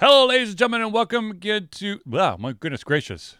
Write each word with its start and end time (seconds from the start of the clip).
Hello, 0.00 0.24
ladies 0.24 0.48
and 0.48 0.56
gentlemen, 0.56 0.80
and 0.80 0.94
welcome 0.94 1.30
again 1.30 1.68
to. 1.72 2.00
Wow, 2.06 2.38
my 2.38 2.54
goodness 2.54 2.82
gracious. 2.82 3.36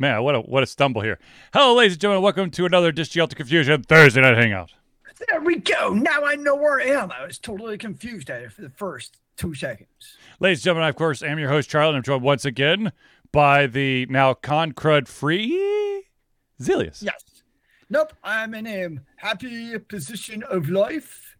Man, 0.00 0.20
what 0.24 0.34
a 0.34 0.40
what 0.40 0.64
a 0.64 0.66
stumble 0.66 1.00
here. 1.00 1.20
Hello, 1.54 1.76
ladies 1.76 1.92
and 1.92 2.00
gentlemen, 2.00 2.24
welcome 2.24 2.50
to 2.50 2.66
another 2.66 2.90
Disc 2.90 3.12
Delta 3.12 3.36
Confusion 3.36 3.84
Thursday 3.84 4.20
Night 4.20 4.36
Hangout. 4.36 4.72
There 5.28 5.40
we 5.40 5.58
go. 5.58 5.90
Now 5.90 6.24
I 6.24 6.34
know 6.34 6.56
where 6.56 6.80
I 6.80 6.86
am. 6.86 7.12
I 7.12 7.24
was 7.24 7.38
totally 7.38 7.78
confused 7.78 8.30
at 8.30 8.42
it 8.42 8.50
for 8.50 8.62
the 8.62 8.70
first 8.70 9.20
two 9.36 9.54
seconds. 9.54 10.16
Ladies 10.40 10.58
and 10.58 10.64
gentlemen, 10.64 10.86
I, 10.86 10.88
of 10.88 10.96
course, 10.96 11.22
am 11.22 11.38
your 11.38 11.50
host, 11.50 11.70
Charlie, 11.70 11.90
and 11.90 11.98
I'm 11.98 12.02
joined 12.02 12.24
once 12.24 12.44
again 12.44 12.90
by 13.30 13.68
the 13.68 14.06
now 14.06 14.34
con 14.34 14.72
crud 14.72 15.06
free 15.06 16.02
Zelius. 16.60 17.00
Yes. 17.00 17.44
Nope. 17.90 18.12
I'm 18.24 18.54
in 18.54 18.66
a 18.66 18.88
happy 19.18 19.78
position 19.78 20.42
of 20.42 20.68
life. 20.68 21.36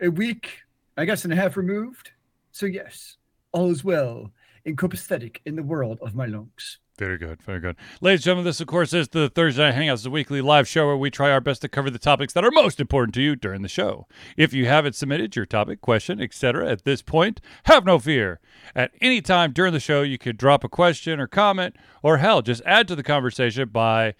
A 0.00 0.08
week, 0.08 0.62
I 0.96 1.04
guess, 1.04 1.22
and 1.22 1.32
a 1.32 1.36
half 1.36 1.56
removed. 1.56 2.10
So, 2.50 2.66
yes, 2.66 3.16
all 3.56 3.70
is 3.70 3.82
well 3.82 4.30
in 4.66 4.76
copacetic 4.76 5.38
in 5.46 5.56
the 5.56 5.62
world 5.62 5.98
of 6.02 6.14
my 6.14 6.26
lungs. 6.26 6.78
Very 6.98 7.16
good, 7.16 7.42
very 7.42 7.60
good. 7.60 7.76
Ladies 8.00 8.20
and 8.20 8.24
gentlemen, 8.24 8.44
this, 8.44 8.60
of 8.60 8.66
course, 8.66 8.92
is 8.92 9.08
the 9.08 9.28
Thursday 9.28 9.62
Night 9.62 9.74
Hangouts, 9.74 10.02
the 10.02 10.10
weekly 10.10 10.40
live 10.40 10.68
show 10.68 10.86
where 10.86 10.96
we 10.96 11.10
try 11.10 11.30
our 11.30 11.40
best 11.40 11.62
to 11.62 11.68
cover 11.68 11.90
the 11.90 11.98
topics 11.98 12.32
that 12.32 12.44
are 12.44 12.50
most 12.50 12.80
important 12.80 13.14
to 13.14 13.22
you 13.22 13.36
during 13.36 13.62
the 13.62 13.68
show. 13.68 14.06
If 14.36 14.52
you 14.52 14.66
haven't 14.66 14.94
submitted 14.94 15.36
your 15.36 15.46
topic, 15.46 15.80
question, 15.80 16.20
etc., 16.20 16.68
at 16.68 16.84
this 16.84 17.02
point, 17.02 17.40
have 17.64 17.84
no 17.84 17.98
fear. 17.98 18.40
At 18.74 18.92
any 19.00 19.20
time 19.20 19.52
during 19.52 19.72
the 19.72 19.80
show, 19.80 20.02
you 20.02 20.18
could 20.18 20.36
drop 20.36 20.64
a 20.64 20.68
question 20.68 21.18
or 21.20 21.26
comment, 21.26 21.76
or 22.02 22.18
hell, 22.18 22.42
just 22.42 22.62
add 22.64 22.88
to 22.88 22.96
the 22.96 23.02
conversation 23.02 23.68
by 23.68 24.14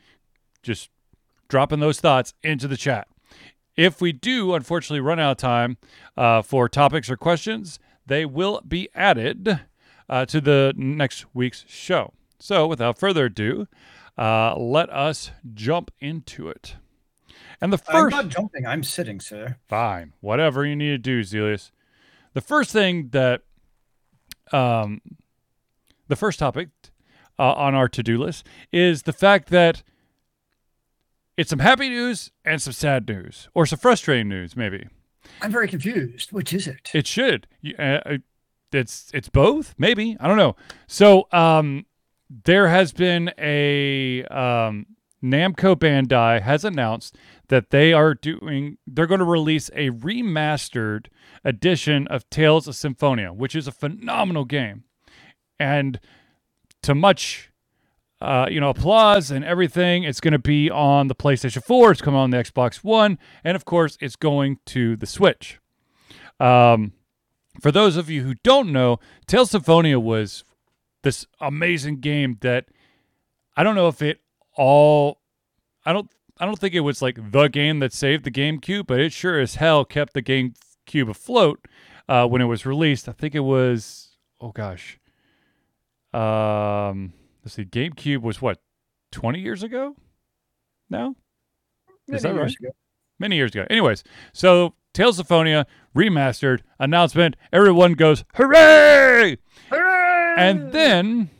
just 0.63 0.91
dropping 1.49 1.81
those 1.81 2.01
thoughts 2.01 2.35
into 2.43 2.69
the 2.69 2.77
chat. 2.77 3.09
If 3.75 4.01
we 4.01 4.13
do, 4.13 4.55
unfortunately, 4.55 5.01
run 5.01 5.19
out 5.19 5.33
of 5.33 5.37
time 5.37 5.77
uh, 6.17 6.43
for 6.43 6.69
topics 6.69 7.11
or 7.11 7.17
questions, 7.17 7.79
they 8.07 8.25
will 8.25 8.61
be 8.67 8.89
added 8.95 9.61
uh, 10.09 10.27
to 10.27 10.41
the 10.41 10.73
next 10.77 11.27
week's 11.35 11.65
show. 11.69 12.13
So, 12.39 12.67
without 12.67 12.99
further 12.99 13.27
ado, 13.27 13.67
uh, 14.19 14.57
let 14.57 14.91
us 14.91 15.31
jump 15.55 15.91
into 16.01 16.49
it. 16.49 16.77
And 17.61 17.73
the 17.73 17.79
first. 17.79 18.15
I'm 18.15 18.27
not 18.27 18.29
jumping. 18.29 18.67
I'm 18.67 18.83
sitting, 18.83 19.21
sir. 19.21 19.57
fine, 19.69 20.13
whatever 20.21 20.65
you 20.67 20.77
need 20.77 20.91
to 20.91 20.99
do, 20.99 21.23
Zelius. 21.23 21.71
The 22.35 22.41
first 22.43 22.71
thing 22.71 23.09
that, 23.11 23.43
um, 24.53 25.01
the 26.09 26.17
first 26.17 26.39
topic 26.39 26.69
uh, 27.39 27.53
on 27.53 27.75
our 27.75 27.89
to-do 27.89 28.19
list 28.19 28.47
is 28.73 29.03
the 29.03 29.13
fact 29.13 29.49
that 29.49 29.83
it's 31.37 31.51
some 31.51 31.59
happy 31.59 31.89
news 31.89 32.31
and 32.45 32.61
some 32.61 32.73
sad 32.73 33.09
news, 33.09 33.49
or 33.55 33.67
some 33.67 33.79
frustrating 33.79 34.29
news, 34.29 34.55
maybe. 34.55 34.87
I'm 35.41 35.51
very 35.51 35.69
confused. 35.69 36.33
Which 36.33 36.53
is 36.53 36.67
it? 36.67 36.91
It 36.95 37.07
should. 37.07 37.47
Uh, 37.79 37.83
uh, 37.83 38.19
it's 38.73 39.11
it's 39.15 39.29
both, 39.29 39.75
maybe. 39.79 40.17
I 40.21 40.29
don't 40.29 40.37
know. 40.37 40.57
So, 40.87 41.29
um, 41.33 41.87
there 42.45 42.69
has 42.69 42.93
been 42.93 43.33
a 43.39 44.25
um, 44.25 44.87
Namco 45.23 45.77
Bandai 45.77 46.43
has 46.43 46.65
announced 46.65 47.17
that 47.49 47.71
they 47.71 47.93
are 47.93 48.15
doing. 48.15 48.79
They're 48.87 49.07
going 49.07 49.21
to 49.21 49.25
release 49.25 49.71
a 49.75 49.91
remastered 49.91 51.07
edition 51.45 52.07
of 52.09 52.29
Tales 52.31 52.67
of 52.69 52.75
Symphonia, 52.77 53.33
which 53.33 53.55
is 53.55 53.67
a 53.67 53.73
phenomenal 53.73 54.45
game, 54.45 54.85
and 55.59 56.01
to 56.83 56.95
much. 56.95 57.51
Uh, 58.21 58.47
you 58.51 58.61
know, 58.61 58.71
applause 58.71 59.31
and 59.31 59.45
everything. 59.45 60.03
It's 60.05 60.21
going 60.21 60.33
to 60.33 60.39
be 60.39 60.71
on 60.71 61.09
the 61.09 61.15
PlayStation 61.15 61.63
4. 61.63 61.93
It's 61.93 62.01
coming 62.01 62.19
on 62.19 62.31
the 62.31 62.39
Xbox 62.39 62.77
One, 62.77 63.19
and 63.45 63.57
of 63.57 63.65
course, 63.67 63.99
it's 64.01 64.17
going 64.17 64.59
to 64.67 64.97
the 64.97 65.07
Switch. 65.07 65.59
Um, 66.41 66.93
for 67.61 67.71
those 67.71 67.97
of 67.97 68.11
you 68.11 68.23
who 68.23 68.35
don't 68.43 68.73
know, 68.73 68.99
Tales 69.27 69.55
of 69.55 69.63
Symphonia 69.63 69.99
was 70.01 70.45
this 71.03 71.27
amazing 71.41 72.01
game 72.01 72.39
that 72.41 72.67
I 73.57 73.63
don't 73.63 73.75
know 73.77 73.89
if 73.89 74.03
it 74.03 74.21
all 74.55 75.21
I 75.85 75.93
don't 75.93 76.11
I 76.39 76.45
don't 76.45 76.59
think 76.59 76.75
it 76.75 76.81
was 76.81 77.01
like 77.01 77.31
the 77.31 77.49
game 77.49 77.79
that 77.79 77.93
saved 77.93 78.25
the 78.25 78.31
GameCube, 78.31 78.87
but 78.87 79.01
it 79.01 79.13
sure 79.13 79.39
as 79.39 79.55
hell 79.55 79.85
kept 79.85 80.13
the 80.13 80.23
GameCube 80.23 81.09
afloat 81.09 81.67
uh, 82.09 82.27
when 82.27 82.43
it 82.43 82.47
was 82.47 82.67
released. 82.67 83.09
I 83.09 83.13
think 83.13 83.35
it 83.35 83.41
was 83.41 84.17
oh 84.41 84.53
gosh. 84.53 84.99
Um 86.13 87.13
let's 87.47 87.55
see, 87.55 87.65
GameCube 87.65 88.23
was 88.23 88.43
what, 88.43 88.59
twenty 89.13 89.39
years 89.41 89.63
ago? 89.63 89.95
Now? 90.91 91.15
Is 92.09 92.23
that 92.23 92.31
Many 92.31 92.39
years 92.41 92.57
right? 92.61 92.69
ago. 92.69 92.77
many 93.21 93.37
years 93.37 93.53
ago. 93.53 93.67
Anyways, 93.71 94.03
so 94.33 94.75
Tales 94.93 95.19
of 95.21 95.29
Phonia 95.29 95.65
remastered 95.97 96.61
announcement. 96.81 97.37
Everyone 97.53 97.93
goes 97.95 98.25
hooray! 98.35 99.39
Hooray! 99.71 100.35
And 100.39 100.73
then, 100.73 101.31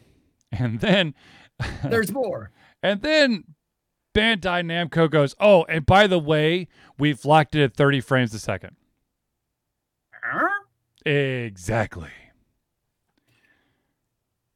and 0.53 0.79
then, 0.81 1.15
there's 1.85 2.13
more. 2.13 2.51
and 2.83 3.03
then, 3.03 3.45
Bandai 4.15 4.65
Namco 4.65 5.11
goes, 5.11 5.35
oh, 5.41 5.65
and 5.65 5.85
by 5.85 6.07
the 6.07 6.19
way, 6.21 6.69
we've 6.99 7.25
locked 7.25 7.55
it 7.55 7.63
at 7.63 7.75
30 7.77 8.01
frames 8.01 8.33
a 8.33 8.39
second. 8.39 8.77
Huh? 10.25 10.49
Exactly. 11.05 12.11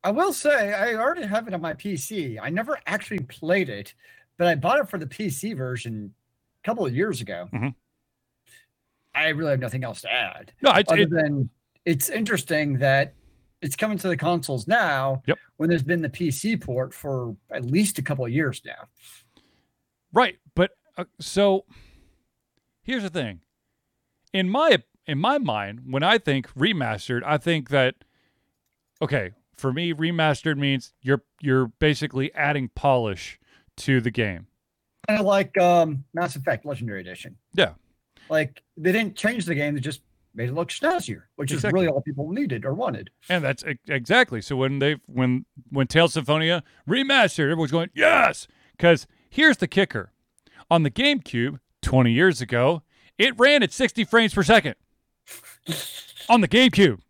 I 0.02 0.10
will 0.10 0.32
say 0.32 0.72
I 0.72 0.94
already 0.94 1.26
have 1.26 1.46
it 1.46 1.54
on 1.54 1.60
my 1.60 1.74
PC. 1.74 2.38
I 2.40 2.48
never 2.50 2.78
actually 2.86 3.20
played 3.20 3.68
it, 3.68 3.94
but 4.38 4.46
I 4.46 4.54
bought 4.54 4.78
it 4.80 4.88
for 4.88 4.98
the 4.98 5.06
PC 5.06 5.56
version 5.56 6.14
a 6.62 6.66
couple 6.66 6.86
of 6.86 6.94
years 6.94 7.20
ago. 7.20 7.48
Mhm. 7.52 7.74
I 9.14 9.28
really 9.28 9.50
have 9.50 9.60
nothing 9.60 9.84
else 9.84 10.00
to 10.02 10.12
add. 10.12 10.52
No, 10.62 10.70
I, 10.70 10.84
other 10.88 11.02
it, 11.02 11.10
than 11.10 11.50
it's 11.84 12.08
interesting 12.08 12.78
that 12.78 13.14
it's 13.60 13.76
coming 13.76 13.98
to 13.98 14.08
the 14.08 14.16
consoles 14.16 14.66
now 14.66 15.22
Yep. 15.26 15.38
when 15.56 15.68
there's 15.68 15.82
been 15.82 16.00
the 16.00 16.08
PC 16.08 16.56
port 16.58 16.94
for 16.94 17.36
at 17.50 17.64
least 17.64 17.98
a 17.98 18.02
couple 18.02 18.24
of 18.24 18.30
years 18.30 18.62
now. 18.64 18.88
right, 20.12 20.38
but 20.54 20.70
uh, 20.96 21.04
so 21.20 21.66
here's 22.82 23.02
the 23.02 23.10
thing. 23.10 23.40
In 24.32 24.48
my 24.48 24.82
in 25.06 25.18
my 25.18 25.38
mind, 25.38 25.80
when 25.90 26.02
I 26.02 26.16
think 26.18 26.48
remastered, 26.54 27.22
I 27.24 27.36
think 27.36 27.68
that 27.70 27.96
okay, 29.02 29.32
for 29.60 29.72
me, 29.72 29.92
remastered 29.94 30.56
means 30.56 30.92
you're 31.02 31.22
you're 31.40 31.66
basically 31.78 32.34
adding 32.34 32.70
polish 32.74 33.38
to 33.78 34.00
the 34.00 34.10
game. 34.10 34.46
Kind 35.08 35.20
of 35.20 35.26
like 35.26 35.56
um, 35.58 36.04
Mass 36.14 36.36
Effect 36.36 36.64
Legendary 36.66 37.00
Edition. 37.00 37.36
Yeah. 37.54 37.74
Like 38.28 38.62
they 38.76 38.92
didn't 38.92 39.16
change 39.16 39.44
the 39.44 39.54
game, 39.54 39.74
they 39.74 39.80
just 39.80 40.02
made 40.34 40.48
it 40.48 40.54
look 40.54 40.68
snazzier, 40.68 41.22
which 41.36 41.52
Exactly. 41.52 41.68
is 41.80 41.84
really 41.84 41.88
all 41.88 42.00
people 42.00 42.30
needed 42.30 42.64
or 42.64 42.74
wanted. 42.74 43.10
And 43.28 43.42
that's 43.42 43.64
exactly. 43.88 44.40
So 44.40 44.56
when 44.56 44.78
they 44.78 44.96
when 45.06 45.44
when 45.70 45.86
Tales 45.86 46.16
of 46.16 46.22
Symphonia 46.24 46.62
remastered, 46.88 47.50
everyone's 47.50 47.72
going 47.72 47.90
yes. 47.94 48.46
Because 48.76 49.06
here's 49.28 49.56
the 49.58 49.66
kicker: 49.68 50.12
on 50.70 50.84
the 50.84 50.90
GameCube, 50.90 51.58
20 51.82 52.12
years 52.12 52.40
ago, 52.40 52.82
it 53.18 53.38
ran 53.38 53.62
at 53.62 53.72
60 53.72 54.04
frames 54.04 54.32
per 54.32 54.42
second. 54.42 54.74
on 56.28 56.40
the 56.40 56.48
GameCube, 56.48 57.00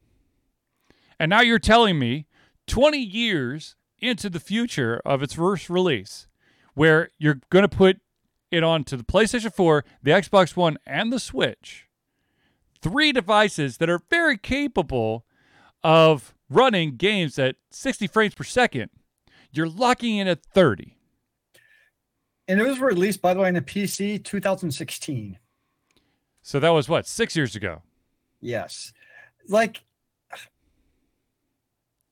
and 1.19 1.28
now 1.31 1.41
you're 1.43 1.59
telling 1.59 1.99
me 1.99 2.27
20 2.70 2.98
years 2.98 3.75
into 3.98 4.31
the 4.31 4.41
future 4.41 5.03
of 5.04 5.22
its 5.22 5.34
first 5.34 5.69
release, 5.69 6.28
where 6.75 7.10
you're 7.19 7.41
going 7.50 7.69
to 7.69 7.76
put 7.76 8.00
it 8.50 8.62
onto 8.62 8.97
the 8.97 9.03
PlayStation 9.03 9.53
4, 9.53 9.84
the 10.03 10.12
Xbox 10.12 10.56
One, 10.56 10.78
and 10.86 11.12
the 11.12 11.19
Switch. 11.19 11.88
Three 12.80 13.10
devices 13.12 13.78
that 13.78 13.91
are 13.91 14.00
very 14.09 14.38
capable 14.38 15.26
of 15.82 16.32
running 16.48 16.97
games 16.97 17.38
at 17.38 17.56
60 17.70 18.06
frames 18.06 18.34
per 18.34 18.44
second. 18.44 18.91
You're 19.50 19.69
locking 19.69 20.19
in 20.19 20.28
at 20.28 20.44
30. 20.44 20.97
And 22.47 22.60
it 22.60 22.66
was 22.66 22.78
released, 22.78 23.21
by 23.21 23.34
the 23.34 23.41
way, 23.41 23.48
in 23.48 23.54
the 23.54 23.62
PC 23.62 24.22
2016. 24.22 25.39
So 26.42 26.60
that 26.60 26.71
was 26.71 26.89
what, 26.89 27.06
six 27.06 27.34
years 27.34 27.56
ago? 27.56 27.83
Yes. 28.41 28.92
Like 29.48 29.83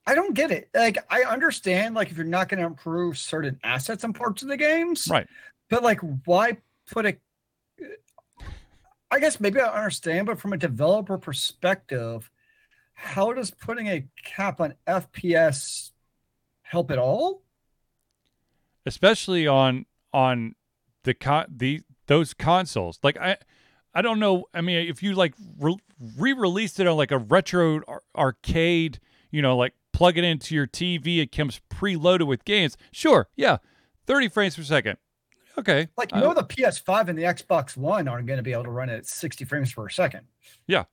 I 0.09 0.15
don't 0.15 0.35
get 0.35 0.51
it. 0.51 0.69
Like 0.75 0.99
I 1.11 1.23
understand 1.23 1.95
like 1.95 2.11
if 2.11 2.17
you're 2.17 2.27
not 2.27 2.49
going 2.49 2.61
to 2.61 2.67
improve 2.67 3.19
certain 3.19 3.61
assets 3.63 4.05
and 4.05 4.15
parts 4.15 4.43
of 4.43 4.49
the 4.49 4.57
games. 4.57 5.07
Right. 5.09 5.27
But 5.69 5.83
like 5.83 6.01
why 6.25 6.57
put 6.91 7.07
a 7.07 7.17
I 9.11 9.21
guess 9.21 9.41
maybe 9.41 9.61
I 9.61 9.67
understand, 9.67 10.27
but 10.27 10.39
from 10.39 10.53
a 10.53 10.59
developer 10.59 11.17
perspective, 11.17 12.31
how 12.93 13.33
does 13.33 13.51
putting 13.51 13.87
a 13.87 14.07
cap 14.25 14.61
on 14.61 14.75
FPS 14.87 15.93
help 16.63 16.91
at 16.91 16.99
all? 16.99 17.43
especially 18.89 19.47
on 19.47 19.85
on 20.13 20.55
the 21.05 21.15
con 21.15 21.45
the 21.55 21.83
those 22.07 22.35
consoles. 22.35 22.99
Like 23.03 23.17
I 23.19 23.37
I 23.95 24.03
don't 24.03 24.19
know. 24.19 24.47
I 24.53 24.63
mean, 24.63 24.89
if 24.89 25.03
you 25.03 25.15
like 25.15 25.35
re- 25.59 25.79
re-released 26.17 26.81
it 26.81 26.87
on 26.87 26.97
like 26.97 27.13
a 27.13 27.19
retro 27.19 27.83
ar- 27.87 28.03
arcade, 28.17 28.99
you 29.31 29.43
know, 29.43 29.57
like 29.57 29.75
plug 29.99 30.17
it 30.17 30.23
into 30.23 30.55
your 30.55 30.69
TV, 30.69 31.19
it 31.19 31.33
comes 31.33 31.61
preloaded 31.69 32.29
with 32.29 32.45
games. 32.45 32.77
Sure, 32.93 33.29
yeah, 33.35 33.57
thirty 34.07 34.29
frames 34.29 34.55
per 34.57 34.63
second. 34.63 34.97
Okay, 35.59 35.89
Like 35.97 36.15
you 36.15 36.21
know 36.21 36.35
the 36.35 36.45
PS5 36.45 37.09
and 37.09 37.19
the 37.19 37.25
Xbox 37.25 37.77
One 37.77 38.07
aren't 38.07 38.29
going 38.29 38.37
to 38.37 38.45
be 38.45 38.53
able 38.53 38.63
to 38.63 38.71
run 38.71 38.89
it 38.89 38.97
at 38.99 39.07
60 39.09 39.45
frames 39.45 39.73
per 39.75 39.89
second. 39.89 40.21
Yeah. 40.69 40.85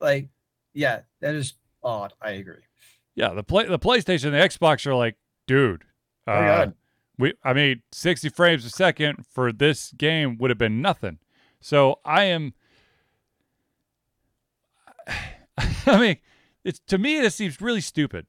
Like 0.00 0.30
yeah, 0.74 1.02
that 1.20 1.36
is 1.36 1.54
odd. 1.84 2.12
I 2.20 2.30
agree. 2.32 2.62
Yeah, 3.14 3.34
the 3.34 3.44
play 3.44 3.66
the 3.66 3.78
PlayStation, 3.78 4.26
and 4.26 4.34
the 4.34 4.38
Xbox 4.38 4.84
are 4.84 4.96
like, 4.96 5.16
dude, 5.46 5.84
Oh, 6.26 6.32
uh, 6.32 6.64
God. 6.64 6.74
we 7.20 7.34
I 7.44 7.52
mean, 7.52 7.82
60 7.92 8.30
frames 8.30 8.64
a 8.64 8.70
second 8.70 9.24
for 9.30 9.52
this 9.52 9.92
game 9.96 10.38
would 10.38 10.50
have 10.50 10.58
been 10.58 10.82
nothing. 10.82 11.18
So 11.60 12.00
I 12.04 12.24
am 12.24 12.54
I 15.86 16.00
mean, 16.00 16.16
it's 16.64 16.80
to 16.88 16.98
me 16.98 17.18
it 17.18 17.32
seems 17.32 17.60
really 17.60 17.80
stupid. 17.80 18.26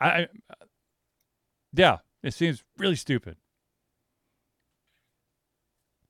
I 0.00 0.06
I- 0.22 0.28
yeah, 1.74 1.98
it 2.22 2.34
seems 2.34 2.62
really 2.76 2.96
stupid. 2.96 3.36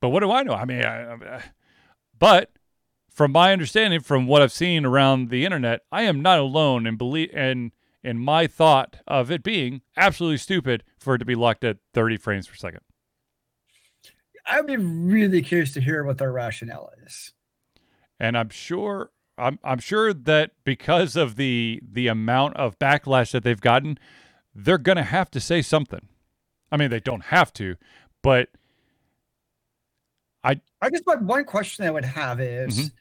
But 0.01 0.09
what 0.09 0.21
do 0.21 0.31
I 0.33 0.43
know? 0.43 0.55
I 0.55 0.65
mean, 0.65 0.85
I, 0.85 1.13
I- 1.13 1.45
but 2.19 2.51
from 3.11 3.33
my 3.33 3.53
understanding, 3.53 4.01
from 4.01 4.27
what 4.27 4.43
I've 4.43 4.53
seen 4.53 4.85
around 4.85 5.31
the 5.31 5.45
internet, 5.45 5.83
I 5.93 6.03
am 6.03 6.23
not 6.23 6.39
alone 6.39 6.87
in 6.87 6.97
believe 6.97 7.31
and 7.35 7.73
in 8.03 8.19
my 8.19 8.47
thought 8.47 8.97
of 9.07 9.31
it 9.31 9.43
being 9.45 9.83
absolutely 9.97 10.39
stupid 10.39 10.83
for 10.99 11.15
it 11.15 11.19
to 11.19 11.25
be 11.25 11.35
locked 11.37 11.63
at 11.63 11.77
30 11.95 12.17
frames 12.17 12.49
per 12.49 12.55
second. 12.55 12.81
I'd 14.47 14.67
be 14.67 14.77
really 14.77 15.41
curious 15.43 15.73
to 15.75 15.81
hear 15.81 16.03
what 16.03 16.19
their 16.19 16.33
rationale 16.33 16.91
is. 17.07 17.33
And 18.19 18.37
I'm 18.37 18.49
sure 18.49 19.11
I'm 19.43 19.59
I'm 19.65 19.79
sure 19.81 20.13
that 20.15 20.53
because 20.65 21.17
of 21.17 21.37
the 21.37 21.81
the 21.83 22.07
amount 22.09 22.57
of 22.57 22.79
backlash 22.79 23.33
that 23.33 23.43
they've 23.43 23.61
gotten, 23.61 23.99
they're 24.55 24.79
gonna 24.79 25.03
have 25.03 25.31
to 25.33 25.41
say 25.41 25.63
something. 25.63 26.07
I 26.71 26.77
mean, 26.77 26.91
they 26.91 27.01
don't 27.01 27.25
have 27.25 27.53
to, 27.55 27.77
but 28.23 28.49
I 30.45 30.61
I 30.81 30.91
guess 30.91 31.03
my 31.07 31.17
one 31.17 31.45
question 31.45 31.85
I 31.85 31.91
would 31.91 32.05
have 32.05 32.41
is 32.41 32.79
Mhm. 32.79 32.93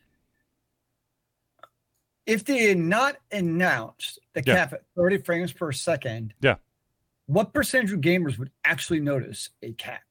if 2.26 2.44
they 2.46 2.70
had 2.70 2.78
not 2.78 3.18
announced 3.32 4.20
the 4.34 4.44
Yeah. 4.46 4.56
cap 4.56 4.74
at 4.74 4.84
30 4.96 5.18
frames 5.20 5.54
per 5.54 5.72
second, 5.72 6.34
Yeah. 6.42 6.56
what 7.28 7.54
percentage 7.54 7.92
of 7.94 8.02
gamers 8.02 8.38
would 8.38 8.52
actually 8.66 9.00
notice 9.00 9.50
a 9.62 9.74
cap? 9.74 10.04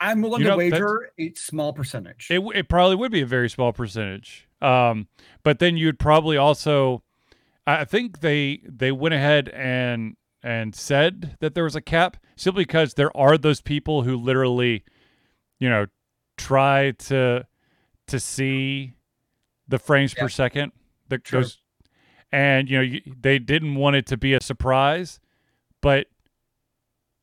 I'm 0.00 0.20
willing 0.22 0.40
You 0.42 0.48
to 0.48 0.50
know, 0.50 0.56
that's- 0.58 0.72
wager 0.72 1.10
a 1.18 1.32
small 1.34 1.72
percentage. 1.72 2.28
It, 2.30 2.40
it 2.54 2.68
probably 2.68 2.96
would 2.96 3.12
be 3.12 3.20
a 3.22 3.26
very 3.26 3.48
small 3.48 3.72
percentage. 3.72 4.48
Um, 4.60 5.08
but 5.42 5.58
then 5.58 5.76
you'd 5.76 5.98
probably 5.98 6.36
also, 6.36 7.02
I 7.66 7.84
think 7.84 8.20
they 8.20 8.60
they 8.68 8.92
went 8.92 9.14
ahead 9.14 9.48
and 9.50 10.16
and 10.42 10.74
said 10.74 11.36
that 11.40 11.54
there 11.54 11.64
was 11.64 11.74
a 11.76 11.80
cap 11.80 12.16
simply 12.36 12.64
because 12.64 12.94
there 12.94 13.14
are 13.16 13.38
those 13.38 13.60
people 13.62 14.02
who 14.02 14.16
literally, 14.16 14.84
you 15.58 15.68
know, 15.70 15.86
try 16.36 16.90
to 16.92 17.46
to 18.08 18.20
see 18.20 18.94
the 19.68 19.78
frames 19.78 20.12
per 20.12 20.28
second. 20.28 20.72
The, 21.08 21.20
Sure. 21.24 21.42
those, 21.42 21.58
and 22.32 22.68
you 22.68 22.76
know 22.76 22.82
you, 22.82 23.00
they 23.20 23.38
didn't 23.38 23.76
want 23.76 23.96
it 23.96 24.06
to 24.06 24.16
be 24.16 24.34
a 24.34 24.42
surprise, 24.42 25.20
but 25.80 26.08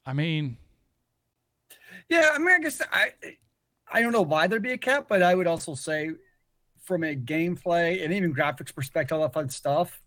I 0.06 0.14
mean, 0.14 0.58
Yeah, 2.12 2.31
I 2.34 2.40
mean, 2.40 2.50
I 2.50 2.60
guess 2.60 2.81
I 2.92 3.13
I 3.90 4.02
don't 4.02 4.12
know 4.12 4.22
why 4.22 4.46
there'd 4.46 4.62
be 4.62 4.74
a 4.74 4.78
cap, 4.78 5.06
but 5.08 5.24
I 5.24 5.34
would 5.34 5.48
also 5.48 5.75
say 5.75 6.12
from 6.84 7.06
a 7.06 7.16
gameplay 7.16 8.04
and 8.04 8.12
even 8.12 8.36
graphics 8.36 8.75
perspective, 8.75 9.16
all 9.16 9.22
that 9.22 9.31
fun 9.31 9.48
stuff, 9.48 10.02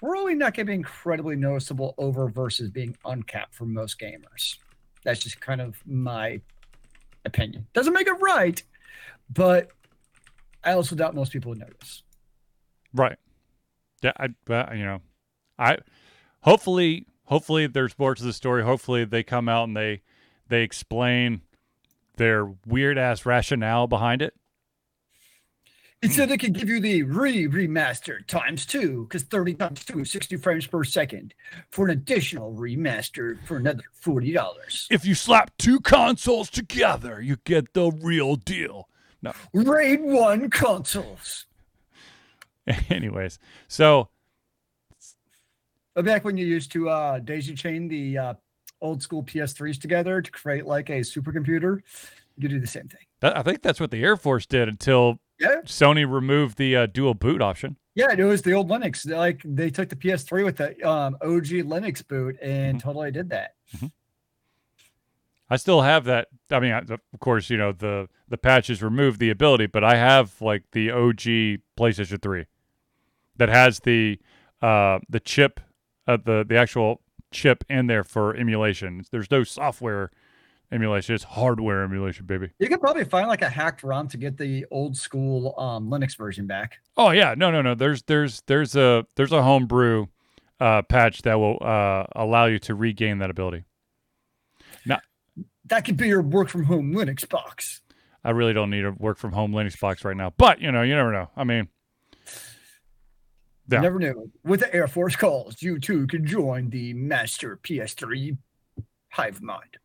probably 0.00 0.34
not 0.34 0.54
going 0.54 0.66
to 0.66 0.70
be 0.72 0.74
incredibly 0.74 1.36
noticeable 1.36 1.94
over 1.98 2.28
versus 2.28 2.68
being 2.68 2.96
uncapped 3.04 3.54
for 3.54 3.64
most 3.64 4.00
gamers. 4.00 4.56
That's 5.04 5.20
just 5.20 5.40
kind 5.40 5.60
of 5.60 5.76
my 5.86 6.40
opinion. 7.24 7.68
Doesn't 7.74 7.92
make 7.92 8.08
it 8.08 8.20
right, 8.20 8.60
but 9.32 9.68
I 10.64 10.72
also 10.72 10.96
doubt 10.96 11.14
most 11.14 11.30
people 11.30 11.50
would 11.50 11.60
notice. 11.60 12.02
Right. 12.92 13.18
Yeah, 14.02 14.12
I 14.16 14.30
but, 14.46 14.76
you 14.76 14.84
know, 14.84 15.00
I 15.60 15.78
hopefully 16.40 17.06
hopefully 17.26 17.68
there's 17.68 17.96
more 18.00 18.16
to 18.16 18.24
the 18.24 18.32
story. 18.32 18.64
Hopefully 18.64 19.04
they 19.04 19.22
come 19.22 19.48
out 19.48 19.68
and 19.68 19.76
they 19.76 20.02
they 20.52 20.62
explain 20.62 21.40
their 22.18 22.54
weird 22.66 22.98
ass 22.98 23.24
rationale 23.24 23.86
behind 23.86 24.20
it. 24.20 24.34
It 26.02 26.10
said 26.10 26.28
they 26.28 26.36
could 26.36 26.52
give 26.52 26.68
you 26.68 26.80
the 26.80 27.04
re 27.04 27.46
remaster 27.46 28.26
times 28.26 28.66
two, 28.66 29.04
because 29.04 29.22
30 29.22 29.54
times 29.54 29.84
two 29.84 30.00
is 30.00 30.10
60 30.10 30.36
frames 30.36 30.66
per 30.66 30.84
second 30.84 31.32
for 31.70 31.86
an 31.86 31.92
additional 31.92 32.52
remaster 32.52 33.38
for 33.46 33.56
another 33.56 33.84
$40. 34.04 34.88
If 34.90 35.06
you 35.06 35.14
slap 35.14 35.52
two 35.58 35.80
consoles 35.80 36.50
together, 36.50 37.22
you 37.22 37.36
get 37.44 37.72
the 37.72 37.90
real 37.90 38.34
deal. 38.34 38.88
No. 39.22 39.32
Raid 39.54 40.00
one 40.02 40.50
consoles. 40.50 41.46
Anyways, 42.90 43.38
so 43.68 44.08
back 45.94 46.24
when 46.24 46.36
you 46.36 46.44
used 46.44 46.72
to 46.72 46.90
uh, 46.90 47.20
daisy 47.20 47.54
chain 47.54 47.86
the 47.86 48.18
uh, 48.18 48.34
old 48.82 49.02
school 49.02 49.22
PS3s 49.22 49.80
together 49.80 50.20
to 50.20 50.30
create 50.30 50.66
like 50.66 50.90
a 50.90 51.00
supercomputer, 51.00 51.80
you 52.36 52.48
do 52.48 52.60
the 52.60 52.66
same 52.66 52.88
thing. 52.88 53.00
I 53.22 53.42
think 53.42 53.62
that's 53.62 53.80
what 53.80 53.90
the 53.90 54.02
Air 54.02 54.16
Force 54.16 54.44
did 54.44 54.68
until 54.68 55.20
Yeah. 55.38 55.62
Sony 55.64 56.10
removed 56.10 56.58
the 56.58 56.76
uh, 56.76 56.86
dual 56.86 57.14
boot 57.14 57.40
option. 57.40 57.76
Yeah, 57.94 58.12
it 58.16 58.22
was 58.24 58.42
the 58.42 58.52
old 58.52 58.68
Linux. 58.68 59.08
Like 59.08 59.40
they 59.44 59.70
took 59.70 59.88
the 59.88 59.96
PS3 59.96 60.44
with 60.44 60.56
the 60.56 60.70
um, 60.88 61.14
OG 61.22 61.62
Linux 61.64 62.06
boot 62.06 62.36
and 62.42 62.78
Mhm. 62.78 62.82
totally 62.82 63.10
did 63.10 63.30
that. 63.30 63.54
I 65.50 65.56
still 65.56 65.82
have 65.82 66.04
that. 66.04 66.28
I 66.50 66.60
mean, 66.60 66.72
I, 66.72 66.78
of 66.78 67.00
course, 67.20 67.50
you 67.50 67.56
know 67.58 67.72
the 67.72 68.08
the 68.28 68.38
patches 68.38 68.82
removed 68.82 69.20
the 69.20 69.28
ability, 69.30 69.66
but 69.66 69.84
I 69.84 69.96
have 69.96 70.40
like 70.40 70.64
the 70.72 70.90
OG 70.90 71.58
PlayStation 71.78 72.20
Three 72.22 72.46
that 73.36 73.50
has 73.50 73.80
the 73.80 74.18
uh 74.62 75.00
the 75.10 75.20
chip, 75.20 75.60
uh, 76.06 76.16
the 76.16 76.44
the 76.48 76.56
actual 76.56 77.02
chip 77.32 77.64
in 77.68 77.86
there 77.86 78.04
for 78.04 78.36
emulation. 78.36 79.04
There's 79.10 79.30
no 79.30 79.44
software 79.44 80.10
emulation; 80.70 81.14
it's 81.14 81.24
hardware 81.24 81.82
emulation, 81.82 82.26
baby. 82.26 82.50
You 82.58 82.68
could 82.68 82.80
probably 82.80 83.04
find 83.04 83.28
like 83.28 83.42
a 83.42 83.48
hacked 83.48 83.82
ROM 83.82 84.08
to 84.08 84.16
get 84.16 84.36
the 84.36 84.66
old 84.70 84.96
school 84.96 85.58
um, 85.58 85.88
Linux 85.88 86.16
version 86.16 86.46
back. 86.46 86.78
Oh 86.96 87.10
yeah, 87.10 87.34
no, 87.36 87.50
no, 87.50 87.62
no. 87.62 87.74
There's 87.74 88.02
there's 88.02 88.42
there's 88.46 88.76
a 88.76 89.04
there's 89.16 89.32
a 89.32 89.42
homebrew 89.42 90.06
uh, 90.60 90.82
patch 90.82 91.22
that 91.22 91.34
will 91.34 91.58
uh, 91.60 92.04
allow 92.14 92.46
you 92.46 92.58
to 92.60 92.74
regain 92.74 93.18
that 93.18 93.30
ability. 93.30 93.64
Now, 94.86 95.00
that 95.66 95.84
could 95.84 95.96
be 95.96 96.08
your 96.08 96.22
work 96.22 96.48
from 96.48 96.64
home 96.64 96.92
Linux 96.92 97.28
box. 97.28 97.80
I 98.24 98.30
really 98.30 98.52
don't 98.52 98.70
need 98.70 98.84
a 98.84 98.92
work 98.92 99.18
from 99.18 99.32
home 99.32 99.52
Linux 99.52 99.78
box 99.78 100.04
right 100.04 100.16
now, 100.16 100.32
but 100.36 100.60
you 100.60 100.70
know, 100.70 100.82
you 100.82 100.94
never 100.94 101.12
know. 101.12 101.30
I 101.36 101.44
mean, 101.44 101.68
Yeah. 103.72 103.78
You 103.78 103.82
never 103.82 103.98
knew. 103.98 104.30
With 104.44 104.60
the 104.60 104.74
Air 104.74 104.86
Force 104.86 105.16
calls, 105.16 105.62
you 105.62 105.78
too 105.78 106.06
can 106.06 106.26
join 106.26 106.70
the 106.70 106.92
Master 106.94 107.58
PS3 107.62 108.36
Hive 109.10 109.40
Mind 109.42 109.78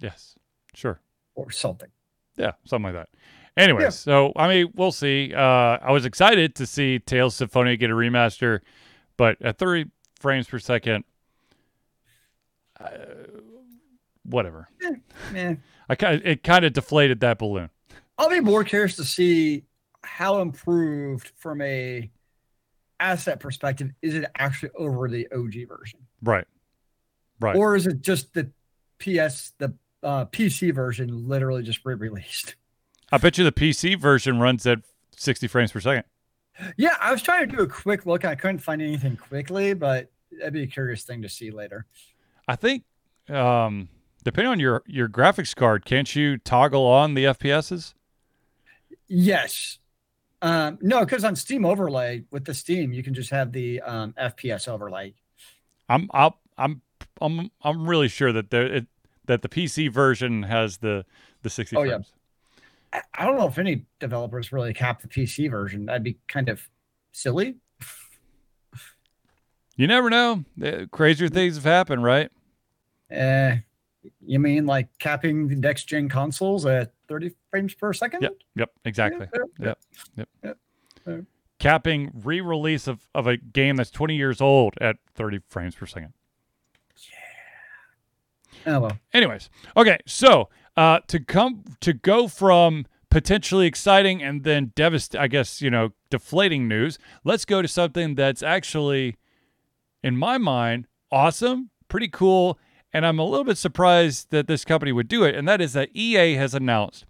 yes, 0.00 0.34
sure. 0.74 1.00
or 1.34 1.50
something. 1.50 1.88
Yeah, 2.36 2.52
something 2.64 2.92
like 2.92 2.94
that. 2.94 3.08
Anyways, 3.56 3.82
Yeah. 3.82 3.90
so 3.90 4.32
I 4.36 4.48
mean, 4.48 4.72
we'll 4.74 4.92
see. 4.92 5.32
Uh, 5.34 5.40
I 5.80 5.92
was 5.92 6.04
excited 6.04 6.54
to 6.56 6.66
see 6.66 6.98
Tales 6.98 7.34
of 7.34 7.38
Symphonia 7.38 7.76
get 7.76 7.90
a 7.90 7.94
remaster, 7.94 8.60
but 9.16 9.40
at 9.42 9.58
30 9.58 9.90
frames 10.18 10.48
per 10.48 10.58
second, 10.58 11.04
uh, 12.80 12.88
whatever. 14.24 14.68
Man, 15.32 15.62
I 15.88 15.94
kind 15.94 16.20
it 16.24 16.42
kind 16.42 16.64
of 16.64 16.72
deflated 16.72 17.20
that 17.20 17.38
balloon. 17.38 17.70
I'll 18.18 18.30
be 18.30 18.40
more 18.40 18.64
curious 18.64 18.96
to 18.96 19.04
see 19.04 19.64
how 20.02 20.40
improved 20.40 21.32
from 21.36 21.60
a 21.62 22.10
asset 23.00 23.40
perspective 23.40 23.90
is 24.02 24.14
it 24.14 24.24
actually 24.36 24.70
over 24.76 25.08
the 25.08 25.26
OG 25.34 25.68
version, 25.68 26.00
Right. 26.22 26.46
Right. 27.40 27.56
or 27.56 27.74
is 27.76 27.86
it 27.86 28.00
just 28.00 28.32
the 28.34 28.50
PS 28.98 29.52
the 29.58 29.74
uh, 30.02 30.26
PC 30.26 30.72
version 30.74 31.28
literally 31.28 31.62
just 31.62 31.80
re-released? 31.84 32.56
I 33.12 33.18
bet 33.18 33.36
you 33.38 33.44
the 33.44 33.52
PC 33.52 33.98
version 34.00 34.38
runs 34.40 34.66
at 34.66 34.80
60 35.16 35.46
frames 35.48 35.72
per 35.72 35.80
second. 35.80 36.04
Yeah, 36.76 36.94
I 37.00 37.10
was 37.12 37.20
trying 37.22 37.48
to 37.48 37.56
do 37.56 37.62
a 37.62 37.66
quick 37.66 38.06
look. 38.06 38.24
I 38.24 38.34
couldn't 38.34 38.60
find 38.60 38.80
anything 38.80 39.16
quickly, 39.16 39.74
but 39.74 40.10
that'd 40.38 40.52
be 40.52 40.62
a 40.62 40.66
curious 40.66 41.02
thing 41.02 41.22
to 41.22 41.28
see 41.28 41.50
later. 41.50 41.86
I 42.46 42.54
think, 42.56 42.84
um, 43.28 43.88
depending 44.22 44.50
on 44.52 44.60
your 44.60 44.82
your 44.86 45.08
graphics 45.08 45.54
card, 45.56 45.84
can't 45.84 46.14
you 46.14 46.38
toggle 46.38 46.86
on 46.86 47.14
the 47.14 47.24
FPSs? 47.24 47.94
Yes. 49.08 49.78
Um, 50.44 50.78
no, 50.82 51.00
because 51.00 51.24
on 51.24 51.36
Steam 51.36 51.64
Overlay 51.64 52.24
with 52.30 52.44
the 52.44 52.52
Steam, 52.52 52.92
you 52.92 53.02
can 53.02 53.14
just 53.14 53.30
have 53.30 53.50
the 53.50 53.80
um, 53.80 54.12
FPS 54.20 54.68
overlay. 54.68 55.14
I'm 55.88 56.10
I'll, 56.12 56.38
I'm 56.58 56.82
I'm 57.20 57.50
I'm 57.62 57.88
really 57.88 58.08
sure 58.08 58.30
that 58.30 58.50
there 58.50 58.66
it, 58.66 58.86
that 59.24 59.40
the 59.40 59.48
PC 59.48 59.90
version 59.90 60.42
has 60.42 60.76
the 60.78 61.06
the 61.42 61.48
60 61.48 61.76
Oh, 61.76 61.82
yeah. 61.82 61.92
frames. 61.92 62.12
I, 62.92 63.00
I 63.14 63.24
don't 63.24 63.38
know 63.38 63.48
if 63.48 63.58
any 63.58 63.86
developers 64.00 64.52
really 64.52 64.74
cap 64.74 65.00
the 65.00 65.08
PC 65.08 65.50
version. 65.50 65.86
That'd 65.86 66.02
be 66.04 66.18
kind 66.28 66.50
of 66.50 66.68
silly. 67.12 67.56
You 69.76 69.86
never 69.86 70.10
know. 70.10 70.44
Crazier 70.92 71.28
things 71.28 71.56
have 71.56 71.64
happened, 71.64 72.04
right? 72.04 72.30
Uh, 73.10 73.56
you 74.20 74.38
mean 74.38 74.66
like 74.66 74.88
capping 74.98 75.48
the 75.48 75.56
next 75.56 75.84
gen 75.84 76.08
consoles 76.08 76.66
at 76.66 76.92
30 77.08 77.32
frames 77.50 77.74
per 77.74 77.92
second? 77.92 78.22
Yep. 78.22 78.34
Yep. 78.56 78.70
Exactly. 78.84 79.28
Yeah, 79.60 79.74
Yep. 80.16 80.58
Yep. 81.06 81.24
capping 81.58 82.10
re-release 82.22 82.86
of, 82.86 83.08
of 83.14 83.26
a 83.26 83.36
game 83.36 83.76
that's 83.76 83.90
20 83.90 84.16
years 84.16 84.40
old 84.40 84.74
at 84.80 84.96
30 85.14 85.40
frames 85.48 85.74
per 85.74 85.86
second. 85.86 86.12
Oh 88.66 88.80
well. 88.80 88.98
Anyways, 89.12 89.50
okay, 89.76 89.98
so 90.06 90.48
uh, 90.76 91.00
to 91.08 91.20
come 91.20 91.64
to 91.80 91.92
go 91.92 92.28
from 92.28 92.86
potentially 93.10 93.66
exciting 93.66 94.22
and 94.22 94.42
then 94.44 94.72
devast 94.74 95.18
I 95.18 95.28
guess, 95.28 95.60
you 95.60 95.70
know, 95.70 95.90
deflating 96.10 96.66
news, 96.66 96.98
let's 97.24 97.44
go 97.44 97.62
to 97.62 97.68
something 97.68 98.14
that's 98.14 98.42
actually 98.42 99.16
in 100.02 100.16
my 100.16 100.38
mind 100.38 100.86
awesome, 101.12 101.70
pretty 101.88 102.08
cool, 102.08 102.58
and 102.94 103.04
I'm 103.04 103.18
a 103.18 103.24
little 103.24 103.44
bit 103.44 103.58
surprised 103.58 104.30
that 104.30 104.46
this 104.46 104.64
company 104.64 104.92
would 104.92 105.08
do 105.08 105.24
it, 105.24 105.34
and 105.34 105.46
that 105.46 105.60
is 105.60 105.74
that 105.74 105.90
EA 105.94 106.34
has 106.34 106.54
announced 106.54 107.04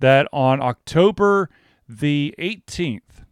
that 0.00 0.26
on 0.32 0.60
October 0.60 1.48
the 1.88 2.34
18th, 2.38 3.24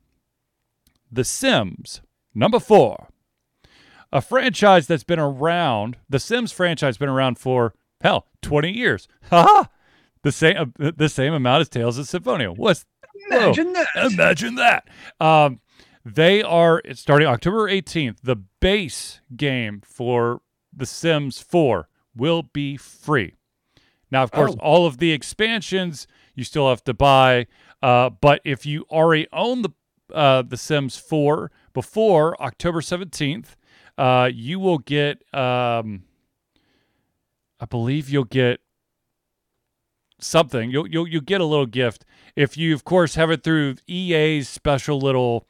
The 1.10 1.24
Sims 1.24 2.02
number 2.34 2.60
4 2.60 3.08
a 4.12 4.20
franchise 4.20 4.86
that's 4.86 5.02
been 5.02 5.18
around, 5.18 5.96
the 6.08 6.20
Sims 6.20 6.52
franchise, 6.52 6.96
been 6.96 7.08
around 7.08 7.36
for 7.36 7.74
hell 8.00 8.28
20 8.42 8.70
years. 8.70 9.08
Ha 9.30 9.68
The 10.22 10.30
same, 10.30 10.56
uh, 10.56 10.92
the 10.96 11.08
same 11.08 11.34
amount 11.34 11.62
as 11.62 11.68
Tales 11.68 11.98
of 11.98 12.06
Symphonia. 12.06 12.52
What's 12.52 12.86
Imagine 13.28 13.72
that. 13.72 13.88
Imagine 14.12 14.54
that. 14.54 14.88
Um, 15.20 15.60
they 16.04 16.42
are 16.42 16.80
starting 16.92 17.26
October 17.26 17.68
18th. 17.68 18.18
The 18.22 18.36
base 18.36 19.20
game 19.36 19.82
for 19.84 20.42
The 20.72 20.86
Sims 20.86 21.40
4 21.40 21.88
will 22.16 22.42
be 22.42 22.76
free. 22.76 23.34
Now, 24.10 24.22
of 24.22 24.30
course, 24.30 24.52
Oh. 24.54 24.60
all 24.60 24.86
of 24.86 24.98
the 24.98 25.12
expansions 25.12 26.06
you 26.34 26.44
still 26.44 26.68
have 26.68 26.84
to 26.84 26.94
buy. 26.94 27.46
Uh, 27.82 28.10
but 28.10 28.40
if 28.44 28.64
you 28.64 28.86
already 28.90 29.26
own 29.32 29.62
the 29.62 29.70
uh, 30.12 30.42
The 30.42 30.56
Sims 30.56 30.96
4 30.96 31.50
before 31.72 32.40
October 32.40 32.80
17th, 32.80 33.56
uh, 33.98 34.30
you 34.32 34.60
will 34.60 34.78
get. 34.78 35.22
Um, 35.34 36.04
I 37.60 37.64
believe 37.66 38.10
you'll 38.10 38.24
get 38.24 38.60
something. 40.20 40.70
You'll 40.70 40.86
you'll 40.86 41.08
you'll 41.08 41.20
get 41.22 41.40
a 41.40 41.44
little 41.44 41.66
gift 41.66 42.04
if 42.36 42.56
you, 42.56 42.74
of 42.74 42.84
course, 42.84 43.14
have 43.14 43.30
it 43.30 43.42
through 43.42 43.76
EA's 43.88 44.48
special 44.48 44.98
little, 44.98 45.46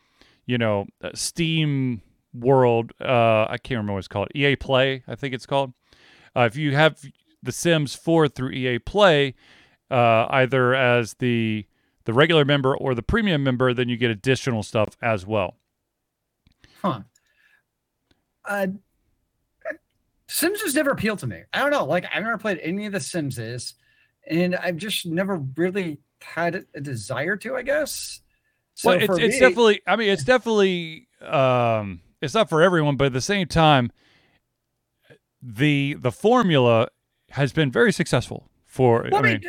you 0.47 0.59
know, 0.59 0.87
uh, 1.03 1.11
Steam 1.15 2.03
World. 2.33 2.93
Uh, 3.01 3.47
I 3.49 3.57
can't 3.63 3.79
remember 3.79 3.95
what 3.95 3.99
it's 4.01 4.09
called. 4.09 4.29
EA 4.35 4.57
Play, 4.57 5.03
I 5.09 5.15
think 5.15 5.35
it's 5.35 5.47
called. 5.47 5.73
Uh, 6.37 6.43
if 6.43 6.57
you 6.57 6.75
have 6.75 7.01
The 7.43 7.53
Sims 7.53 7.95
4 7.95 8.29
through 8.29 8.51
EA 8.51 8.79
Play, 8.79 9.35
uh, 9.91 10.27
either 10.31 10.75
as 10.75 11.15
the 11.15 11.67
the 12.05 12.13
regular 12.13 12.45
member 12.45 12.77
or 12.77 12.95
the 12.95 13.03
premium 13.03 13.43
member, 13.43 13.73
then 13.73 13.89
you 13.89 13.97
get 13.97 14.11
additional 14.11 14.63
stuff 14.63 14.91
as 15.01 15.27
well. 15.27 15.57
Huh. 16.83 17.01
Uh, 18.45 18.67
Sims 20.27 20.61
just 20.61 20.75
never 20.75 20.91
appealed 20.91 21.21
to 21.21 21.27
me. 21.27 21.43
I 21.53 21.61
don't 21.61 21.71
know. 21.71 21.85
Like 21.85 22.05
I've 22.13 22.23
never 22.23 22.39
played 22.39 22.59
any 22.63 22.87
of 22.87 22.93
the 22.93 22.99
Simses, 22.99 23.75
and 24.27 24.57
I've 24.57 24.77
just 24.77 25.07
never 25.07 25.37
really 25.57 26.01
had 26.21 26.67
a 26.75 26.81
desire 26.81 27.37
to. 27.37 27.57
I 27.57 27.63
guess. 27.63 28.21
So 28.75 28.91
well, 28.91 28.99
it's, 29.01 29.19
it's 29.19 29.39
definitely. 29.39 29.81
I 29.87 29.97
mean, 29.97 30.11
it's 30.11 30.25
definitely. 30.25 31.09
Um, 31.21 32.01
it's 32.21 32.35
not 32.35 32.49
for 32.49 32.63
everyone, 32.63 32.97
but 32.97 33.07
at 33.07 33.13
the 33.13 33.21
same 33.21 33.47
time, 33.47 33.93
the 35.45 35.95
the 36.01 36.11
formula 36.11 36.89
has 37.31 37.53
been 37.53 37.71
very 37.71 37.93
successful 37.93 38.49
for. 38.67 39.07
Well, 39.11 39.25
I 39.25 39.33
mean, 39.33 39.43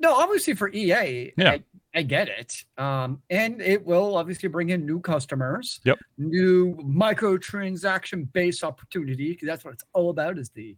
no, 0.00 0.14
obviously 0.14 0.54
for 0.54 0.70
EA, 0.72 1.32
Yeah. 1.36 1.50
I, 1.52 1.62
I 1.94 2.02
get 2.02 2.28
it. 2.28 2.64
Um, 2.78 3.20
and 3.28 3.60
it 3.60 3.84
will 3.84 4.16
obviously 4.16 4.48
bring 4.48 4.70
in 4.70 4.86
new 4.86 4.98
customers, 5.00 5.80
Yep. 5.84 5.98
new 6.18 6.74
microtransaction 6.76 8.32
based 8.32 8.64
opportunity, 8.64 9.32
because 9.32 9.46
that's 9.46 9.64
what 9.64 9.74
it's 9.74 9.84
all 9.92 10.10
about 10.10 10.38
is 10.38 10.50
the 10.50 10.76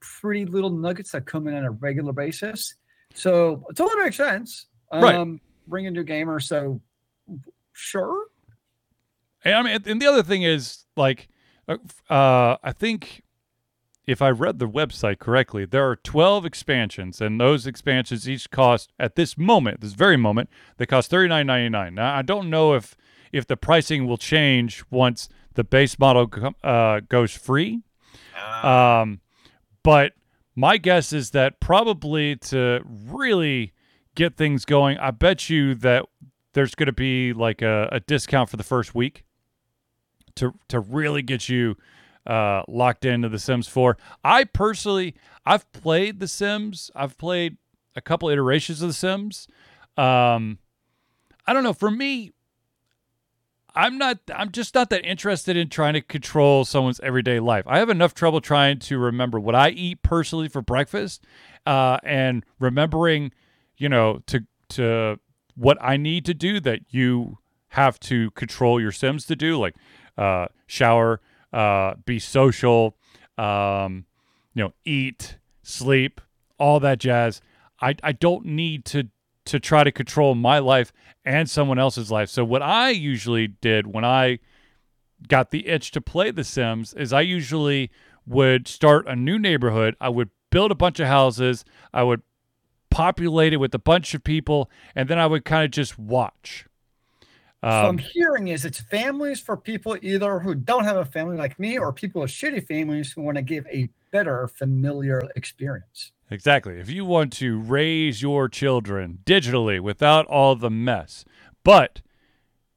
pretty 0.00 0.44
little 0.46 0.70
nuggets 0.70 1.10
that 1.12 1.26
come 1.26 1.48
in 1.48 1.54
on 1.54 1.64
a 1.64 1.70
regular 1.72 2.12
basis. 2.12 2.74
So 3.14 3.64
it 3.70 3.76
totally 3.76 4.04
makes 4.04 4.16
sense. 4.16 4.66
Um, 4.92 5.02
Right. 5.02 5.40
bring 5.66 5.84
in 5.86 5.94
new 5.94 6.04
gamers. 6.04 6.44
So 6.44 6.80
sure. 7.72 8.26
And 9.44 9.54
I 9.54 9.62
mean, 9.62 9.82
and 9.86 10.00
the 10.00 10.06
other 10.06 10.22
thing 10.22 10.42
is 10.44 10.84
like, 10.96 11.28
uh, 11.68 11.78
uh, 12.08 12.56
I 12.62 12.72
think 12.72 13.22
if 14.06 14.20
I 14.20 14.30
read 14.30 14.58
the 14.58 14.68
website 14.68 15.18
correctly, 15.18 15.64
there 15.64 15.88
are 15.88 15.96
12 15.96 16.44
expansions, 16.44 17.20
and 17.20 17.40
those 17.40 17.66
expansions 17.66 18.28
each 18.28 18.50
cost 18.50 18.92
at 18.98 19.14
this 19.14 19.38
moment, 19.38 19.80
this 19.80 19.92
very 19.92 20.16
moment, 20.16 20.50
they 20.76 20.86
cost 20.86 21.10
$39.99. 21.10 21.94
Now, 21.94 22.14
I 22.14 22.22
don't 22.22 22.50
know 22.50 22.74
if 22.74 22.96
if 23.32 23.46
the 23.46 23.56
pricing 23.56 24.06
will 24.06 24.18
change 24.18 24.84
once 24.90 25.30
the 25.54 25.64
base 25.64 25.98
model 25.98 26.30
uh, 26.62 27.00
goes 27.08 27.32
free. 27.32 27.80
Um, 29.00 29.20
but 29.82 30.12
my 30.54 30.76
guess 30.76 31.14
is 31.14 31.30
that 31.30 31.58
probably 31.58 32.36
to 32.36 32.80
really 32.84 33.72
get 34.14 34.36
things 34.36 34.66
going, 34.66 34.98
I 34.98 35.10
bet 35.10 35.48
you 35.48 35.74
that 35.76 36.04
there's 36.52 36.74
going 36.74 36.86
to 36.86 36.92
be 36.92 37.32
like 37.32 37.62
a, 37.62 37.88
a 37.90 38.00
discount 38.00 38.50
for 38.50 38.56
the 38.56 38.62
first 38.62 38.94
week 38.94 39.24
to 40.34 40.54
to 40.68 40.80
really 40.80 41.22
get 41.22 41.48
you 41.48 41.76
uh, 42.26 42.62
locked 42.68 43.04
into 43.04 43.28
The 43.28 43.38
Sims 43.38 43.68
4. 43.68 43.96
I 44.24 44.44
personally, 44.44 45.14
I've 45.44 45.70
played 45.72 46.20
The 46.20 46.28
Sims. 46.28 46.90
I've 46.94 47.18
played 47.18 47.56
a 47.96 48.00
couple 48.00 48.28
iterations 48.28 48.82
of 48.82 48.88
The 48.88 48.94
Sims. 48.94 49.48
Um, 49.96 50.58
I 51.46 51.52
don't 51.52 51.64
know. 51.64 51.72
For 51.72 51.90
me, 51.90 52.32
I'm 53.74 53.98
not. 53.98 54.18
I'm 54.34 54.52
just 54.52 54.74
not 54.74 54.90
that 54.90 55.04
interested 55.04 55.56
in 55.56 55.68
trying 55.68 55.94
to 55.94 56.00
control 56.00 56.64
someone's 56.64 57.00
everyday 57.00 57.40
life. 57.40 57.64
I 57.66 57.78
have 57.78 57.88
enough 57.90 58.14
trouble 58.14 58.40
trying 58.40 58.78
to 58.80 58.98
remember 58.98 59.40
what 59.40 59.54
I 59.54 59.70
eat 59.70 60.02
personally 60.02 60.48
for 60.48 60.62
breakfast, 60.62 61.24
uh, 61.66 61.98
and 62.02 62.44
remembering, 62.58 63.32
you 63.76 63.88
know, 63.88 64.20
to 64.26 64.46
to 64.70 65.18
what 65.54 65.78
I 65.80 65.96
need 65.96 66.24
to 66.26 66.34
do 66.34 66.60
that 66.60 66.80
you 66.90 67.38
have 67.68 67.98
to 68.00 68.30
control 68.32 68.80
your 68.80 68.92
Sims 68.92 69.26
to 69.26 69.36
do, 69.36 69.58
like 69.58 69.74
uh, 70.18 70.46
shower, 70.66 71.20
uh, 71.52 71.94
be 72.04 72.18
social, 72.18 72.96
um, 73.38 74.04
you 74.54 74.64
know, 74.64 74.72
eat, 74.84 75.38
sleep, 75.62 76.20
all 76.58 76.80
that 76.80 76.98
jazz. 76.98 77.40
I, 77.80 77.96
I 78.02 78.12
don't 78.12 78.46
need 78.46 78.84
to 78.86 79.08
to 79.44 79.58
try 79.58 79.82
to 79.82 79.90
control 79.90 80.36
my 80.36 80.60
life 80.60 80.92
and 81.24 81.50
someone 81.50 81.78
else's 81.78 82.12
life. 82.12 82.28
So 82.28 82.44
what 82.44 82.62
I 82.62 82.90
usually 82.90 83.48
did 83.48 83.88
when 83.88 84.04
I 84.04 84.38
got 85.28 85.50
the 85.50 85.66
itch 85.66 85.90
to 85.92 86.00
play 86.00 86.30
The 86.30 86.44
Sims 86.44 86.94
is 86.94 87.12
I 87.12 87.22
usually 87.22 87.90
would 88.24 88.68
start 88.68 89.06
a 89.08 89.16
new 89.16 89.38
neighborhood. 89.38 89.96
I 90.00 90.10
would 90.10 90.30
build 90.50 90.70
a 90.70 90.76
bunch 90.76 91.00
of 91.00 91.08
houses. 91.08 91.64
I 91.92 92.04
would 92.04 92.22
populate 92.90 93.52
it 93.52 93.56
with 93.56 93.74
a 93.74 93.78
bunch 93.78 94.14
of 94.14 94.22
people, 94.22 94.70
and 94.94 95.08
then 95.08 95.18
I 95.18 95.26
would 95.26 95.44
kind 95.44 95.64
of 95.64 95.70
just 95.70 95.98
watch. 95.98 96.66
So 97.62 97.68
I'm 97.68 97.84
Um, 97.90 97.98
hearing 97.98 98.48
is 98.48 98.64
it's 98.64 98.80
families 98.80 99.40
for 99.40 99.56
people 99.56 99.96
either 100.02 100.40
who 100.40 100.54
don't 100.54 100.84
have 100.84 100.96
a 100.96 101.04
family 101.04 101.36
like 101.36 101.58
me 101.58 101.78
or 101.78 101.92
people 101.92 102.22
with 102.22 102.30
shitty 102.30 102.66
families 102.66 103.12
who 103.12 103.22
want 103.22 103.36
to 103.36 103.42
give 103.42 103.66
a 103.68 103.88
better 104.10 104.48
familiar 104.48 105.22
experience. 105.36 106.12
Exactly. 106.30 106.78
If 106.78 106.90
you 106.90 107.04
want 107.04 107.32
to 107.34 107.60
raise 107.60 108.22
your 108.22 108.48
children 108.48 109.18
digitally 109.24 109.80
without 109.80 110.26
all 110.26 110.56
the 110.56 110.70
mess, 110.70 111.24
but 111.62 112.02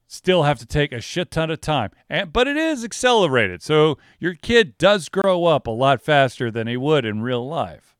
still 0.06 0.44
have 0.44 0.58
to 0.60 0.66
take 0.66 0.92
a 0.92 1.00
shit 1.00 1.30
ton 1.32 1.50
of 1.50 1.60
time, 1.60 1.90
and 2.08 2.32
but 2.32 2.46
it 2.46 2.56
is 2.56 2.84
accelerated, 2.84 3.62
so 3.62 3.98
your 4.20 4.34
kid 4.34 4.78
does 4.78 5.08
grow 5.08 5.46
up 5.46 5.66
a 5.66 5.70
lot 5.70 6.00
faster 6.00 6.50
than 6.50 6.68
he 6.68 6.76
would 6.76 7.04
in 7.04 7.22
real 7.22 7.46
life. 7.46 7.96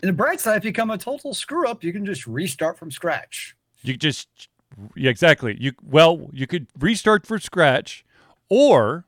In 0.00 0.06
the 0.06 0.12
bright 0.12 0.38
side, 0.38 0.58
if 0.58 0.64
you 0.64 0.70
become 0.70 0.92
a 0.92 0.98
total 0.98 1.34
screw 1.34 1.66
up, 1.66 1.82
you 1.82 1.92
can 1.92 2.06
just 2.06 2.26
restart 2.26 2.78
from 2.78 2.92
scratch. 2.92 3.56
You 3.82 3.96
just 3.96 4.28
yeah, 4.96 5.10
exactly. 5.10 5.56
You 5.60 5.72
well, 5.82 6.28
you 6.32 6.46
could 6.46 6.66
restart 6.78 7.26
from 7.26 7.40
scratch, 7.40 8.04
or 8.48 9.04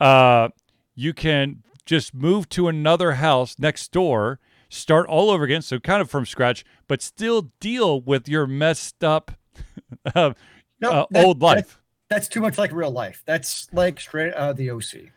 uh, 0.00 0.48
you 0.94 1.12
can 1.14 1.62
just 1.86 2.14
move 2.14 2.48
to 2.50 2.68
another 2.68 3.12
house 3.12 3.56
next 3.58 3.90
door, 3.92 4.38
start 4.68 5.06
all 5.08 5.30
over 5.30 5.44
again. 5.44 5.62
So 5.62 5.78
kind 5.80 6.00
of 6.00 6.10
from 6.10 6.26
scratch, 6.26 6.64
but 6.88 7.02
still 7.02 7.50
deal 7.60 8.00
with 8.00 8.28
your 8.28 8.46
messed 8.46 9.02
up 9.04 9.32
uh, 10.14 10.32
No, 10.80 10.90
uh, 10.90 11.06
that- 11.10 11.24
old 11.24 11.40
that- 11.40 11.44
life. 11.46 11.78
that's 12.08 12.28
too 12.28 12.40
much 12.40 12.58
like 12.58 12.72
real 12.72 12.90
life. 12.90 13.22
That's 13.26 13.72
like 13.72 13.98
straight 14.00 14.34
out 14.34 14.50
of 14.50 14.56
the 14.56 14.70
OC. 14.70 15.10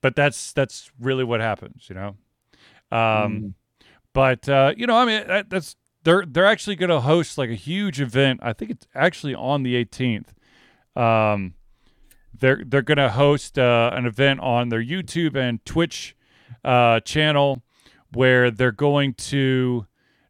but 0.00 0.14
that's 0.16 0.52
that's 0.52 0.90
really 1.00 1.24
what 1.24 1.40
happens, 1.40 1.86
you 1.88 1.94
know. 1.94 2.16
Um, 2.90 2.98
Mm. 3.42 3.54
But 4.12 4.48
uh, 4.48 4.72
you 4.76 4.86
know, 4.86 4.96
I 4.96 5.04
mean, 5.04 5.26
that, 5.26 5.50
that's 5.50 5.76
they're 6.06 6.24
they're 6.24 6.46
actually 6.46 6.76
going 6.76 6.90
to 6.90 7.00
host 7.00 7.36
like 7.36 7.50
a 7.50 7.56
huge 7.56 8.00
event. 8.00 8.38
I 8.40 8.52
think 8.52 8.70
it's 8.70 8.86
actually 8.94 9.34
on 9.34 9.64
the 9.64 9.84
18th. 9.84 10.28
Um, 10.94 11.54
they're 12.32 12.62
they're 12.64 12.82
going 12.82 12.98
to 12.98 13.10
host 13.10 13.58
uh, 13.58 13.90
an 13.92 14.06
event 14.06 14.38
on 14.38 14.68
their 14.68 14.82
YouTube 14.82 15.34
and 15.34 15.62
Twitch 15.66 16.16
uh, 16.64 17.00
channel 17.00 17.64
where 18.12 18.52
they're 18.52 18.70
going 18.70 19.14
to 19.14 19.86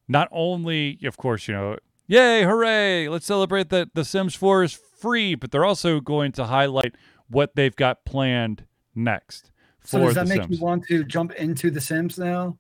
not 0.09 0.28
only, 0.33 0.99
of 1.04 1.18
course, 1.18 1.47
you 1.47 1.52
know, 1.52 1.76
yay, 2.06 2.42
hooray, 2.45 3.09
let's 3.11 3.26
celebrate 3.26 3.68
that 3.68 3.95
The 3.95 4.04
Sims 4.04 4.35
4 4.35 4.62
is 4.62 4.73
free, 4.73 5.35
but 5.35 5.50
they're 5.50 5.64
also 5.64 6.00
going 6.00 6.33
to 6.33 6.47
highlight 6.47 6.95
what 7.28 7.54
they've 7.54 7.76
got 7.76 8.04
planned 8.06 8.64
next 8.95 9.50
So 9.85 9.99
does 9.99 10.14
that 10.14 10.26
make 10.26 10.42
Sims. 10.42 10.59
you 10.59 10.64
want 10.64 10.87
to 10.87 11.04
jump 11.04 11.33
into 11.33 11.71
The 11.71 11.83
Sims 11.83 12.18
now? 12.18 12.56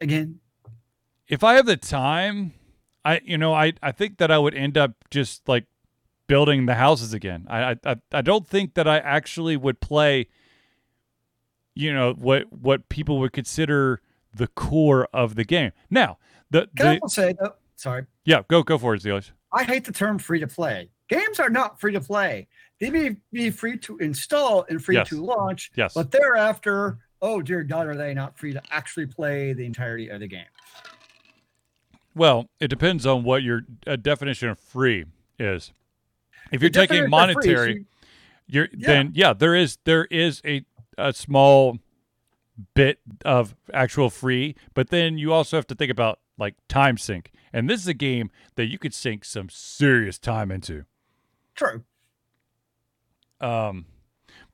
Again, 0.00 0.40
if 1.28 1.42
I 1.44 1.54
have 1.54 1.66
the 1.66 1.76
time, 1.76 2.52
I 3.04 3.20
you 3.24 3.38
know 3.38 3.54
I 3.54 3.72
I 3.82 3.92
think 3.92 4.18
that 4.18 4.30
I 4.30 4.38
would 4.38 4.54
end 4.54 4.76
up 4.76 4.92
just 5.10 5.48
like 5.48 5.66
building 6.26 6.66
the 6.66 6.74
houses 6.74 7.12
again. 7.12 7.46
I 7.48 7.76
I 7.84 7.96
I 8.12 8.22
don't 8.22 8.46
think 8.46 8.74
that 8.74 8.86
I 8.88 8.98
actually 8.98 9.56
would 9.56 9.80
play. 9.80 10.28
You 11.74 11.92
know 11.94 12.12
what 12.12 12.52
what 12.52 12.88
people 12.88 13.18
would 13.20 13.32
consider 13.32 14.00
the 14.34 14.46
core 14.46 15.08
of 15.12 15.34
the 15.36 15.44
game. 15.44 15.72
Now 15.90 16.18
the, 16.50 16.68
can 16.76 16.86
I 16.86 16.94
the 16.96 17.00
also 17.00 17.22
say 17.22 17.34
though? 17.40 17.54
Sorry, 17.76 18.06
yeah 18.24 18.42
go 18.48 18.62
go 18.62 18.78
for 18.78 18.94
it, 18.94 19.02
Steelers. 19.02 19.30
I 19.52 19.64
hate 19.64 19.84
the 19.84 19.92
term 19.92 20.18
free 20.18 20.40
to 20.40 20.46
play. 20.46 20.90
Games 21.08 21.40
are 21.40 21.50
not 21.50 21.80
free 21.80 21.92
to 21.92 22.00
play. 22.00 22.46
They 22.78 22.90
may 22.90 23.16
be 23.32 23.50
free 23.50 23.76
to 23.78 23.98
install 23.98 24.64
and 24.68 24.82
free 24.82 24.96
Yes. 24.96 25.08
to 25.10 25.22
launch, 25.22 25.70
Yes. 25.76 25.94
but 25.94 26.10
thereafter, 26.10 26.98
oh 27.20 27.42
dear 27.42 27.62
God, 27.62 27.86
are 27.86 27.96
they 27.96 28.14
not 28.14 28.38
free 28.38 28.52
to 28.52 28.62
actually 28.70 29.06
play 29.06 29.52
the 29.52 29.64
entirety 29.64 30.08
of 30.08 30.20
the 30.20 30.26
game? 30.26 30.46
Well, 32.14 32.48
it 32.60 32.68
depends 32.68 33.06
on 33.06 33.24
what 33.24 33.42
your 33.42 33.62
uh, 33.86 33.96
definition 33.96 34.48
of 34.48 34.58
free 34.58 35.06
is. 35.38 35.72
If 36.50 36.60
you're 36.60 36.70
The 36.70 36.80
taking 36.86 37.08
definition 37.10 37.10
free 37.10 37.50
is 37.52 37.56
monetary, 37.56 37.72
you- 37.74 37.86
you're 38.46 38.68
Yeah. 38.72 38.86
then 38.88 39.12
yeah, 39.14 39.32
there 39.32 39.54
is 39.54 39.78
there 39.84 40.04
is 40.06 40.42
a 40.44 40.64
a 40.98 41.12
small 41.12 41.78
bit 42.74 43.00
of 43.24 43.54
actual 43.72 44.10
free, 44.10 44.54
but 44.74 44.90
then 44.90 45.16
you 45.16 45.32
also 45.32 45.56
have 45.56 45.66
to 45.68 45.74
think 45.74 45.90
about 45.90 46.20
like 46.36 46.54
time 46.68 46.98
sink. 46.98 47.30
And 47.52 47.68
this 47.68 47.80
is 47.80 47.88
a 47.88 47.94
game 47.94 48.30
that 48.56 48.66
you 48.66 48.78
could 48.78 48.92
sink 48.94 49.24
some 49.24 49.48
serious 49.48 50.18
time 50.18 50.50
into. 50.50 50.84
True. 51.54 51.84
Um, 53.40 53.86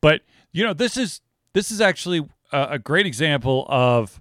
but 0.01 0.23
you 0.53 0.65
know, 0.65 0.73
this 0.73 0.97
is 0.97 1.21
this 1.55 1.71
is 1.71 1.81
actually 1.81 2.29
a, 2.53 2.63
a 2.73 2.79
great 2.79 3.07
example 3.07 3.67
of 3.69 4.21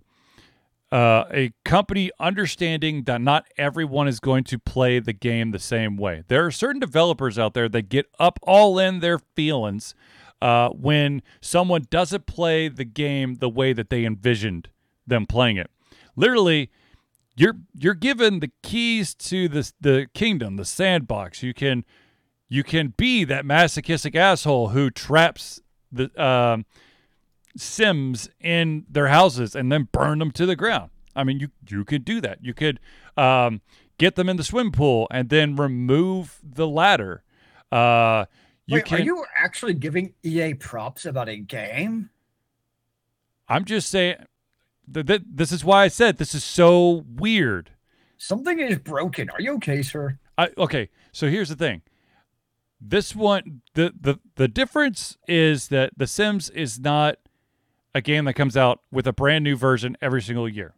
uh, 0.92 1.26
a 1.32 1.52
company 1.66 2.12
understanding 2.20 3.04
that 3.04 3.22
not 3.22 3.46
everyone 3.58 4.08
is 4.08 4.20
going 4.20 4.44
to 4.46 4.58
play 4.58 5.00
the 5.00 5.14
game 5.14 5.52
the 5.52 5.60
same 5.60 5.98
way. 5.98 6.24
There 6.28 6.46
are 6.46 6.52
certain 6.52 6.80
developers 6.80 7.38
out 7.38 7.54
there 7.54 7.68
that 7.70 7.90
get 7.90 8.06
up 8.20 8.40
all 8.44 8.80
in 8.80 9.00
their 9.00 9.20
feelings 9.20 9.96
uh, 10.42 10.70
when 10.70 11.22
someone 11.42 11.86
doesn't 11.90 12.26
play 12.26 12.70
the 12.70 12.86
game 12.86 13.36
the 13.36 13.50
way 13.50 13.74
that 13.74 13.90
they 13.90 14.06
envisioned 14.06 14.70
them 15.06 15.26
playing 15.26 15.58
it. 15.58 15.70
Literally, 16.16 16.70
you're 17.36 17.58
you're 17.78 17.94
given 17.94 18.40
the 18.40 18.52
keys 18.64 19.14
to 19.16 19.48
the 19.48 19.72
the 19.80 20.08
kingdom, 20.14 20.56
the 20.56 20.66
sandbox. 20.66 21.44
You 21.44 21.54
can 21.54 21.86
you 22.50 22.64
can 22.64 22.94
be 22.96 23.24
that 23.26 23.46
masochistic 23.46 24.16
asshole 24.16 24.70
who 24.70 24.90
traps 24.90 25.62
the 25.92 26.10
um, 26.22 26.66
Sims 27.58 28.30
in 28.40 28.86
their 28.90 29.08
houses 29.08 29.56
and 29.56 29.72
then 29.72 29.88
burn 29.92 30.20
them 30.20 30.32
to 30.32 30.46
the 30.46 30.56
ground. 30.56 30.92
I 31.16 31.24
mean, 31.24 31.40
you 31.40 31.50
you 31.68 31.84
could 31.84 32.06
do 32.06 32.22
that. 32.22 32.40
You 32.44 32.54
could 32.54 32.80
um, 33.18 33.62
get 33.98 34.16
them 34.16 34.30
in 34.30 34.38
the 34.38 34.44
swim 34.44 34.72
pool 34.72 35.08
and 35.12 35.30
then 35.30 35.56
remove 35.56 36.40
the 36.44 36.68
ladder. 36.68 37.24
Uh, 37.72 38.26
you 38.66 38.76
Wait, 38.76 38.86
can. 38.86 39.02
are 39.02 39.04
you 39.04 39.26
actually 39.38 39.74
giving 39.74 40.14
EA 40.24 40.54
props 40.54 41.06
about 41.06 41.28
a 41.30 41.38
game? 41.38 42.10
I'm 43.48 43.66
just 43.66 43.90
saying. 43.90 44.18
Th- 44.94 45.06
th- 45.06 45.24
this 45.26 45.52
is 45.52 45.66
why 45.66 45.84
I 45.84 45.88
said 45.90 46.18
this 46.18 46.34
is 46.36 46.44
so 46.44 47.04
weird. 47.10 47.72
Something 48.18 48.60
is 48.60 48.78
broken. 48.80 49.30
Are 49.30 49.42
you 49.42 49.56
okay, 49.56 49.82
sir? 49.82 50.18
I, 50.38 50.50
okay, 50.58 50.90
so 51.12 51.30
here's 51.30 51.50
the 51.50 51.56
thing. 51.56 51.82
This 52.80 53.16
one, 53.16 53.62
the 53.74 53.94
the 54.00 54.20
the 54.36 54.48
difference 54.48 55.18
is 55.28 55.70
that 55.70 55.94
The 55.98 56.08
Sims 56.08 56.50
is 56.52 56.80
not 56.80 57.18
a 57.98 58.02
game 58.02 58.26
that 58.26 58.34
comes 58.34 58.56
out 58.56 58.82
with 58.92 59.08
a 59.08 59.14
brand 59.14 59.44
new 59.44 59.56
version 59.56 59.98
every 60.02 60.22
single 60.22 60.48
year. 60.48 60.74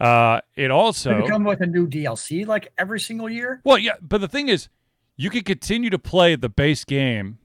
Uh, 0.00 0.40
it 0.54 0.70
also, 0.70 1.26
come 1.26 1.42
with 1.44 1.60
a 1.60 1.66
new 1.66 1.86
DLC 1.86 2.46
like 2.46 2.72
every 2.78 3.00
single 3.00 3.28
year? 3.28 3.60
well, 3.64 3.76
yeah, 3.76 3.94
but 4.00 4.20
the 4.20 4.28
thing 4.28 4.48
is, 4.48 4.68
you 5.16 5.28
can 5.28 5.42
continue 5.42 5.90
to 5.90 5.98
play 5.98 6.36
the 6.36 6.48
base 6.48 6.84
game 6.84 7.38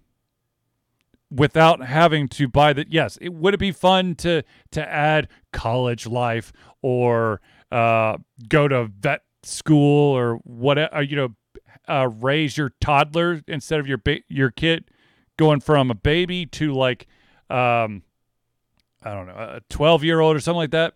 without 1.31 1.83
having 1.83 2.27
to 2.29 2.47
buy 2.47 2.73
the. 2.73 2.85
Yes, 2.87 3.17
it 3.19 3.33
would 3.33 3.55
it 3.55 3.59
be 3.59 3.71
fun 3.71 4.13
to 4.15 4.43
to 4.71 4.87
add 4.87 5.29
college 5.51 6.05
life 6.05 6.53
or 6.83 7.41
uh, 7.71 8.17
go 8.47 8.67
to 8.67 8.85
vet 8.99 9.21
school 9.41 10.15
or 10.15 10.35
whatever. 10.43 11.01
You 11.01 11.15
know, 11.15 11.29
uh, 11.87 12.09
raise 12.21 12.55
your 12.55 12.71
toddler 12.79 13.41
instead 13.47 13.79
of 13.79 13.87
your 13.87 13.97
ba- 13.97 14.21
your 14.27 14.51
kid 14.51 14.85
going 15.37 15.59
from 15.59 15.89
a 15.89 15.95
baby 15.95 16.45
to 16.45 16.71
like 16.71 17.07
um, 17.49 18.03
I 19.03 19.13
don't 19.13 19.27
know 19.27 19.35
a 19.35 19.61
twelve 19.69 20.03
year 20.03 20.19
old 20.19 20.35
or 20.35 20.39
something 20.39 20.57
like 20.57 20.71
that. 20.71 20.95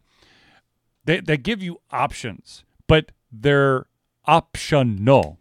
They 1.06 1.20
they 1.20 1.38
give 1.38 1.62
you 1.62 1.82
options, 1.92 2.64
but 2.88 3.12
they're 3.32 3.88
optional. 4.26 5.40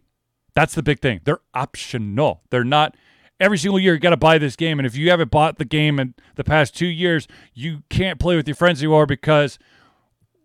That's 0.54 0.74
the 0.74 0.82
big 0.82 1.00
thing. 1.00 1.20
They're 1.24 1.40
optional. 1.54 2.42
They're 2.50 2.64
not 2.64 2.96
every 3.38 3.58
single 3.58 3.78
year 3.78 3.94
you 3.94 4.00
got 4.00 4.10
to 4.10 4.16
buy 4.16 4.38
this 4.38 4.56
game 4.56 4.78
and 4.78 4.86
if 4.86 4.96
you 4.96 5.10
haven't 5.10 5.30
bought 5.30 5.58
the 5.58 5.64
game 5.64 5.98
in 5.98 6.14
the 6.36 6.44
past 6.44 6.74
2 6.76 6.86
years, 6.86 7.28
you 7.52 7.82
can't 7.90 8.18
play 8.18 8.36
with 8.36 8.48
your 8.48 8.54
friends 8.54 8.80
anymore 8.80 9.04
because 9.06 9.58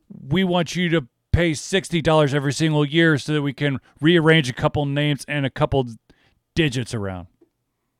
we 0.09 0.43
want 0.43 0.75
you 0.75 0.89
to 0.89 1.07
pay 1.31 1.51
$60 1.51 2.33
every 2.33 2.51
single 2.51 2.83
year 2.83 3.17
so 3.17 3.33
that 3.33 3.41
we 3.41 3.53
can 3.53 3.79
rearrange 4.01 4.49
a 4.49 4.53
couple 4.53 4.85
names 4.85 5.23
and 5.27 5.45
a 5.45 5.49
couple 5.49 5.87
digits 6.55 6.93
around. 6.93 7.27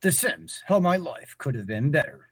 The 0.02 0.12
Sims, 0.12 0.64
how 0.68 0.80
my 0.80 0.98
life 0.98 1.36
could 1.38 1.56
have 1.56 1.68
been 1.68 1.92
better. 1.92 2.31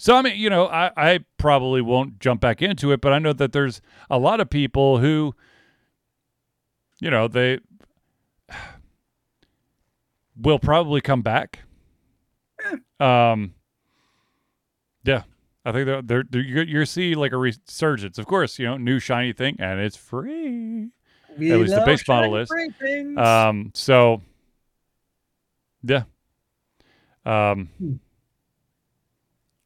So 0.00 0.16
I 0.16 0.22
mean, 0.22 0.38
you 0.38 0.48
know, 0.48 0.66
I, 0.66 0.90
I 0.96 1.18
probably 1.36 1.82
won't 1.82 2.20
jump 2.20 2.40
back 2.40 2.62
into 2.62 2.90
it, 2.90 3.02
but 3.02 3.12
I 3.12 3.18
know 3.18 3.34
that 3.34 3.52
there's 3.52 3.82
a 4.08 4.18
lot 4.18 4.40
of 4.40 4.48
people 4.48 4.96
who, 4.96 5.34
you 7.00 7.10
know, 7.10 7.28
they 7.28 7.58
will 10.40 10.58
probably 10.58 11.02
come 11.02 11.20
back. 11.20 11.64
Um, 12.98 13.52
yeah, 15.04 15.24
I 15.66 15.72
think 15.72 15.84
they're, 15.84 16.00
they're, 16.00 16.24
they're 16.30 16.40
you're, 16.40 16.64
you're 16.64 16.86
see 16.86 17.14
like 17.14 17.32
a 17.32 17.36
resurgence. 17.36 18.16
Of 18.16 18.24
course, 18.24 18.58
you 18.58 18.64
know, 18.64 18.78
new 18.78 19.00
shiny 19.00 19.34
thing, 19.34 19.56
and 19.58 19.80
it's 19.80 19.98
free. 19.98 20.88
We 21.36 21.52
At 21.52 21.58
least 21.58 21.74
the 21.74 21.82
base 21.84 22.08
model 22.08 22.36
is. 22.36 22.50
Um, 23.18 23.70
so 23.74 24.22
yeah. 25.82 26.04
Um, 27.26 27.68
Hmm. 27.76 27.92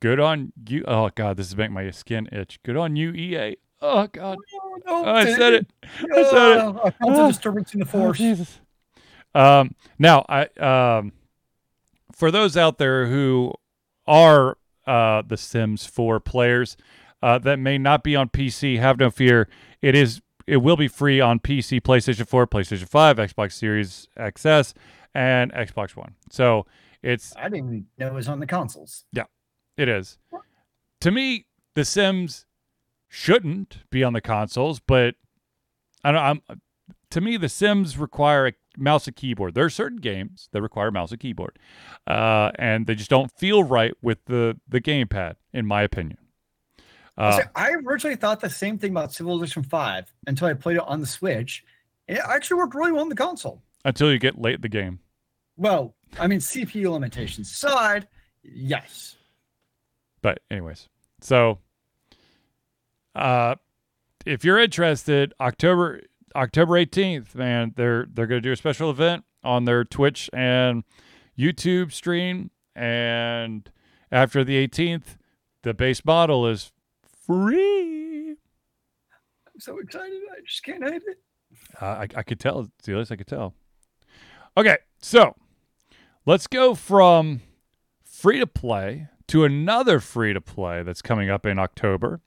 Good 0.05 0.21
on 0.21 0.53
you. 0.69 0.85
Oh 0.87 1.09
God, 1.15 1.39
this 1.39 1.47
is 1.49 1.57
making 1.57 1.73
my 1.73 1.91
skin 1.91 2.29
itch. 2.31 2.61
Good 2.63 2.77
on 2.77 2.95
you, 2.95 3.13
EA. 3.13 3.57
Oh 3.81 4.07
God, 4.07 4.37
Oh, 4.55 4.77
no, 4.87 5.05
oh, 5.07 5.15
I 5.15 5.25
said 5.25 5.53
it. 5.55 5.67
I 5.83 6.23
said 6.23 6.57
it. 6.59 6.59
Oh, 6.61 6.81
I 6.85 6.91
felt 6.91 6.95
Ah. 7.19 7.25
a 7.25 7.29
disturbance 7.29 7.73
in 7.73 7.81
the 7.81 7.87
Oh, 7.87 7.89
force. 7.89 8.19
Jesus. 8.19 8.61
Um, 9.35 9.75
now 9.99 10.27
I 10.29 10.45
um, 10.61 11.13
for 12.13 12.31
those 12.31 12.55
out 12.57 12.77
there 12.79 13.07
who 13.07 13.53
are 14.07 14.59
uh 14.87 15.23
the 15.27 15.39
Sims 15.39 15.87
4 15.87 16.21
players 16.21 16.77
uh, 17.23 17.39
that 17.39 17.59
may 17.59 17.79
not 17.79 18.05
be 18.05 18.15
on 18.15 18.29
PC, 18.29 18.79
have 18.79 18.99
no 18.99 19.11
fear. 19.11 19.49
It 19.81 19.95
is 19.95 20.21
it 20.47 20.59
will 20.59 20.77
be 20.77 20.89
free 20.89 21.19
on 21.23 21.41
PC, 21.41 21.81
PlayStation 21.81 22.29
4, 22.29 22.47
PlayStation 22.47 22.87
5, 22.87 23.17
Xbox 23.17 23.53
Series 23.53 24.09
XS, 24.19 24.75
and 25.15 25.51
Xbox 25.55 25.97
One. 25.97 26.15
So 26.31 26.67
it's 27.03 27.33
I 27.37 27.49
didn't 27.49 27.87
know 27.97 28.09
it 28.09 28.13
was 28.13 28.29
on 28.29 28.41
the 28.41 28.47
consoles. 28.47 29.07
It 29.77 29.89
is. 29.89 30.19
To 31.01 31.11
me, 31.11 31.47
The 31.75 31.85
Sims 31.85 32.47
shouldn't 33.09 33.79
be 33.91 34.03
on 34.03 34.13
the 34.13 34.21
consoles, 34.21 34.81
but 34.81 35.15
I 36.03 36.13
don't. 36.13 36.23
I'm 36.23 36.61
to 37.11 37.21
me, 37.21 37.37
The 37.37 37.49
Sims 37.49 37.97
require 37.97 38.49
a 38.49 38.53
mouse 38.77 39.07
and 39.07 39.15
keyboard. 39.15 39.55
There 39.55 39.65
are 39.65 39.71
certain 39.71 39.99
games 39.99 40.49
that 40.53 40.63
require 40.63 40.91
mouse 40.91 41.13
and 41.13 41.21
keyboard, 41.21 41.59
uh, 42.07 42.51
and 42.59 42.87
they 42.87 42.95
just 42.95 43.11
don't 43.11 43.31
feel 43.39 43.63
right 43.63 43.95
with 44.03 44.25
the 44.27 44.59
the 44.69 44.81
gamepad, 44.81 45.35
in 45.53 45.67
my 45.67 45.83
opinion. 45.83 46.19
Uh, 47.17 47.43
I 47.55 47.71
originally 47.87 48.17
thought 48.17 48.41
the 48.41 48.51
same 48.51 48.77
thing 48.77 48.91
about 48.91 49.13
Civilization 49.13 49.63
5 49.63 50.13
until 50.27 50.49
I 50.49 50.55
played 50.55 50.79
it 50.79 50.83
on 50.85 51.01
the 51.01 51.07
Switch. 51.07 51.63
It 52.09 52.19
actually 52.19 52.57
worked 52.57 52.75
really 52.75 52.91
well 52.91 53.03
on 53.03 53.09
the 53.09 53.15
console. 53.15 53.63
until 53.85 54.11
you 54.11 54.19
get 54.19 54.41
late 54.41 54.57
in 54.57 54.61
the 54.63 54.69
game. 54.69 54.99
Well, 55.57 55.95
I 56.19 56.27
mean, 56.27 56.41
CPU 56.41 56.91
limitations 56.91 57.53
aside, 57.53 58.09
yes. 58.43 59.15
But 60.25 60.39
anyways, 60.51 60.89
so 61.21 61.59
uh 63.15 63.57
if 64.25 64.43
you're 64.43 64.59
interested, 64.59 65.35
October 65.39 66.01
October 66.35 66.73
18th, 66.83 67.35
man, 67.35 67.75
they're 67.77 68.07
they're 68.11 68.27
going 68.27 68.41
to 68.41 68.49
do 68.49 68.53
a 68.53 68.57
special 68.57 68.89
event 68.89 69.25
on 69.43 69.67
their 69.67 69.85
Twitch 69.85 70.31
and 70.33 70.83
YouTube 71.39 71.93
stream 71.93 72.51
and 72.75 73.71
after 74.11 74.43
the 74.45 74.67
18th, 74.67 75.19
the 75.63 75.75
base 75.75 76.03
model 76.07 76.47
is 76.47 76.73
free. 77.27 78.31
I'm 78.31 79.61
so 79.61 79.79
excited. 79.79 80.23
I 80.33 80.41
just 80.47 80.63
can't 80.63 80.83
hide 80.83 81.03
it. 81.07 81.19
Uh, 81.83 81.85
I 81.85 82.09
I 82.17 82.23
could 82.23 82.41
tell, 82.41 82.67
Zealous, 82.83 83.11
I 83.11 83.17
could 83.17 83.27
tell. 83.27 83.53
Okay, 84.57 84.79
so 85.03 85.37
let's 86.25 86.47
go 86.47 86.75
from 86.75 87.43
free 88.07 88.39
to 88.39 88.47
play 88.47 89.09
to 89.35 89.43
another 89.43 89.99
free 89.99 90.33
to 90.33 90.41
play 90.41 90.85
that's 90.85 91.03
coming 91.03 91.29
up 91.29 91.45
in 91.45 91.59
October, 91.59 92.21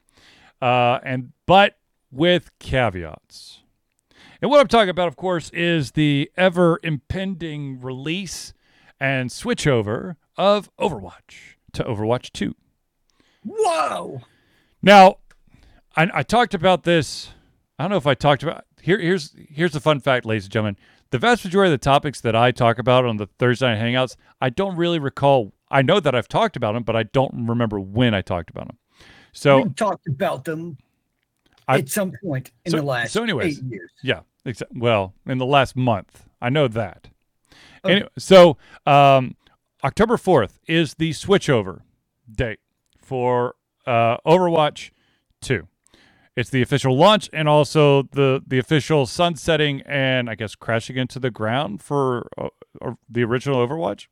uh, 0.61 0.99
and 1.05 1.31
but 1.45 1.77
with 2.11 2.51
caveats. 2.59 3.61
And 4.41 4.51
what 4.51 4.59
I'm 4.59 4.67
talking 4.67 4.89
about, 4.89 5.07
of 5.07 5.15
course, 5.15 5.49
is 5.51 5.91
the 5.91 6.29
ever 6.35 6.81
impending 6.83 7.79
release 7.79 8.53
and 8.99 9.29
switchover 9.29 10.17
of 10.35 10.69
Overwatch 10.75 11.55
to 11.71 11.85
Overwatch 11.85 12.33
2. 12.33 12.53
Whoa! 13.45 14.23
Now, 14.81 15.19
I, 15.95 16.09
I 16.13 16.23
talked 16.23 16.53
about 16.53 16.83
this. 16.83 17.29
I 17.79 17.83
don't 17.83 17.91
know 17.91 17.97
if 17.97 18.05
I 18.05 18.15
talked 18.15 18.43
about 18.43 18.65
here. 18.81 18.99
Here's 18.99 19.33
here's 19.49 19.71
the 19.71 19.79
fun 19.79 20.01
fact, 20.01 20.25
ladies 20.25 20.43
and 20.43 20.51
gentlemen. 20.51 20.77
The 21.11 21.19
vast 21.19 21.45
majority 21.45 21.71
of 21.71 21.79
the 21.79 21.85
topics 21.85 22.19
that 22.19 22.35
I 22.35 22.51
talk 22.51 22.77
about 22.77 23.05
on 23.05 23.15
the 23.15 23.27
Thursday 23.39 23.67
night 23.67 23.81
hangouts, 23.81 24.17
I 24.41 24.49
don't 24.49 24.75
really 24.75 24.99
recall. 24.99 25.53
I 25.69 25.81
know 25.81 25.99
that 25.99 26.15
I've 26.15 26.27
talked 26.27 26.55
about 26.55 26.73
them, 26.73 26.83
but 26.83 26.95
I 26.95 27.03
don't 27.03 27.47
remember 27.47 27.79
when 27.79 28.13
I 28.13 28.21
talked 28.21 28.49
about 28.49 28.67
them. 28.67 28.77
So 29.33 29.61
we 29.63 29.69
talked 29.73 30.07
about 30.07 30.45
them 30.45 30.77
I- 31.67 31.79
at 31.79 31.89
some 31.89 32.13
point 32.23 32.51
in 32.65 32.71
so- 32.71 32.77
the 32.77 32.83
last 32.83 33.11
so 33.13 33.23
anyways, 33.23 33.59
eight 33.59 33.65
years. 33.65 33.91
Yeah, 34.03 34.21
exa- 34.45 34.63
well, 34.73 35.13
in 35.25 35.37
the 35.37 35.45
last 35.45 35.75
month, 35.75 36.27
I 36.41 36.49
know 36.49 36.67
that. 36.69 37.09
Okay. 37.83 37.95
Anyway, 37.95 38.09
so 38.17 38.57
um, 38.85 39.35
October 39.83 40.17
fourth 40.17 40.59
is 40.67 40.95
the 40.95 41.11
switchover 41.11 41.81
date 42.31 42.59
for 43.01 43.55
uh, 43.85 44.17
Overwatch 44.25 44.91
two. 45.41 45.67
It's 46.35 46.49
the 46.51 46.61
official 46.61 46.95
launch 46.95 47.29
and 47.33 47.47
also 47.49 48.03
the 48.03 48.41
the 48.45 48.57
official 48.59 49.05
sunsetting 49.05 49.81
and 49.85 50.29
I 50.29 50.35
guess 50.35 50.55
crashing 50.55 50.95
into 50.95 51.19
the 51.19 51.31
ground 51.31 51.81
for 51.81 52.29
uh, 52.37 52.49
the 53.09 53.23
original 53.23 53.65
Overwatch. 53.65 54.07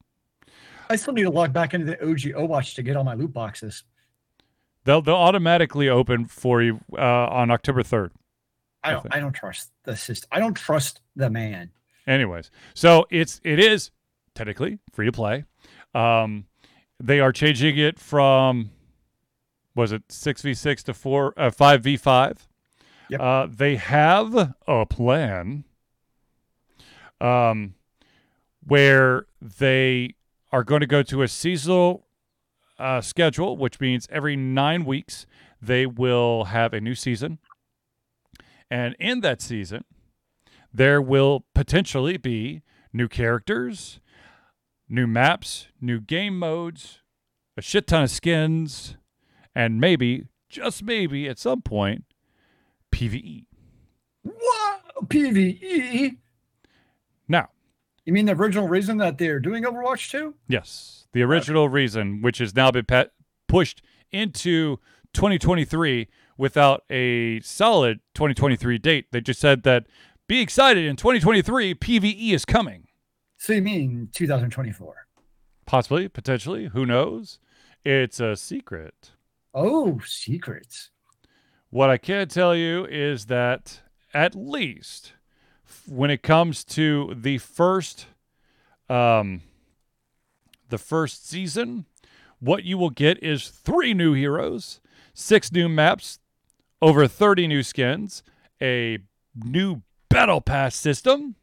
I 0.90 0.96
still 0.96 1.14
need 1.14 1.24
to 1.24 1.30
log 1.30 1.54
back 1.54 1.74
into 1.74 1.86
the 1.86 2.02
OG 2.02 2.20
Overwatch 2.36 2.76
to 2.76 2.84
get 2.84 2.96
all 2.96 3.04
my 3.04 3.14
loot 3.14 3.34
boxes. 3.34 3.84
They'll 4.84 5.02
they'll 5.02 5.16
automatically 5.16 5.90
open 5.90 6.26
for 6.26 6.62
you 6.62 6.80
uh, 6.94 7.02
on 7.02 7.50
October 7.52 7.84
third. 7.84 8.12
I 8.84 8.92
don't. 8.92 9.02
think. 9.02 9.16
I 9.16 9.20
don't 9.20 9.34
trust 9.34 9.72
the 9.84 9.96
system. 9.96 10.30
I 10.32 10.40
don't 10.40 10.54
trust 10.54 11.02
the 11.16 11.30
man. 11.30 11.72
Anyways, 12.06 12.52
so 12.76 13.08
it's 13.10 13.42
it 13.44 13.60
is 13.60 13.90
technically 14.36 14.78
free 14.94 15.08
to 15.08 15.12
play. 15.12 15.46
Um, 15.96 16.46
they 17.00 17.20
are 17.20 17.32
changing 17.32 17.78
it 17.78 18.00
from 18.00 18.70
was 19.74 19.92
it 19.92 20.04
six 20.10 20.44
v 20.44 20.54
six 20.54 20.84
to 20.84 20.94
four 20.94 21.34
uh, 21.36 21.50
five 21.50 21.84
v 21.84 21.98
five. 21.98 22.48
Uh, 23.20 23.48
they 23.50 23.76
have 23.76 24.54
a 24.68 24.86
plan, 24.88 25.64
um, 27.22 27.76
where 28.66 29.26
they 29.42 30.16
are 30.56 30.64
going 30.64 30.80
to 30.80 30.88
go 30.88 31.04
to 31.04 31.22
a 31.22 31.28
seasonal 31.28 32.08
uh, 32.80 33.02
schedule, 33.02 33.58
which 33.58 33.82
means 33.82 34.08
every 34.10 34.38
nine 34.38 34.86
weeks 34.86 35.26
they 35.62 35.86
will 35.86 36.46
have 36.46 36.74
a 36.74 36.80
new 36.80 36.96
season, 36.96 37.40
and 38.72 38.96
in 38.98 39.20
that 39.20 39.42
season 39.42 39.84
there 40.74 41.02
will 41.02 41.44
potentially 41.54 42.16
be 42.16 42.62
new 42.94 43.10
characters, 43.10 44.00
new 44.88 45.06
maps, 45.06 45.68
new 45.82 46.00
game 46.00 46.40
modes, 46.40 47.02
a 47.58 47.62
shit 47.62 47.88
ton 47.88 48.04
of 48.04 48.10
skins, 48.10 48.96
and 49.54 49.82
maybe, 49.82 50.28
just 50.48 50.84
maybe 50.84 51.28
at 51.28 51.38
some 51.38 51.62
point. 51.62 52.06
PvE. 52.94 53.46
What? 54.24 55.10
PVE. 55.10 56.16
Now, 57.28 57.50
You 58.06 58.14
mean 58.14 58.26
the 58.26 58.34
original 58.34 58.68
reason 58.68 58.98
that 58.98 59.18
they're 59.18 59.40
doing 59.40 59.64
Overwatch 59.64 60.12
2? 60.12 60.34
yes, 60.48 61.08
the 61.12 61.24
original 61.24 61.70
reason, 61.70 62.22
which 62.22 62.38
has 62.38 62.56
now 62.56 62.70
been 62.72 62.86
pa- 62.86 63.06
pushed 63.48 63.82
into 64.12 64.78
2023 65.14 66.08
without 66.38 66.84
a 66.90 67.40
solid 67.42 68.00
2023 68.14 68.78
date. 68.78 69.08
They 69.12 69.22
just 69.22 69.40
said 69.40 69.64
that 69.64 69.88
be 70.28 70.40
excited 70.42 70.86
in 70.86 70.96
2023, 70.96 71.76
PvE 71.76 72.32
is 72.34 72.46
coming. 72.46 72.88
So 73.38 73.54
you 73.54 73.62
mean 73.62 74.10
2024? 74.14 75.08
Possibly, 75.66 76.08
potentially, 76.08 76.68
who 76.68 76.86
knows? 76.86 77.40
It's 77.84 78.20
a 78.20 78.36
secret. 78.36 79.12
Oh, 79.54 80.00
secrets. 80.06 80.90
What 81.70 81.90
I 81.90 81.98
can 81.98 82.28
tell 82.28 82.56
you 82.56 82.86
is 82.86 83.28
that 83.28 83.82
at 84.14 84.36
least 84.36 85.14
when 85.88 86.10
it 86.10 86.22
comes 86.24 86.64
to 86.64 87.14
the 87.16 87.38
first 87.38 88.08
um 88.90 89.42
the 90.70 90.78
first 90.78 91.28
season, 91.28 91.86
what 92.40 92.64
you 92.64 92.78
will 92.78 92.90
get 92.90 93.22
is 93.24 93.50
three 93.50 93.94
new 93.94 94.14
heroes, 94.14 94.82
six 95.14 95.52
new 95.52 95.70
maps, 95.70 96.20
over 96.82 97.08
30 97.08 97.48
new 97.48 97.64
skins, 97.64 98.24
a 98.62 99.00
new 99.36 99.82
battle 100.10 100.42
pass 100.42 100.76
system, 100.76 101.36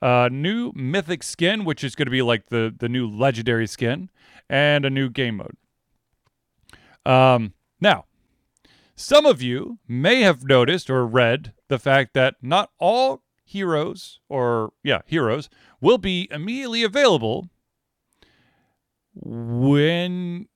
a 0.00 0.28
new 0.30 0.72
mythic 0.74 1.22
skin 1.22 1.64
which 1.64 1.84
is 1.84 1.94
going 1.94 2.06
to 2.06 2.10
be 2.10 2.22
like 2.22 2.46
the 2.46 2.74
the 2.76 2.88
new 2.88 3.08
legendary 3.08 3.66
skin 3.66 4.10
and 4.48 4.84
a 4.84 4.90
new 4.90 5.08
game 5.08 5.36
mode. 5.36 5.56
Um 7.04 7.54
now, 7.80 8.06
some 8.96 9.26
of 9.26 9.40
you 9.40 9.78
may 9.86 10.22
have 10.22 10.44
noticed 10.44 10.90
or 10.90 11.06
read 11.06 11.52
the 11.68 11.78
fact 11.78 12.14
that 12.14 12.36
not 12.42 12.70
all 12.78 13.22
heroes, 13.48 14.20
or 14.28 14.72
yeah, 14.84 15.00
heroes, 15.06 15.48
will 15.80 15.98
be 15.98 16.28
immediately 16.30 16.82
available 16.84 17.48
when 19.14 20.46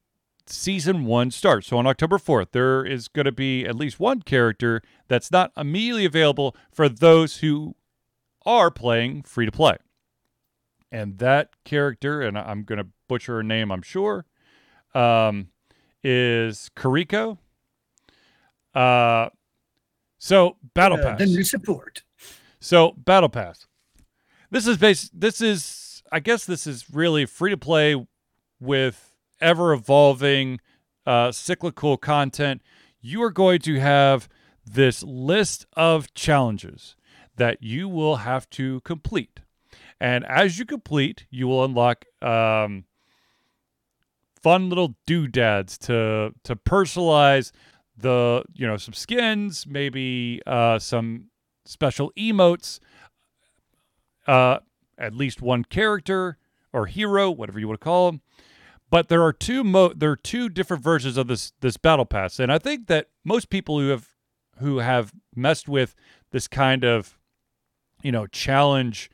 season 0.46 1.04
one 1.04 1.30
starts. 1.30 1.68
So 1.68 1.78
on 1.78 1.86
October 1.86 2.18
4th, 2.18 2.48
there 2.52 2.84
is 2.84 3.08
going 3.08 3.24
to 3.24 3.32
be 3.32 3.64
at 3.64 3.74
least 3.74 3.98
one 3.98 4.22
character 4.22 4.82
that's 5.08 5.30
not 5.30 5.52
immediately 5.56 6.04
available 6.04 6.54
for 6.72 6.88
those 6.88 7.38
who 7.38 7.74
are 8.44 8.70
playing 8.70 9.22
free 9.22 9.46
to 9.46 9.52
play. 9.52 9.76
And 10.90 11.18
that 11.18 11.50
character, 11.64 12.20
and 12.20 12.36
I'm 12.36 12.64
going 12.64 12.78
to 12.78 12.88
butcher 13.08 13.36
her 13.36 13.42
name, 13.42 13.70
I'm 13.72 13.82
sure, 13.82 14.26
um, 14.94 15.48
is 16.04 16.70
Kariko. 16.76 17.38
Uh, 18.74 19.28
so 20.18 20.56
battle 20.74 20.98
Uh, 20.98 21.02
pass. 21.02 21.18
the 21.18 21.26
new 21.26 21.44
support. 21.44 22.02
So 22.62 22.92
battle 22.96 23.28
pass. 23.28 23.66
This 24.52 24.68
is 24.68 24.76
base. 24.76 25.10
This 25.12 25.40
is. 25.40 26.02
I 26.12 26.20
guess 26.20 26.44
this 26.44 26.64
is 26.66 26.86
really 26.92 27.26
free 27.26 27.50
to 27.50 27.56
play 27.56 28.06
with 28.60 29.14
ever 29.40 29.72
evolving, 29.72 30.60
uh, 31.04 31.32
cyclical 31.32 31.96
content. 31.96 32.62
You 33.00 33.20
are 33.24 33.32
going 33.32 33.58
to 33.60 33.80
have 33.80 34.28
this 34.64 35.02
list 35.02 35.66
of 35.76 36.14
challenges 36.14 36.94
that 37.36 37.62
you 37.62 37.88
will 37.88 38.16
have 38.16 38.48
to 38.50 38.80
complete, 38.82 39.40
and 40.00 40.24
as 40.26 40.60
you 40.60 40.64
complete, 40.64 41.26
you 41.30 41.48
will 41.48 41.64
unlock 41.64 42.04
um, 42.22 42.84
fun 44.40 44.68
little 44.68 44.94
doodads 45.04 45.78
to 45.78 46.32
to 46.44 46.54
personalize 46.54 47.50
the 47.96 48.44
you 48.54 48.68
know 48.68 48.76
some 48.76 48.94
skins, 48.94 49.66
maybe 49.66 50.40
uh, 50.46 50.78
some 50.78 51.31
special 51.64 52.12
emotes, 52.16 52.80
uh, 54.26 54.58
at 54.98 55.14
least 55.14 55.42
one 55.42 55.64
character 55.64 56.38
or 56.72 56.86
hero, 56.86 57.30
whatever 57.30 57.58
you 57.58 57.68
want 57.68 57.80
to 57.80 57.84
call 57.84 58.10
them. 58.10 58.20
But 58.90 59.08
there 59.08 59.22
are 59.22 59.32
two 59.32 59.64
mo- 59.64 59.94
there 59.94 60.10
are 60.10 60.16
two 60.16 60.48
different 60.48 60.82
versions 60.82 61.16
of 61.16 61.26
this 61.26 61.52
this 61.60 61.76
battle 61.76 62.04
pass, 62.04 62.38
and 62.38 62.52
I 62.52 62.58
think 62.58 62.88
that 62.88 63.08
most 63.24 63.48
people 63.48 63.78
who 63.78 63.88
have 63.88 64.08
who 64.58 64.78
have 64.78 65.12
messed 65.34 65.68
with 65.68 65.94
this 66.30 66.46
kind 66.46 66.84
of 66.84 67.18
you 68.02 68.12
know 68.12 68.26
challenge 68.26 69.10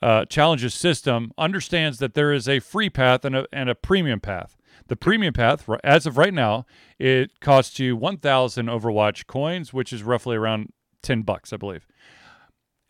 uh, 0.00 0.24
challenges 0.26 0.74
system 0.74 1.32
understands 1.36 1.98
that 1.98 2.14
there 2.14 2.32
is 2.32 2.48
a 2.48 2.60
free 2.60 2.88
path 2.88 3.24
and 3.24 3.36
a 3.36 3.46
and 3.52 3.68
a 3.68 3.74
premium 3.74 4.20
path. 4.20 4.56
The 4.88 4.96
premium 4.96 5.34
path, 5.34 5.68
as 5.82 6.06
of 6.06 6.16
right 6.16 6.34
now, 6.34 6.64
it 6.98 7.40
costs 7.40 7.78
you 7.80 7.96
1,000 7.96 8.66
Overwatch 8.66 9.26
coins, 9.26 9.72
which 9.72 9.92
is 9.92 10.02
roughly 10.04 10.36
around 10.36 10.72
10 11.02 11.22
bucks, 11.22 11.52
I 11.52 11.56
believe. 11.56 11.86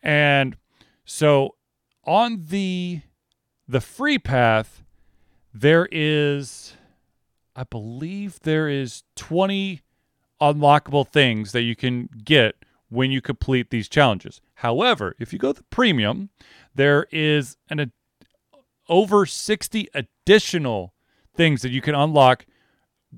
And 0.01 0.57
so 1.05 1.55
on 2.05 2.45
the 2.49 3.01
the 3.67 3.81
free 3.81 4.17
path, 4.17 4.83
there 5.53 5.89
is, 5.91 6.73
I 7.55 7.63
believe, 7.63 8.39
there 8.41 8.69
is 8.69 9.03
20 9.17 9.81
unlockable 10.41 11.05
things 11.07 11.51
that 11.51 11.63
you 11.63 11.75
can 11.75 12.07
get 12.23 12.55
when 12.89 13.11
you 13.11 13.19
complete 13.21 13.69
these 13.69 13.89
challenges. 13.89 14.39
However, 14.55 15.15
if 15.19 15.33
you 15.33 15.39
go 15.39 15.51
the 15.51 15.63
premium, 15.63 16.29
there 16.75 17.07
is 17.11 17.57
an 17.69 17.81
ad- 17.81 17.91
over 18.87 19.25
60 19.25 19.89
additional 19.93 20.93
things 21.35 21.61
that 21.61 21.71
you 21.71 21.81
can 21.81 21.93
unlock 21.95 22.45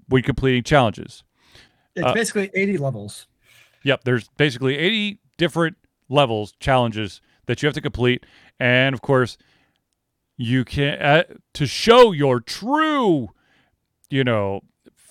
when 0.07 0.23
completing 0.23 0.63
challenges. 0.63 1.23
It's 1.95 2.05
Uh, 2.05 2.13
basically 2.13 2.49
80 2.55 2.77
levels. 2.77 3.27
Yep, 3.83 4.03
there's 4.03 4.29
basically 4.37 4.77
80 4.77 5.19
different 5.37 5.77
levels, 6.09 6.53
challenges 6.59 7.21
that 7.45 7.61
you 7.61 7.67
have 7.67 7.75
to 7.75 7.81
complete, 7.81 8.25
and 8.59 8.93
of 8.93 9.01
course, 9.01 9.37
you 10.37 10.63
can 10.63 11.01
uh, 11.01 11.23
to 11.53 11.65
show 11.65 12.11
your 12.11 12.39
true, 12.39 13.29
you 14.09 14.23
know, 14.23 14.61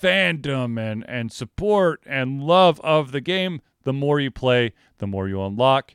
fandom 0.02 0.78
and 0.80 1.04
and 1.08 1.32
support 1.32 2.02
and 2.06 2.42
love 2.42 2.80
of 2.80 3.12
the 3.12 3.20
game. 3.20 3.60
The 3.84 3.92
more 3.92 4.20
you 4.20 4.30
play, 4.30 4.72
the 4.98 5.06
more 5.06 5.28
you 5.28 5.42
unlock. 5.42 5.94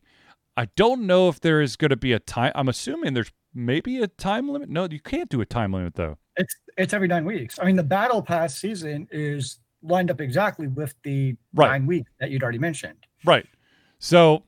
I 0.55 0.65
don't 0.75 1.07
know 1.07 1.29
if 1.29 1.39
there 1.39 1.61
is 1.61 1.75
going 1.75 1.89
to 1.89 1.97
be 1.97 2.13
a 2.13 2.19
time. 2.19 2.51
I'm 2.55 2.69
assuming 2.69 3.13
there's 3.13 3.31
maybe 3.53 3.97
a 4.01 4.07
time 4.07 4.49
limit. 4.49 4.69
No, 4.69 4.87
you 4.89 4.99
can't 4.99 5.29
do 5.29 5.41
a 5.41 5.45
time 5.45 5.73
limit 5.73 5.95
though. 5.95 6.17
It's 6.35 6.55
it's 6.77 6.93
every 6.93 7.07
nine 7.07 7.25
weeks. 7.25 7.59
I 7.59 7.65
mean, 7.65 7.75
the 7.75 7.83
battle 7.83 8.21
pass 8.21 8.55
season 8.55 9.07
is 9.11 9.59
lined 9.83 10.09
up 10.09 10.21
exactly 10.21 10.67
with 10.67 10.95
the 11.03 11.35
Right. 11.53 11.67
nine 11.69 11.85
weeks 11.85 12.11
that 12.19 12.31
you'd 12.31 12.41
already 12.43 12.59
mentioned. 12.59 12.97
Right. 13.25 13.45
So 13.99 14.43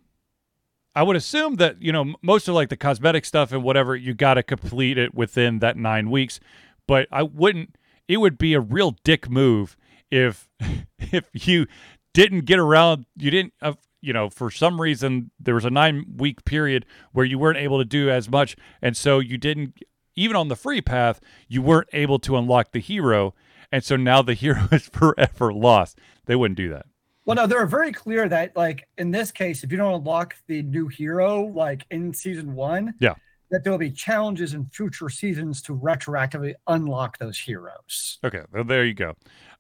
I 0.96 1.04
would 1.04 1.16
assume 1.16 1.56
that, 1.56 1.82
you 1.82 1.92
know, 1.92 2.16
most 2.22 2.48
of 2.48 2.56
like 2.56 2.70
the 2.70 2.78
cosmetic 2.78 3.26
stuff 3.26 3.52
and 3.52 3.64
whatever, 3.64 3.96
you 3.96 4.14
got 4.14 4.36
to 4.36 4.44
complete 4.44 4.98
it 4.98 5.14
within 5.14 5.60
that 5.60 5.78
nine 5.78 6.10
weeks. 6.10 6.40
But 6.88 7.08
I 7.12 7.24
wouldn't, 7.24 7.78
it 8.08 8.18
would 8.18 8.38
be 8.38 8.54
a 8.54 8.60
real 8.62 8.96
dick 9.04 9.30
move 9.30 9.76
if, 10.10 10.48
if 11.00 11.30
you 11.48 11.68
didn't 12.14 12.46
get 12.46 12.60
around, 12.60 13.06
you 13.18 13.30
didn't, 13.30 13.54
uh, 13.62 13.74
you 14.02 14.14
know, 14.14 14.30
for 14.30 14.52
some 14.52 14.80
reason, 14.80 15.32
there 15.40 15.56
was 15.56 15.66
a 15.66 15.70
nine 15.70 16.06
week 16.16 16.46
period 16.46 16.86
where 17.12 17.26
you 17.26 17.40
weren't 17.40 17.58
able 17.58 17.80
to 17.80 17.86
do 17.86 18.10
as 18.10 18.30
much. 18.30 18.56
And 18.82 18.96
so 18.96 19.20
you 19.20 19.38
didn't, 19.38 19.80
even 20.16 20.36
on 20.38 20.48
the 20.48 20.56
free 20.56 20.82
path, 20.82 21.20
you 21.50 21.62
weren't 21.62 21.90
able 21.92 22.20
to 22.20 22.38
unlock 22.38 22.72
the 22.72 22.80
hero. 22.80 23.34
And 23.72 23.84
so 23.84 23.96
now 23.96 24.22
the 24.22 24.34
hero 24.36 24.68
is 24.72 24.88
forever 24.88 25.54
lost. 25.54 26.00
They 26.26 26.36
wouldn't 26.36 26.58
do 26.58 26.70
that. 26.70 26.86
Well, 27.26 27.36
no, 27.36 27.48
they're 27.48 27.66
very 27.66 27.92
clear 27.92 28.30
that, 28.30 28.56
like 28.56 28.88
in 28.98 29.10
this 29.12 29.32
case, 29.32 29.64
if 29.64 29.72
you 29.72 29.78
don't 29.78 29.96
unlock 29.96 30.36
the 30.48 30.62
new 30.62 30.88
hero, 30.88 31.42
like 31.46 31.86
in 31.90 32.14
season 32.14 32.54
one, 32.54 32.94
Yeah. 33.00 33.16
that 33.50 33.64
there 33.64 33.72
will 33.74 33.80
be 33.80 33.90
challenges 33.90 34.54
in 34.54 34.66
future 34.68 35.10
seasons 35.10 35.62
to 35.64 35.76
retroactively 35.76 36.54
unlock 36.68 37.18
those 37.18 37.38
heroes. 37.40 38.20
Okay. 38.24 38.42
Well, 38.52 38.64
there 38.64 38.86
you 38.86 38.94
go. 38.94 39.16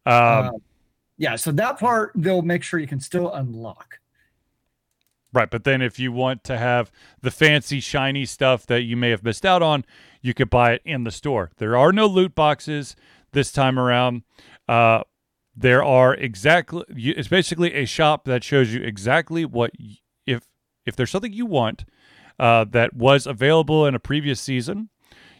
Um, 0.05 0.13
Um, 0.13 0.51
yeah, 1.17 1.35
so 1.37 1.51
that 1.53 1.79
part 1.79 2.11
they'll 2.13 2.41
make 2.43 2.61
sure 2.61 2.79
you 2.79 2.87
can 2.87 2.99
still 2.99 3.33
unlock. 3.33 3.99
Right, 5.33 5.49
but 5.49 5.63
then 5.65 5.81
if 5.81 5.99
you 5.99 6.11
want 6.11 6.43
to 6.45 6.57
have 6.57 6.91
the 7.21 7.31
fancy 7.31 7.79
shiny 7.81 8.25
stuff 8.25 8.65
that 8.67 8.83
you 8.83 8.95
may 8.95 9.09
have 9.09 9.23
missed 9.23 9.45
out 9.45 9.61
on, 9.61 9.83
you 10.21 10.33
could 10.33 10.49
buy 10.49 10.73
it 10.73 10.81
in 10.85 11.03
the 11.03 11.11
store. 11.11 11.51
There 11.57 11.75
are 11.75 11.91
no 11.91 12.05
loot 12.05 12.35
boxes 12.35 12.95
this 13.35 13.51
time 13.51 13.77
around. 13.77 14.23
Uh, 14.67 15.03
there 15.55 15.83
are 15.83 16.15
exactly 16.15 16.83
it's 16.89 17.27
basically 17.27 17.73
a 17.75 17.85
shop 17.85 18.25
that 18.25 18.43
shows 18.43 18.73
you 18.73 18.81
exactly 18.81 19.45
what 19.45 19.71
if 20.25 20.47
if 20.85 20.95
there's 20.95 21.11
something 21.11 21.31
you 21.31 21.45
want 21.45 21.85
uh, 22.39 22.65
that 22.65 22.93
was 22.93 23.27
available 23.27 23.85
in 23.85 23.95
a 23.95 23.99
previous 23.99 24.41
season, 24.41 24.89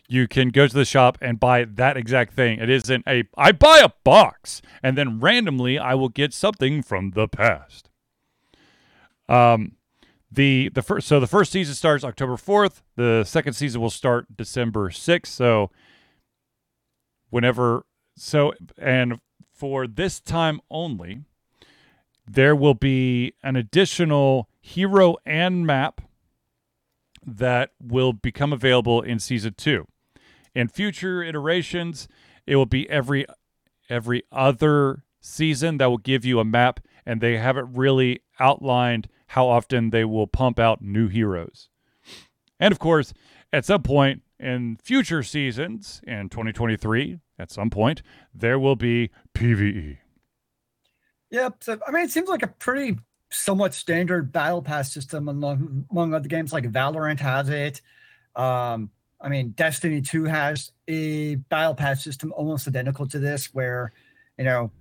you 0.07 0.27
can 0.27 0.49
go 0.49 0.67
to 0.67 0.73
the 0.73 0.85
shop 0.85 1.17
and 1.21 1.39
buy 1.39 1.65
that 1.65 1.97
exact 1.97 2.33
thing. 2.33 2.59
It 2.59 2.69
isn't 2.69 3.03
a 3.07 3.23
I 3.35 3.51
buy 3.51 3.79
a 3.79 3.89
box 4.03 4.61
and 4.83 4.97
then 4.97 5.19
randomly 5.19 5.79
I 5.79 5.95
will 5.95 6.09
get 6.09 6.33
something 6.33 6.83
from 6.83 7.11
the 7.11 7.27
past. 7.27 7.89
Um 9.27 9.73
the 10.31 10.69
the 10.73 10.81
first 10.81 11.07
so 11.07 11.19
the 11.19 11.27
first 11.27 11.51
season 11.51 11.75
starts 11.75 12.03
October 12.03 12.35
4th. 12.35 12.81
The 12.95 13.23
second 13.25 13.53
season 13.53 13.81
will 13.81 13.89
start 13.89 14.37
December 14.37 14.89
6th. 14.89 15.27
So 15.27 15.71
whenever 17.35 17.85
so 18.15 18.53
and 18.77 19.19
for 19.53 19.87
this 19.87 20.21
time 20.21 20.61
only 20.71 21.19
there 22.25 22.55
will 22.55 22.73
be 22.73 23.33
an 23.43 23.57
additional 23.57 24.47
hero 24.61 25.17
and 25.25 25.67
map 25.67 25.99
that 27.25 27.71
will 27.81 28.13
become 28.13 28.53
available 28.53 29.01
in 29.01 29.19
season 29.19 29.53
2. 29.57 29.85
In 30.55 30.69
future 30.69 31.21
iterations, 31.21 32.07
it 32.47 32.55
will 32.55 32.65
be 32.65 32.89
every 32.89 33.25
every 33.89 34.23
other 34.31 35.03
season 35.19 35.77
that 35.77 35.87
will 35.87 35.97
give 35.97 36.23
you 36.23 36.39
a 36.39 36.45
map 36.45 36.79
and 37.05 37.19
they 37.19 37.37
haven't 37.37 37.75
really 37.75 38.21
outlined 38.39 39.09
how 39.27 39.45
often 39.45 39.89
they 39.89 40.05
will 40.05 40.25
pump 40.25 40.57
out 40.57 40.81
new 40.81 41.09
heroes. 41.09 41.67
And 42.61 42.71
of 42.71 42.79
course, 42.79 43.13
at 43.51 43.65
some 43.65 43.83
point 43.83 44.21
in 44.39 44.77
future 44.83 45.23
seasons 45.23 46.01
in 46.05 46.29
2023, 46.29 47.19
at 47.39 47.51
some 47.51 47.69
point, 47.69 48.01
there 48.33 48.59
will 48.59 48.75
be. 48.75 49.11
PvE. 49.35 49.97
Yep. 51.31 51.63
So 51.63 51.79
I 51.85 51.91
mean, 51.91 52.03
it 52.03 52.11
seems 52.11 52.29
like 52.29 52.43
a 52.43 52.47
pretty 52.47 52.97
somewhat 53.29 53.73
standard 53.73 54.31
battle 54.31 54.61
pass 54.61 54.93
system 54.93 55.27
among 55.27 55.85
among 55.91 56.13
other 56.13 56.29
games. 56.29 56.53
Like 56.53 56.71
Valorant 56.71 57.19
has 57.19 57.49
it. 57.49 57.81
Um, 58.35 58.89
I 59.19 59.29
mean, 59.29 59.49
Destiny 59.49 60.01
Two 60.01 60.25
has 60.25 60.71
a 60.87 61.35
battle 61.35 61.75
pass 61.75 62.03
system 62.03 62.33
almost 62.35 62.67
identical 62.67 63.07
to 63.07 63.19
this, 63.19 63.53
where 63.53 63.91
you 64.37 64.45
know 64.45 64.71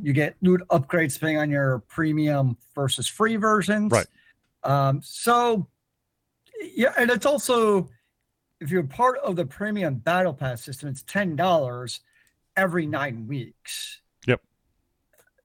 you 0.00 0.12
get 0.12 0.36
loot 0.42 0.62
upgrades 0.70 1.14
depending 1.14 1.38
on 1.38 1.50
your 1.50 1.80
premium 1.88 2.56
versus 2.74 3.08
free 3.08 3.36
versions. 3.36 3.92
Right. 3.92 4.06
Um, 4.64 5.00
so 5.02 5.66
yeah, 6.74 6.92
and 6.98 7.10
it's 7.10 7.26
also 7.26 7.88
if 8.62 8.70
you're 8.70 8.84
part 8.84 9.18
of 9.18 9.34
the 9.34 9.44
premium 9.44 9.96
battle 9.96 10.32
pass 10.32 10.62
system, 10.62 10.88
it's 10.88 11.02
ten 11.02 11.34
dollars 11.34 12.00
every 12.56 12.86
nine 12.86 13.26
weeks. 13.26 14.00
Yep. 14.26 14.40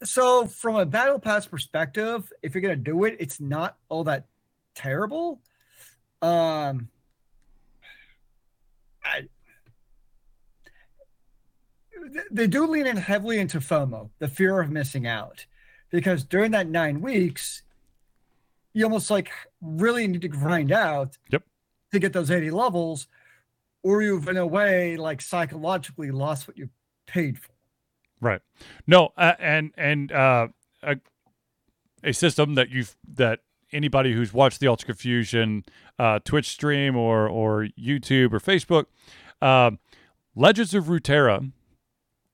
So 0.03 0.45
from 0.45 0.75
a 0.75 0.85
battle 0.85 1.17
pass 1.17 1.47
perspective, 1.47 2.31
if 2.43 2.53
you're 2.53 2.61
gonna 2.61 2.75
do 2.75 3.05
it, 3.05 3.17
it's 3.19 3.39
not 3.39 3.77
all 3.89 4.03
that 4.03 4.27
terrible. 4.75 5.41
Um 6.21 6.89
I, 9.03 9.23
they 12.29 12.47
do 12.47 12.67
lean 12.67 12.85
in 12.85 12.97
heavily 12.97 13.39
into 13.39 13.59
FOMO, 13.59 14.11
the 14.19 14.27
fear 14.27 14.59
of 14.59 14.69
missing 14.69 15.07
out, 15.07 15.45
because 15.89 16.23
during 16.23 16.51
that 16.51 16.67
nine 16.67 17.01
weeks, 17.01 17.63
you 18.73 18.83
almost 18.83 19.09
like 19.09 19.31
really 19.61 20.07
need 20.07 20.21
to 20.21 20.27
grind 20.27 20.71
out 20.71 21.17
Yep. 21.31 21.43
To 21.91 21.99
get 21.99 22.13
those 22.13 22.29
80 22.29 22.51
levels, 22.51 23.07
or 23.81 24.01
you've 24.01 24.27
in 24.27 24.37
a 24.37 24.45
way 24.45 24.97
like 24.97 25.21
psychologically 25.21 26.11
lost 26.11 26.47
what 26.47 26.57
you 26.57 26.69
paid 27.05 27.37
for. 27.37 27.51
Right. 28.19 28.41
No, 28.85 29.13
uh, 29.17 29.33
and 29.39 29.71
and 29.77 30.11
uh, 30.11 30.47
a, 30.83 30.97
a 32.03 32.13
system 32.13 32.55
that 32.55 32.69
you've 32.69 32.97
that 33.15 33.39
anybody 33.71 34.13
who's 34.13 34.33
watched 34.33 34.59
the 34.59 34.67
Ultra 34.67 34.87
Confusion 34.87 35.63
uh, 35.99 36.19
Twitch 36.23 36.49
stream 36.49 36.95
or 36.95 37.27
or 37.27 37.67
YouTube 37.79 38.33
or 38.33 38.39
Facebook, 38.39 38.85
um, 39.41 39.79
Legends 40.35 40.73
of 40.73 40.85
Runeterra 40.85 41.51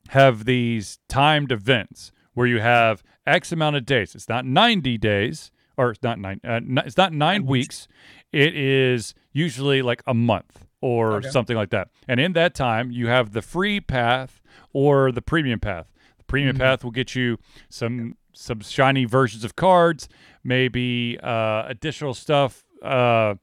have 0.10 0.46
these 0.46 1.00
timed 1.08 1.52
events 1.52 2.12
where 2.34 2.48
you 2.48 2.60
have 2.60 3.04
X 3.28 3.52
amount 3.52 3.76
of 3.76 3.86
days. 3.86 4.16
It's 4.16 4.30
not 4.30 4.46
ninety 4.46 4.98
days, 4.98 5.52
or 5.78 5.92
it's 5.92 6.04
not 6.04 6.20
nine. 6.20 6.40
Uh, 6.44 6.54
n- 6.54 6.82
it's 6.86 6.98
not 6.98 7.14
nine 7.14 7.46
weeks. 7.46 7.88
It 8.32 8.56
is 8.56 9.14
usually 9.32 9.82
like 9.82 10.02
a 10.08 10.14
month 10.14 10.66
or 10.82 11.14
Okay. 11.16 11.30
something 11.30 11.56
like 11.56 11.70
that. 11.72 11.90
And 12.08 12.20
in 12.20 12.34
that 12.34 12.54
time, 12.56 12.92
you 12.92 13.08
have 13.08 13.32
the 13.34 13.42
free 13.42 13.80
path 13.80 14.42
or 14.74 15.12
the 15.12 15.22
premium 15.22 15.60
path. 15.60 15.88
The 16.18 16.24
premium 16.26 16.56
Mhm. 16.56 16.60
path 16.60 16.84
will 16.84 16.92
get 16.92 17.16
you 17.16 17.38
some 17.70 18.16
some 18.36 18.62
shiny 18.62 19.06
versions 19.06 19.44
of 19.44 19.56
cards, 19.56 20.10
maybe 20.44 21.20
uh, 21.22 21.66
additional 21.68 22.16
stuff. 22.16 22.64
Uh, 22.82 23.36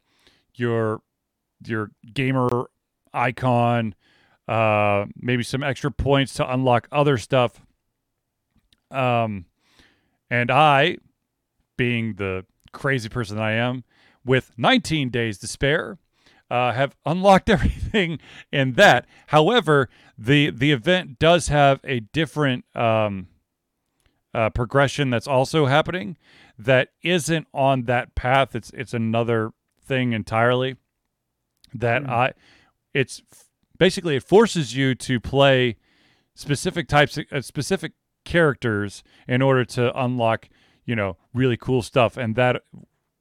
your 0.56 1.00
your 1.64 1.90
gamer 2.12 2.48
icon, 3.12 3.94
uh, 4.48 5.06
maybe 5.16 5.42
some 5.44 5.62
extra 5.62 5.90
points 5.92 6.34
to 6.34 6.52
unlock 6.52 6.88
other 6.90 7.16
stuff. 7.18 7.60
Um, 8.90 9.46
and 10.30 10.50
I, 10.50 10.96
being 11.80 12.16
the 12.16 12.44
crazy 12.72 13.08
person 13.08 13.36
that 13.36 13.42
I 13.42 13.52
am, 13.52 13.84
with 14.22 14.52
19 14.58 15.08
days 15.08 15.38
to 15.38 15.46
spare, 15.46 15.96
uh, 16.50 16.72
have 16.72 16.94
unlocked 17.06 17.48
everything 17.56 18.18
in 18.52 18.74
that. 18.74 19.06
However, 19.28 19.88
the 20.18 20.50
the 20.50 20.72
event 20.72 21.18
does 21.18 21.48
have 21.48 21.80
a 21.82 22.00
different 22.00 22.66
um, 22.76 23.28
uh, 24.34 24.50
progression 24.50 25.08
that's 25.08 25.26
also 25.26 25.64
happening 25.64 26.18
that 26.58 26.90
isn't 27.02 27.46
on 27.54 27.84
that 27.84 28.14
path. 28.14 28.54
It's 28.54 28.70
it's 28.74 28.92
another 28.92 29.52
thing 29.82 30.12
entirely. 30.12 30.76
That 31.72 32.02
Hmm. 32.02 32.10
I, 32.10 32.32
it's 32.92 33.22
basically 33.78 34.16
it 34.16 34.22
forces 34.22 34.76
you 34.76 34.94
to 34.96 35.18
play 35.18 35.76
specific 36.34 36.88
types 36.88 37.16
of 37.16 37.24
uh, 37.32 37.40
specific 37.40 37.92
characters 38.26 39.02
in 39.26 39.40
order 39.40 39.64
to 39.64 39.98
unlock 39.98 40.50
you 40.84 40.96
know 40.96 41.16
really 41.34 41.56
cool 41.56 41.82
stuff, 41.82 42.16
and 42.16 42.34
that 42.36 42.62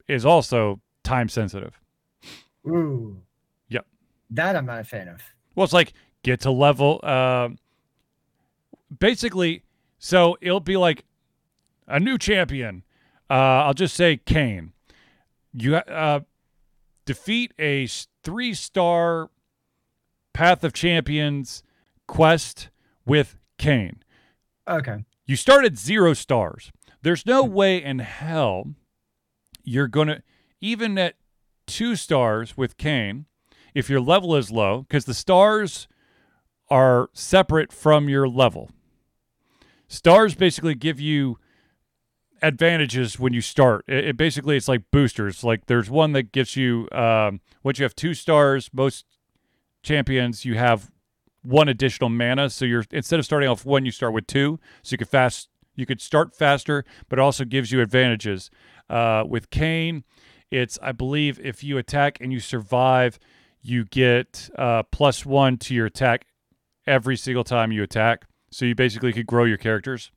is 0.07 0.25
also 0.25 0.81
time 1.03 1.29
sensitive. 1.29 1.79
Ooh. 2.67 3.21
Yep. 3.69 3.85
That 4.31 4.55
I'm 4.55 4.65
not 4.65 4.79
a 4.79 4.83
fan 4.83 5.07
of. 5.07 5.21
Well, 5.55 5.63
it's 5.63 5.73
like 5.73 5.93
get 6.23 6.41
to 6.41 6.51
level. 6.51 6.99
Uh, 7.03 7.49
basically, 8.97 9.63
so 9.97 10.37
it'll 10.41 10.59
be 10.59 10.77
like 10.77 11.05
a 11.87 11.99
new 11.99 12.17
champion. 12.17 12.83
Uh, 13.29 13.63
I'll 13.65 13.73
just 13.73 13.95
say 13.95 14.17
Kayn. 14.17 14.71
You 15.53 15.77
uh, 15.77 16.21
defeat 17.05 17.53
a 17.59 17.87
three 18.23 18.53
star 18.53 19.29
Path 20.33 20.63
of 20.63 20.73
Champions 20.73 21.63
quest 22.07 22.69
with 23.05 23.35
Kayn. 23.57 23.97
Okay. 24.67 25.05
You 25.25 25.35
start 25.35 25.65
at 25.65 25.77
zero 25.77 26.13
stars. 26.13 26.71
There's 27.01 27.25
no 27.25 27.43
way 27.43 27.81
in 27.81 27.99
hell 27.99 28.73
you're 29.63 29.88
going 29.88 30.07
to, 30.07 30.23
even 30.62 30.97
at 30.97 31.15
two 31.67 31.95
stars 31.95 32.57
with 32.57 32.77
Kayn, 32.77 33.25
if 33.73 33.89
your 33.89 34.01
level 34.01 34.35
is 34.35 34.51
low, 34.51 34.81
because 34.81 35.05
the 35.05 35.13
stars 35.13 35.88
are 36.69 37.09
separate 37.13 37.71
from 37.71 38.09
your 38.09 38.27
level. 38.27 38.69
Stars 39.88 40.35
basically 40.35 40.75
give 40.75 40.99
you 40.99 41.38
advantages 42.41 43.19
when 43.19 43.33
you 43.33 43.41
start. 43.41 43.85
It, 43.88 44.09
it, 44.09 44.17
basically 44.17 44.57
it's 44.57 44.67
like 44.67 44.83
boosters. 44.91 45.43
Like 45.43 45.65
there's 45.65 45.89
one 45.89 46.12
that 46.13 46.31
gives 46.31 46.55
you 46.55 46.88
um, 46.91 47.41
once 47.63 47.79
you 47.79 47.83
have 47.83 47.95
two 47.95 48.13
stars, 48.13 48.69
most 48.73 49.05
champions 49.83 50.45
you 50.45 50.55
have 50.55 50.91
one 51.41 51.69
additional 51.69 52.09
mana. 52.09 52.49
So 52.49 52.65
you're 52.65 52.85
instead 52.91 53.19
of 53.19 53.25
starting 53.25 53.49
off 53.49 53.65
one, 53.65 53.85
you 53.85 53.91
start 53.91 54.13
with 54.13 54.27
two. 54.27 54.59
So 54.83 54.93
you 54.93 54.97
can 54.97 55.07
fast 55.07 55.49
you 55.79 55.85
could 55.85 56.01
start 56.01 56.35
faster, 56.35 56.85
but 57.07 57.19
also 57.19 57.45
gives 57.45 57.71
you 57.71 57.81
advantages. 57.81 58.51
Uh, 58.89 59.23
with 59.27 59.49
Kayn, 59.49 60.03
it's 60.51 60.77
I 60.81 60.91
believe 60.91 61.39
if 61.39 61.63
you 61.63 61.77
attack 61.77 62.17
and 62.21 62.33
you 62.33 62.39
survive, 62.39 63.19
you 63.61 63.85
get 63.85 64.49
uh, 64.57 64.83
plus 64.83 65.25
one 65.25 65.57
to 65.59 65.73
your 65.73 65.85
attack 65.85 66.25
every 66.87 67.15
single 67.17 67.43
time 67.43 67.71
you 67.71 67.83
attack. 67.83 68.25
So 68.51 68.65
you 68.65 68.75
basically 68.75 69.13
could 69.13 69.27
grow 69.27 69.43
your 69.43 69.57
characters. 69.57 70.11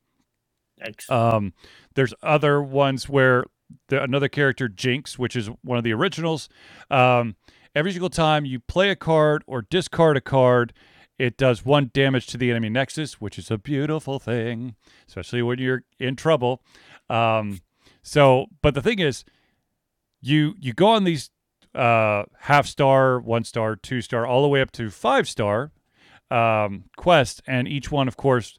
Um, 1.09 1.53
there's 1.95 2.15
other 2.23 2.63
ones 2.63 3.09
where 3.09 3.45
the, 3.89 4.03
another 4.03 4.29
character, 4.29 4.69
Jinx, 4.69 5.19
which 5.19 5.37
is 5.37 5.49
one 5.63 5.79
of 5.79 5.85
the 5.85 5.93
originals. 5.93 6.49
Um, 6.91 7.37
every 7.75 7.93
single 7.93 8.11
time 8.11 8.45
you 8.45 8.59
play 8.61 8.91
a 8.91 8.97
card 8.97 9.45
or 9.47 9.63
discard 9.63 10.17
a 10.17 10.21
card, 10.21 10.73
it 11.23 11.37
does 11.37 11.65
one 11.65 11.89
damage 11.95 12.27
to 12.27 12.37
the 12.37 12.51
enemy 12.51 12.69
nexus, 12.69 13.21
which 13.21 13.39
is 13.39 13.49
a 13.49 13.57
beautiful 13.57 14.19
thing, 14.19 14.75
especially 15.07 15.41
when 15.41 15.61
you're 15.61 15.85
in 16.01 16.17
trouble. 16.17 16.65
Um, 17.09 17.61
so, 18.03 18.47
but 18.61 18.75
the 18.75 18.83
thing 18.83 18.99
is, 18.99 19.25
you 20.21 20.55
you 20.59 20.73
go 20.73 20.89
on 20.89 21.05
these 21.05 21.31
uh, 21.77 22.25
half 22.41 22.67
star, 22.67 23.21
one 23.21 23.45
star, 23.45 23.77
two 23.77 24.01
star, 24.01 24.27
all 24.27 24.43
the 24.43 24.49
way 24.49 24.61
up 24.61 24.73
to 24.73 24.91
five 24.91 25.29
star 25.29 25.71
um, 26.33 26.87
quests, 26.97 27.41
and 27.47 27.69
each 27.69 27.93
one, 27.93 28.09
of 28.09 28.17
course, 28.17 28.59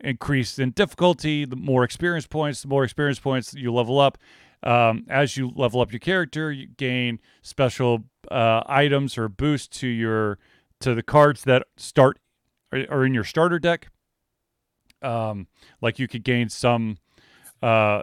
increase 0.00 0.58
in 0.58 0.72
difficulty. 0.72 1.46
The 1.46 1.56
more 1.56 1.84
experience 1.84 2.26
points, 2.26 2.60
the 2.60 2.68
more 2.68 2.84
experience 2.84 3.18
points 3.18 3.54
you 3.54 3.72
level 3.72 3.98
up. 3.98 4.18
Um, 4.62 5.06
as 5.08 5.38
you 5.38 5.52
level 5.56 5.80
up 5.80 5.90
your 5.90 6.00
character, 6.00 6.52
you 6.52 6.66
gain 6.66 7.18
special 7.40 8.04
uh, 8.30 8.62
items 8.66 9.16
or 9.16 9.30
boosts 9.30 9.78
to 9.78 9.86
your 9.86 10.38
to 10.84 10.94
the 10.94 11.02
cards 11.02 11.44
that 11.44 11.66
start 11.76 12.18
are 12.72 13.04
in 13.04 13.14
your 13.14 13.24
starter 13.24 13.58
deck. 13.58 13.88
Um, 15.02 15.48
like 15.80 15.98
you 15.98 16.08
could 16.08 16.24
gain 16.24 16.48
some 16.48 16.98
uh, 17.62 18.02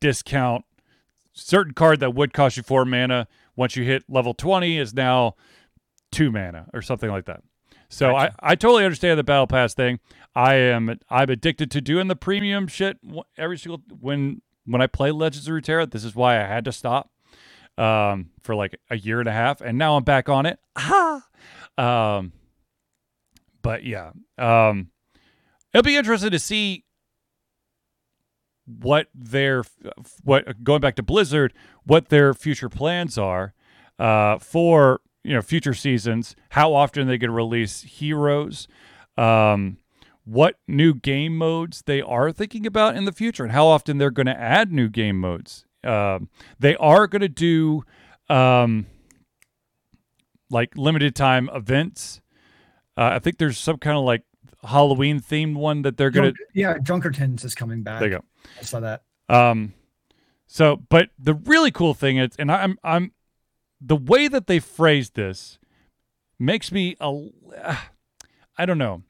discount. 0.00 0.64
Certain 1.32 1.74
card 1.74 2.00
that 2.00 2.14
would 2.14 2.32
cost 2.32 2.56
you 2.56 2.62
four 2.62 2.84
mana 2.84 3.28
once 3.56 3.76
you 3.76 3.84
hit 3.84 4.04
level 4.08 4.34
twenty 4.34 4.78
is 4.78 4.94
now 4.94 5.34
two 6.10 6.30
mana 6.30 6.66
or 6.72 6.82
something 6.82 7.10
like 7.10 7.26
that. 7.26 7.42
So 7.88 8.12
gotcha. 8.12 8.34
I, 8.40 8.52
I 8.52 8.54
totally 8.54 8.84
understand 8.84 9.18
the 9.18 9.24
battle 9.24 9.46
pass 9.46 9.74
thing. 9.74 9.98
I 10.34 10.54
am 10.54 10.98
I'm 11.08 11.30
addicted 11.30 11.70
to 11.72 11.80
doing 11.80 12.08
the 12.08 12.16
premium 12.16 12.68
shit 12.68 12.98
every 13.36 13.58
single 13.58 13.82
when 14.00 14.42
when 14.64 14.80
I 14.80 14.86
play 14.86 15.10
Legends 15.10 15.48
of 15.48 15.54
Runeterra. 15.54 15.90
This 15.90 16.04
is 16.04 16.14
why 16.14 16.40
I 16.40 16.46
had 16.46 16.64
to 16.66 16.72
stop 16.72 17.10
um, 17.78 18.30
for 18.42 18.54
like 18.54 18.78
a 18.90 18.96
year 18.96 19.20
and 19.20 19.28
a 19.28 19.32
half, 19.32 19.60
and 19.60 19.78
now 19.78 19.96
I'm 19.96 20.04
back 20.04 20.28
on 20.28 20.46
it. 20.46 20.60
Ah! 20.76 21.26
Um, 21.78 22.32
but 23.62 23.84
yeah, 23.84 24.12
um, 24.38 24.90
it'll 25.72 25.84
be 25.84 25.96
interesting 25.96 26.30
to 26.30 26.38
see 26.38 26.84
what 28.66 29.08
their 29.14 29.64
what 30.22 30.62
going 30.62 30.80
back 30.80 30.96
to 30.96 31.02
Blizzard, 31.02 31.52
what 31.84 32.08
their 32.08 32.34
future 32.34 32.68
plans 32.68 33.18
are 33.18 33.54
uh, 33.98 34.38
for 34.38 35.00
you 35.24 35.34
know 35.34 35.42
future 35.42 35.74
seasons, 35.74 36.36
how 36.50 36.72
often 36.74 37.06
they 37.06 37.18
can 37.18 37.30
release 37.30 37.82
heroes, 37.82 38.68
um, 39.16 39.78
what 40.24 40.56
new 40.68 40.94
game 40.94 41.36
modes 41.36 41.82
they 41.86 42.00
are 42.00 42.32
thinking 42.32 42.66
about 42.66 42.96
in 42.96 43.04
the 43.04 43.12
future, 43.12 43.44
and 43.44 43.52
how 43.52 43.66
often 43.66 43.98
they're 43.98 44.10
going 44.10 44.26
to 44.26 44.40
add 44.40 44.72
new 44.72 44.88
game 44.88 45.18
modes. 45.18 45.64
Um, 45.82 46.28
they 46.58 46.76
are 46.76 47.06
going 47.06 47.22
to 47.22 47.28
do 47.28 47.84
um, 48.28 48.86
like 50.50 50.76
limited 50.76 51.14
time 51.14 51.48
events. 51.54 52.20
Uh, 52.96 53.10
I 53.12 53.18
think 53.18 53.38
there's 53.38 53.58
some 53.58 53.78
kind 53.78 53.96
of 53.96 54.04
like 54.04 54.22
Halloween 54.62 55.20
themed 55.20 55.56
one 55.56 55.82
that 55.82 55.96
they're 55.96 56.10
gonna. 56.10 56.32
Yeah, 56.54 56.78
Junkenstein's 56.78 57.44
is 57.44 57.54
coming 57.54 57.82
back. 57.82 58.00
There 58.00 58.10
you 58.10 58.18
go. 58.18 58.24
I 58.58 58.64
saw 58.64 58.80
that. 58.80 59.02
Um, 59.28 59.74
so, 60.46 60.76
but 60.88 61.10
the 61.18 61.34
really 61.34 61.70
cool 61.70 61.94
thing 61.94 62.18
is, 62.18 62.30
and 62.38 62.50
I'm 62.50 62.78
I'm 62.82 63.12
the 63.80 63.96
way 63.96 64.28
that 64.28 64.46
they 64.46 64.58
phrased 64.58 65.14
this 65.14 65.58
makes 66.38 66.72
me 66.72 66.96
a 67.00 67.28
I 68.58 68.66
don't 68.66 68.78
know. 68.78 69.02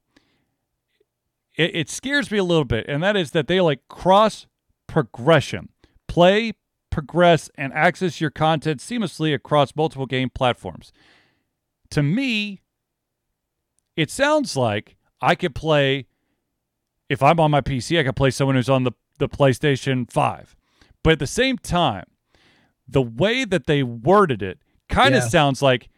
It, 1.56 1.74
it 1.74 1.90
scares 1.90 2.30
me 2.30 2.38
a 2.38 2.44
little 2.44 2.64
bit, 2.64 2.86
and 2.88 3.02
that 3.02 3.16
is 3.16 3.32
that 3.32 3.48
they 3.48 3.60
like 3.60 3.80
cross 3.88 4.46
progression, 4.86 5.70
play, 6.06 6.52
progress, 6.90 7.50
and 7.56 7.72
access 7.72 8.20
your 8.20 8.30
content 8.30 8.80
seamlessly 8.80 9.34
across 9.34 9.74
multiple 9.74 10.06
game 10.06 10.30
platforms. 10.30 10.92
To 11.90 12.02
me, 12.02 12.62
it 13.96 14.10
sounds 14.10 14.56
like 14.56 14.96
I 15.20 15.34
could 15.34 15.54
play 15.54 16.06
if 17.10 17.24
I'm 17.24 17.40
on 17.40 17.50
my 17.50 17.60
PC, 17.60 17.98
I 17.98 18.04
could 18.04 18.16
play 18.16 18.30
someone 18.30 18.54
who's 18.54 18.70
on 18.70 18.84
the, 18.84 18.92
the 19.18 19.28
PlayStation 19.28 20.10
5. 20.10 20.56
But 21.02 21.14
at 21.14 21.18
the 21.18 21.26
same 21.26 21.58
time, 21.58 22.04
the 22.86 23.02
way 23.02 23.44
that 23.44 23.66
they 23.66 23.82
worded 23.82 24.42
it 24.42 24.60
kind 24.88 25.14
of 25.14 25.24
yeah. 25.24 25.28
sounds 25.28 25.60
like 25.60 25.88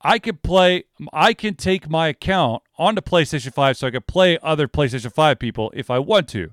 I 0.00 0.18
could 0.18 0.42
play 0.42 0.84
I 1.12 1.34
can 1.34 1.54
take 1.54 1.88
my 1.88 2.08
account 2.08 2.62
onto 2.78 3.00
PlayStation 3.00 3.52
5 3.52 3.76
so 3.76 3.86
I 3.86 3.90
could 3.90 4.06
play 4.06 4.38
other 4.42 4.68
PlayStation 4.68 5.12
5 5.12 5.38
people 5.38 5.72
if 5.74 5.90
I 5.90 5.98
want 5.98 6.28
to. 6.28 6.52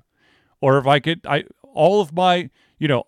Or 0.60 0.78
if 0.78 0.86
I 0.86 1.00
could 1.00 1.26
I 1.26 1.44
all 1.62 2.00
of 2.00 2.12
my, 2.12 2.50
you 2.78 2.88
know, 2.88 3.04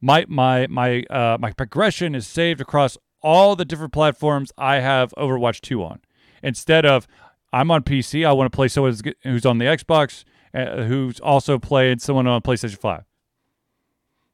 my 0.00 0.24
my 0.28 0.66
my 0.68 1.02
uh 1.10 1.38
my 1.40 1.52
progression 1.52 2.14
is 2.14 2.26
saved 2.26 2.60
across 2.60 2.96
all 3.22 3.56
the 3.56 3.64
different 3.64 3.92
platforms 3.92 4.52
I 4.56 4.76
have 4.76 5.12
Overwatch 5.16 5.60
2 5.60 5.82
on. 5.82 6.00
Instead 6.42 6.86
of 6.86 7.06
I'm 7.52 7.70
on 7.70 7.82
PC, 7.82 8.26
I 8.26 8.32
want 8.32 8.50
to 8.50 8.54
play 8.54 8.68
someone 8.68 8.96
who's 9.22 9.44
on 9.44 9.58
the 9.58 9.66
Xbox, 9.66 10.24
uh, 10.54 10.84
who's 10.84 11.20
also 11.20 11.58
playing 11.58 11.98
someone 11.98 12.26
on 12.26 12.40
PlayStation 12.42 12.78
5. 12.78 13.04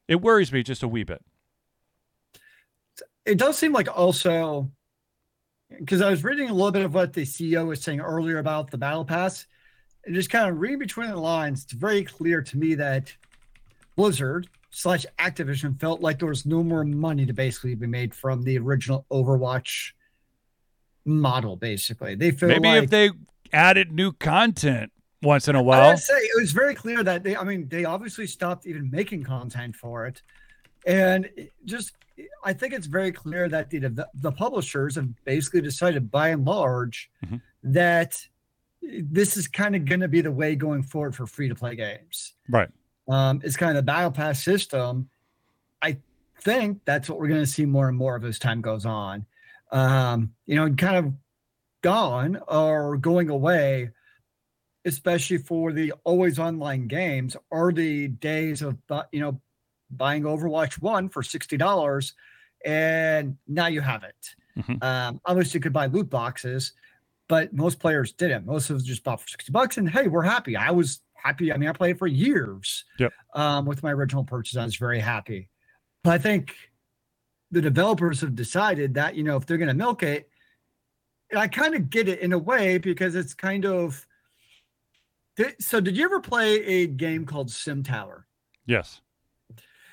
It 0.09 0.21
worries 0.21 0.53
me 0.53 0.63
just 0.63 0.83
a 0.83 0.89
wee 0.89 1.05
bit 1.05 1.23
it 3.27 3.39
does 3.39 3.59
seem 3.59 3.73
like 3.73 3.89
also 3.95 4.71
because 5.81 6.01
I 6.01 6.09
was 6.09 6.23
reading 6.23 6.49
a 6.49 6.55
little 6.55 6.71
bit 6.71 6.85
of 6.85 6.95
what 6.95 7.13
the 7.13 7.23
CEO 7.23 7.67
was 7.67 7.83
saying 7.83 8.01
earlier 8.01 8.39
about 8.39 8.71
the 8.71 8.79
battle 8.79 9.05
pass, 9.05 9.47
and 10.05 10.15
just 10.15 10.31
kind 10.31 10.49
of 10.49 10.61
reading 10.61 10.79
between 10.79 11.11
the 11.11 11.17
lines, 11.17 11.65
it's 11.65 11.73
very 11.73 12.05
clear 12.05 12.41
to 12.41 12.57
me 12.57 12.77
that 12.77 13.13
Blizzard 13.97 14.49
slash 14.71 15.07
Activision 15.19 15.79
felt 15.81 16.01
like 16.01 16.19
there 16.19 16.29
was 16.29 16.47
no 16.47 16.63
more 16.63 16.85
money 16.85 17.27
to 17.27 17.33
basically 17.33 17.75
be 17.75 17.87
made 17.87 18.15
from 18.15 18.43
the 18.43 18.59
original 18.59 19.07
Overwatch 19.11 19.93
model. 21.05 21.57
Basically, 21.57 22.15
they 22.15 22.31
feel 22.31 22.49
maybe 22.49 22.69
like, 22.69 22.85
if 22.85 22.91
they 22.91 23.11
added 23.53 23.93
new 23.93 24.13
content 24.13 24.93
once 25.23 25.49
in 25.49 25.57
a 25.57 25.63
while. 25.63 25.91
I'd 25.91 25.99
say 25.99 26.15
it 26.15 26.41
was 26.41 26.53
very 26.53 26.75
clear 26.75 27.03
that 27.03 27.23
they. 27.23 27.37
I 27.37 27.45
mean, 27.45 27.69
they 27.69 27.85
obviously 27.85 28.27
stopped 28.27 28.67
even 28.67 28.91
making 28.91 29.25
content 29.25 29.77
for 29.77 30.07
it, 30.07 30.23
and 30.87 31.29
just 31.65 31.93
I 32.45 32.53
think 32.53 32.73
it's 32.73 32.87
very 32.87 33.13
clear 33.13 33.49
that 33.49 33.71
the 33.71 33.81
the, 33.81 34.09
the 34.15 34.33
publishers 34.33 34.97
have 34.97 35.09
basically 35.25 35.61
decided, 35.61 36.11
by 36.11 36.29
and 36.31 36.45
large, 36.45 37.11
mm-hmm. 37.25 37.37
that 37.65 38.21
this 38.83 39.37
is 39.37 39.49
kind 39.49 39.75
of 39.75 39.85
going 39.85 40.01
to 40.01 40.09
be 40.09 40.21
the 40.21 40.31
way 40.31 40.55
going 40.55 40.83
forward 40.83 41.15
for 41.15 41.27
free 41.27 41.49
to 41.49 41.55
play 41.55 41.75
games. 41.75 42.35
Right. 42.49 42.69
Um, 43.09 43.41
it's 43.45 43.57
kind 43.57 43.71
of 43.71 43.77
the 43.77 43.83
battle 43.83 44.11
pass 44.11 44.43
system. 44.43 45.09
I 45.83 45.99
think 46.41 46.81
that's 46.85 47.09
what 47.09 47.19
we're 47.19 47.29
going 47.29 47.43
to 47.43 47.47
see 47.47 47.67
more 47.67 47.89
and 47.89 47.97
more 47.97 48.17
of 48.17 48.25
as 48.25 48.39
time 48.39 48.61
goes 48.61 48.87
on. 48.87 49.27
Um, 49.73 50.33
you 50.47 50.57
know, 50.57 50.73
kind 50.75 50.97
of 50.97 51.13
gone 51.83 52.41
or 52.49 52.97
going 52.97 53.31
away, 53.31 53.91
especially 54.85 55.39
for 55.39 55.73
the 55.73 55.93
always 56.05 56.39
online 56.39 56.89
games, 56.89 57.37
are 57.53 57.73
the 57.73 58.09
days 58.09 58.63
of 58.63 58.77
you 59.13 59.21
know 59.21 59.41
buying 59.91 60.23
Overwatch 60.23 60.81
1 60.81 61.09
for 61.09 61.23
$60 61.23 62.13
and 62.65 63.37
now 63.47 63.67
you 63.67 63.81
have 63.81 64.03
it. 64.03 64.35
Mm-hmm. 64.59 64.83
Um, 64.83 65.21
obviously, 65.25 65.59
you 65.59 65.63
could 65.63 65.73
buy 65.73 65.87
loot 65.87 66.11
boxes, 66.11 66.73
but 67.29 67.53
most 67.53 67.79
players 67.79 68.13
didn't. 68.13 68.47
Most 68.47 68.71
of 68.71 68.77
us 68.77 68.83
just 68.83 69.05
bought 69.05 69.21
for 69.21 69.29
60 69.29 69.53
bucks 69.53 69.77
and 69.77 69.89
hey, 69.89 70.09
we're 70.09 70.23
happy. 70.23 70.57
I 70.57 70.71
was 70.71 71.01
happy. 71.27 71.53
I 71.53 71.57
mean, 71.57 71.69
I 71.69 71.73
played 71.73 71.99
for 71.99 72.07
years 72.07 72.85
yep. 72.99 73.13
um, 73.35 73.67
with 73.67 73.83
my 73.83 73.93
original 73.93 74.25
purchase. 74.25 74.57
I 74.57 74.65
was 74.65 74.77
very 74.77 75.01
happy. 75.01 75.49
But 76.05 76.13
I 76.13 76.19
think 76.19 76.55
the 77.51 77.61
developers 77.61 78.21
have 78.21 78.35
decided 78.35 78.95
that 78.95 79.15
you 79.15 79.25
know 79.25 79.37
if 79.37 79.47
they're 79.47 79.59
going 79.59 79.69
to 79.69 79.75
milk 79.75 80.03
it, 80.03 80.29
and 81.31 81.41
I 81.41 81.49
kind 81.49 81.75
of 81.75 81.91
get 81.91 82.09
it 82.09 82.21
in 82.21 82.33
a 82.33 82.39
way 82.39 82.79
because 82.79 83.15
it's 83.15 83.35
kind 83.35 83.65
of. 83.65 84.07
So, 85.61 85.81
did 85.81 85.97
you 85.97 86.05
ever 86.05 86.21
play 86.21 86.65
a 86.65 86.87
game 86.87 87.27
called 87.27 87.51
Sim 87.51 87.83
Tower? 87.83 88.27
Yes. 88.65 89.03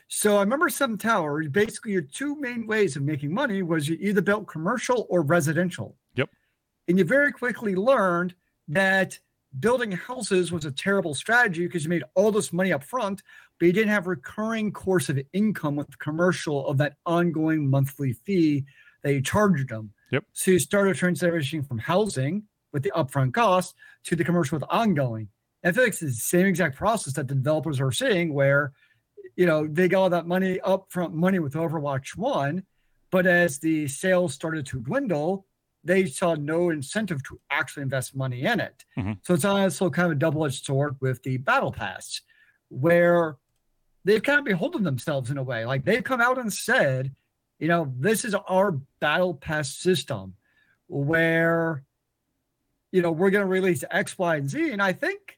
So 0.07 0.37
I 0.37 0.41
remember 0.41 0.69
Sim 0.69 0.97
Tower. 0.97 1.43
Basically, 1.49 1.91
your 1.91 2.03
two 2.03 2.39
main 2.39 2.67
ways 2.67 2.95
of 2.95 3.01
making 3.01 3.33
money 3.33 3.63
was 3.63 3.89
you 3.89 3.97
either 3.99 4.21
built 4.21 4.47
commercial 4.47 5.07
or 5.09 5.23
residential. 5.23 5.97
Yep. 6.15 6.29
And 6.87 6.99
you 6.99 7.03
very 7.03 7.31
quickly 7.31 7.75
learned 7.75 8.35
that 8.67 9.17
building 9.59 9.91
houses 9.91 10.51
was 10.51 10.65
a 10.65 10.71
terrible 10.71 11.13
strategy 11.13 11.65
because 11.65 11.83
you 11.83 11.89
made 11.89 12.03
all 12.15 12.31
this 12.31 12.51
money 12.51 12.73
up 12.73 12.83
front, 12.83 13.21
but 13.59 13.65
you 13.67 13.73
didn't 13.73 13.91
have 13.91 14.07
recurring 14.07 14.71
course 14.71 15.09
of 15.09 15.19
income 15.33 15.75
with 15.75 15.99
commercial 15.99 16.67
of 16.67 16.77
that 16.77 16.95
ongoing 17.05 17.69
monthly 17.69 18.13
fee 18.13 18.65
that 19.03 19.13
you 19.13 19.21
charged 19.21 19.69
them. 19.69 19.91
Yep. 20.11 20.23
So 20.33 20.51
you 20.51 20.59
started 20.59 20.95
transitioning 20.95 21.67
from 21.67 21.77
housing 21.77 22.43
with 22.71 22.83
the 22.83 22.91
upfront 22.95 23.33
cost 23.33 23.75
to 24.05 24.15
the 24.15 24.23
commercial 24.23 24.57
with 24.57 24.67
ongoing. 24.69 25.29
And 25.61 25.71
I 25.71 25.73
feel 25.73 25.83
like 25.83 25.91
it's 25.91 25.99
the 25.99 26.11
same 26.11 26.45
exact 26.45 26.75
process 26.75 27.13
that 27.13 27.27
the 27.27 27.35
developers 27.35 27.79
are 27.79 27.91
seeing 27.91 28.33
where, 28.33 28.73
you 29.35 29.45
know, 29.45 29.67
they 29.67 29.87
got 29.87 30.01
all 30.01 30.09
that 30.09 30.27
money 30.27 30.59
upfront 30.65 31.13
money 31.13 31.39
with 31.39 31.53
Overwatch 31.53 32.15
1, 32.15 32.63
but 33.11 33.25
as 33.27 33.59
the 33.59 33.87
sales 33.87 34.33
started 34.33 34.65
to 34.67 34.79
dwindle, 34.79 35.45
they 35.83 36.05
saw 36.05 36.35
no 36.35 36.69
incentive 36.69 37.23
to 37.23 37.39
actually 37.49 37.83
invest 37.83 38.15
money 38.15 38.43
in 38.43 38.59
it. 38.59 38.85
Mm-hmm. 38.97 39.13
So 39.23 39.33
it's 39.33 39.45
also 39.45 39.89
kind 39.89 40.05
of 40.05 40.13
a 40.13 40.19
double-edged 40.19 40.63
sword 40.65 40.95
with 41.01 41.23
the 41.23 41.37
battle 41.37 41.71
pass, 41.71 42.21
where 42.69 43.37
they've 44.05 44.23
kind 44.23 44.39
of 44.39 44.45
beholden 44.45 44.83
themselves 44.83 45.29
in 45.29 45.37
a 45.37 45.43
way. 45.43 45.65
Like 45.65 45.85
they've 45.85 46.03
come 46.03 46.21
out 46.21 46.37
and 46.37 46.51
said, 46.51 47.13
you 47.59 47.67
know, 47.67 47.93
this 47.97 48.25
is 48.25 48.35
our 48.35 48.71
battle 48.99 49.33
pass 49.33 49.73
system 49.73 50.35
where, 50.87 51.83
you 52.91 53.01
know, 53.01 53.11
we're 53.11 53.29
going 53.29 53.45
to 53.45 53.49
release 53.49 53.83
X, 53.89 54.17
Y, 54.17 54.35
and 54.35 54.49
Z. 54.49 54.71
And 54.71 54.81
I 54.81 54.93
think 54.93 55.37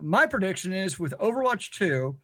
my 0.00 0.26
prediction 0.26 0.72
is 0.72 0.98
with 0.98 1.14
Overwatch 1.18 1.70
2, 1.72 2.16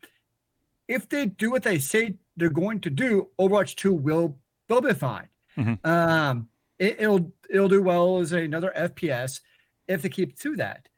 if 0.88 1.08
they 1.08 1.26
do 1.26 1.50
what 1.50 1.62
they 1.62 1.78
say 1.78 2.14
they're 2.36 2.50
going 2.50 2.80
to 2.80 2.90
do, 2.90 3.28
Overwatch 3.38 3.76
2 3.76 3.92
will, 3.92 4.38
will 4.68 4.80
be 4.80 4.92
fine. 4.92 5.28
Mm-hmm. 5.56 5.88
Um, 5.88 6.48
it, 6.78 7.00
will 7.00 7.32
it'll 7.48 7.68
do 7.68 7.82
well 7.82 8.18
as 8.18 8.32
another 8.32 8.72
FPS 8.76 9.40
if 9.88 10.02
they 10.02 10.08
keep 10.08 10.38
to 10.40 10.56
that. 10.56 10.88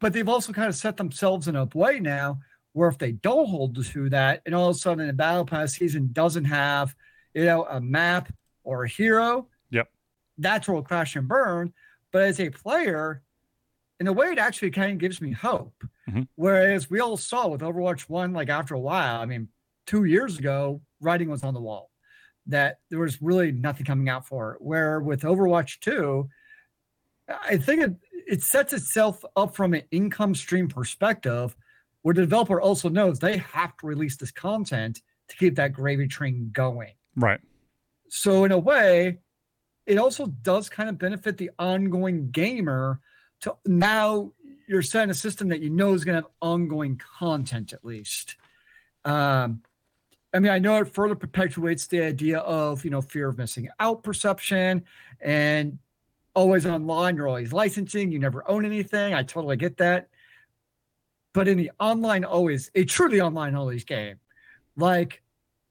But 0.00 0.12
they've 0.12 0.28
also 0.28 0.52
kind 0.52 0.68
of 0.68 0.74
set 0.74 0.96
themselves 0.96 1.48
in 1.48 1.56
a 1.56 1.68
way 1.74 2.00
now 2.00 2.40
where 2.72 2.88
if 2.88 2.98
they 2.98 3.12
don't 3.12 3.48
hold 3.48 3.82
to 3.82 4.10
that, 4.10 4.42
and 4.44 4.54
all 4.54 4.68
of 4.68 4.76
a 4.76 4.78
sudden 4.78 5.06
the 5.06 5.12
battle 5.12 5.46
pass 5.46 5.72
season 5.72 6.10
doesn't 6.12 6.44
have, 6.44 6.94
you 7.32 7.46
know, 7.46 7.64
a 7.64 7.80
map 7.80 8.30
or 8.64 8.84
a 8.84 8.88
hero, 8.88 9.48
yep, 9.70 9.88
that's 10.36 10.68
where 10.68 10.74
will 10.74 10.82
crash 10.82 11.16
and 11.16 11.26
burn. 11.26 11.72
But 12.12 12.22
as 12.22 12.38
a 12.38 12.50
player, 12.50 13.22
in 13.98 14.06
a 14.06 14.12
way, 14.12 14.28
it 14.28 14.38
actually 14.38 14.72
kind 14.72 14.92
of 14.92 14.98
gives 14.98 15.22
me 15.22 15.32
hope. 15.32 15.74
Mm-hmm. 16.08 16.22
Whereas 16.34 16.90
we 16.90 17.00
all 17.00 17.16
saw 17.16 17.48
with 17.48 17.62
Overwatch 17.62 18.02
One, 18.02 18.34
like 18.34 18.50
after 18.50 18.74
a 18.74 18.80
while, 18.80 19.20
I 19.20 19.24
mean, 19.24 19.48
two 19.86 20.04
years 20.04 20.38
ago, 20.38 20.82
writing 21.00 21.30
was 21.30 21.42
on 21.42 21.54
the 21.54 21.60
wall 21.60 21.90
that 22.46 22.78
there 22.90 23.00
was 23.00 23.20
really 23.20 23.52
nothing 23.52 23.86
coming 23.86 24.08
out 24.08 24.26
for 24.26 24.54
it. 24.54 24.62
Where 24.62 25.00
with 25.00 25.22
Overwatch 25.22 25.80
2, 25.80 26.28
I 27.28 27.56
think 27.56 27.82
it, 27.82 27.94
it 28.26 28.42
sets 28.42 28.72
itself 28.72 29.24
up 29.34 29.54
from 29.54 29.74
an 29.74 29.82
income 29.90 30.34
stream 30.34 30.68
perspective 30.68 31.56
where 32.02 32.14
the 32.14 32.20
developer 32.20 32.60
also 32.60 32.88
knows 32.88 33.18
they 33.18 33.38
have 33.38 33.76
to 33.78 33.86
release 33.86 34.16
this 34.16 34.30
content 34.30 35.02
to 35.28 35.36
keep 35.36 35.56
that 35.56 35.72
gravy 35.72 36.06
train 36.06 36.50
going. 36.52 36.92
Right. 37.16 37.40
So, 38.08 38.44
in 38.44 38.52
a 38.52 38.58
way, 38.58 39.18
it 39.86 39.98
also 39.98 40.26
does 40.26 40.68
kind 40.68 40.88
of 40.88 40.98
benefit 40.98 41.36
the 41.36 41.50
ongoing 41.58 42.30
gamer 42.30 43.00
to 43.40 43.56
now 43.66 44.32
you're 44.68 44.82
setting 44.82 45.10
a 45.10 45.14
system 45.14 45.48
that 45.48 45.60
you 45.60 45.70
know 45.70 45.94
is 45.94 46.04
going 46.04 46.16
to 46.16 46.22
have 46.22 46.32
ongoing 46.40 47.00
content 47.18 47.72
at 47.72 47.84
least. 47.84 48.36
Um, 49.04 49.62
I 50.36 50.38
mean, 50.38 50.52
I 50.52 50.58
know 50.58 50.76
it 50.76 50.92
further 50.92 51.14
perpetuates 51.14 51.86
the 51.86 52.02
idea 52.02 52.40
of, 52.40 52.84
you 52.84 52.90
know, 52.90 53.00
fear 53.00 53.28
of 53.28 53.38
missing 53.38 53.70
out 53.80 54.02
perception 54.02 54.84
and 55.22 55.78
always 56.34 56.66
online, 56.66 57.16
you're 57.16 57.26
always 57.26 57.54
licensing, 57.54 58.12
you 58.12 58.18
never 58.18 58.46
own 58.46 58.66
anything. 58.66 59.14
I 59.14 59.22
totally 59.22 59.56
get 59.56 59.78
that. 59.78 60.08
But 61.32 61.48
in 61.48 61.56
the 61.56 61.70
online, 61.80 62.22
always, 62.22 62.70
a 62.74 62.84
truly 62.84 63.18
online 63.18 63.54
always 63.54 63.84
game, 63.84 64.16
like 64.76 65.22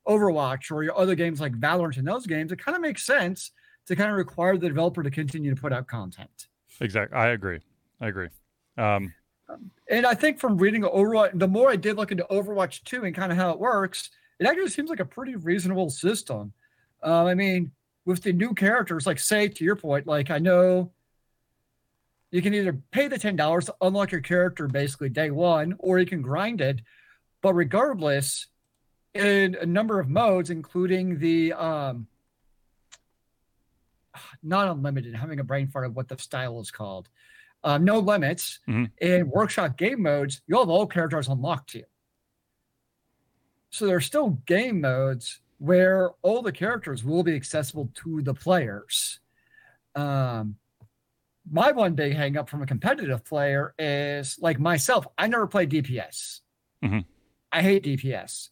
Overwatch 0.08 0.72
or 0.72 0.84
your 0.84 0.98
other 0.98 1.14
games 1.14 1.40
like 1.40 1.54
Valorant 1.54 1.98
and 1.98 2.08
those 2.08 2.26
games, 2.26 2.52
it 2.52 2.58
kind 2.58 2.76
of 2.76 2.82
makes 2.82 3.06
sense 3.06 3.52
to 3.86 3.96
kind 3.96 4.10
of 4.10 4.18
require 4.18 4.58
the 4.58 4.68
developer 4.68 5.04
to 5.04 5.12
continue 5.12 5.54
to 5.54 5.62
put 5.62 5.74
out 5.74 5.86
content. 5.86 6.48
Exactly. 6.82 7.16
I 7.16 7.28
agree. 7.30 7.60
I 8.02 8.08
agree. 8.08 8.30
Um, 8.80 9.14
and 9.92 10.08
I 10.08 10.16
think 10.16 10.40
from 10.40 10.58
reading 10.58 10.82
Overwatch, 10.82 11.38
the 11.38 11.48
more 11.48 11.70
I 11.70 11.76
did 11.76 11.98
look 11.98 12.12
into 12.12 12.26
Overwatch 12.32 12.84
2 12.86 13.04
and 13.04 13.14
kind 13.14 13.32
of 13.32 13.38
how 13.38 13.52
it 13.52 13.60
works, 13.60 14.10
it 14.40 14.48
actually 14.48 14.70
seems 14.70 14.90
like 14.90 15.00
a 15.00 15.06
pretty 15.06 15.36
reasonable 15.36 15.90
system. 15.90 16.54
Um, 17.04 17.28
I 17.28 17.36
mean, 17.36 17.72
with 18.06 18.24
the 18.24 18.34
new 18.34 18.54
characters, 18.54 19.06
like 19.06 19.20
say 19.20 19.48
to 19.48 19.64
your 19.64 19.76
point, 19.76 20.08
like 20.08 20.30
I 20.30 20.40
know 20.40 20.92
you 22.32 22.42
can 22.42 22.54
either 22.54 22.74
pay 22.92 23.08
the 23.08 23.18
ten 23.18 23.36
dollars 23.36 23.66
to 23.66 23.76
unlock 23.82 24.12
your 24.12 24.22
character 24.22 24.68
basically 24.68 25.10
day 25.10 25.32
one, 25.32 25.76
or 25.80 26.00
you 26.00 26.06
can 26.06 26.22
grind 26.22 26.62
it. 26.62 26.82
But 27.42 27.54
regardless, 27.54 28.48
in 29.14 29.56
a 29.56 29.66
number 29.66 30.00
of 30.00 30.10
modes, 30.10 30.50
including 30.50 31.18
the 31.20 31.54
um, 31.54 32.08
not 34.44 34.68
unlimited, 34.68 35.16
having 35.16 35.40
a 35.40 35.44
brain 35.44 35.68
fart 35.68 35.86
of 35.86 35.96
what 35.96 36.08
the 36.08 36.18
style 36.18 36.60
is 36.60 36.72
called. 36.72 37.10
Um, 37.64 37.84
no 37.84 37.98
limits 37.98 38.60
mm-hmm. 38.68 38.86
in 39.00 39.28
workshop 39.28 39.76
game 39.76 40.04
modes, 40.04 40.42
you'll 40.46 40.60
have 40.60 40.70
all 40.70 40.86
characters 40.86 41.28
unlocked 41.28 41.72
to 41.72 41.80
you. 41.80 41.86
So 43.76 43.86
there's 43.86 44.06
still 44.06 44.30
game 44.46 44.80
modes 44.80 45.42
where 45.58 46.12
all 46.22 46.42
the 46.42 46.54
characters 46.54 47.04
will 47.04 47.24
be 47.24 47.36
accessible 47.36 47.92
to 48.06 48.22
the 48.22 48.34
players. 48.34 49.20
Um, 49.96 50.56
my 51.52 51.74
one 51.74 51.94
big 51.94 52.16
hang 52.16 52.38
up 52.38 52.50
from 52.50 52.62
a 52.62 52.66
competitive 52.66 53.26
player 53.26 53.76
is 53.78 54.40
like 54.40 54.62
myself, 54.62 55.06
I 55.18 55.28
never 55.28 55.46
played 55.46 55.72
DPS. 55.72 56.40
Mm-hmm. 56.86 57.00
I 57.52 57.62
hate 57.62 57.84
DPS. 57.84 58.48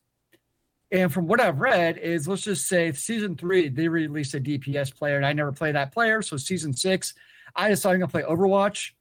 And 0.91 1.11
from 1.11 1.27
what 1.27 1.39
I've 1.39 1.61
read 1.61 1.99
is 1.99 2.27
let's 2.27 2.41
just 2.41 2.67
say 2.67 2.91
season 2.91 3.37
three, 3.37 3.69
they 3.69 3.87
released 3.87 4.33
a 4.33 4.41
DPS 4.41 4.93
player 4.93 5.15
and 5.15 5.25
I 5.25 5.31
never 5.31 5.53
played 5.53 5.75
that 5.75 5.93
player. 5.93 6.21
So 6.21 6.35
season 6.35 6.73
six, 6.73 7.13
I 7.55 7.69
decided 7.69 7.93
I'm 7.93 8.09
gonna 8.09 8.11
play 8.11 8.23
Overwatch. 8.23 8.91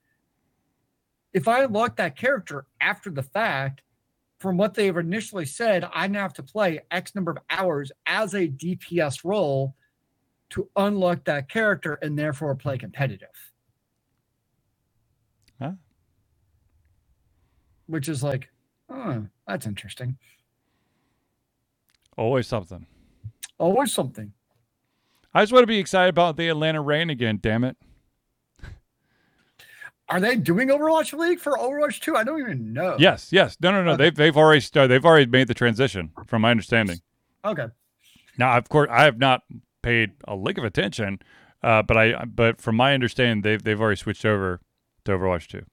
If 1.33 1.49
I 1.49 1.65
unlock 1.65 1.97
that 1.97 2.15
character 2.15 2.67
after 2.81 3.11
the 3.11 3.25
fact, 3.25 3.83
from 4.43 4.57
what 4.57 4.75
they've 4.75 4.97
initially 4.97 5.47
said, 5.47 5.89
I 5.95 6.09
now 6.09 6.23
have 6.23 6.35
to 6.35 6.43
play 6.43 6.81
X 6.91 7.15
number 7.15 7.31
of 7.31 7.39
hours 7.49 7.93
as 8.07 8.35
a 8.35 8.49
DPS 8.49 9.25
role 9.25 9.77
to 10.51 10.69
unlock 10.77 11.25
that 11.25 11.49
character 11.49 11.95
and 12.03 12.19
therefore 12.19 12.55
play 12.57 12.77
competitive. 12.77 13.53
Huh? 15.61 15.73
Which 17.87 18.09
is 18.09 18.23
like, 18.23 18.51
oh, 18.91 19.27
that's 19.47 19.67
interesting. 19.67 20.19
Always 22.19 22.49
something. 22.49 22.87
Always 23.59 23.93
something. 23.93 24.33
I 25.33 25.43
just 25.43 25.53
want 25.53 25.63
to 25.63 25.69
be 25.69 25.79
excited 25.79 26.11
about 26.11 26.37
the 26.37 26.49
Atlanta 26.49 26.83
Reign 26.83 27.09
again, 27.09 27.39
damn 27.41 27.65
it. 27.65 27.77
Are 30.09 30.21
they 30.21 30.37
doing 30.37 30.69
Overwatch 30.69 31.17
League 31.19 31.39
for 31.39 31.53
Overwatch 31.53 32.01
2? 32.01 32.17
I 32.17 32.25
don't 32.25 32.41
even 32.41 32.73
know. 32.73 32.97
Yes, 32.99 33.29
yes. 33.33 33.57
No, 33.61 33.71
no, 33.71 33.83
no. 33.83 33.93
Okay. 33.93 34.05
They've 34.05 34.15
they've 34.15 34.37
already 34.37 34.61
started, 34.61 34.89
they've 34.89 35.05
already 35.05 35.27
made 35.27 35.49
the 35.49 35.55
transition, 35.55 36.11
from 36.27 36.43
my 36.43 36.51
understanding. 36.51 37.01
Okay. 37.45 37.67
Now, 38.37 38.57
of 38.57 38.69
course, 38.69 38.89
I 38.91 39.05
have 39.05 39.19
not 39.19 39.43
paid 39.83 40.13
a 40.27 40.35
lick 40.35 40.59
of 40.59 40.65
attention, 40.65 41.21
uh, 41.63 41.83
but 41.83 41.97
I 41.97 42.25
but 42.25 42.61
from 42.61 42.77
my 42.77 42.95
understanding, 42.95 43.43
they've 43.43 43.63
they've 43.63 43.81
already 43.81 43.97
switched 43.97 44.25
over 44.25 44.61
to 45.05 45.13
Overwatch 45.13 45.49
2. 45.49 45.65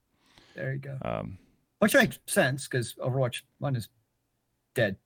There 0.55 0.73
you 0.73 0.79
go. 0.79 0.97
Um, 1.01 1.37
Which 1.79 1.93
makes 1.93 2.19
sense 2.25 2.67
because 2.67 2.95
Overwatch 2.95 3.41
1 3.59 3.75
is 3.75 3.89
dead. 4.75 4.97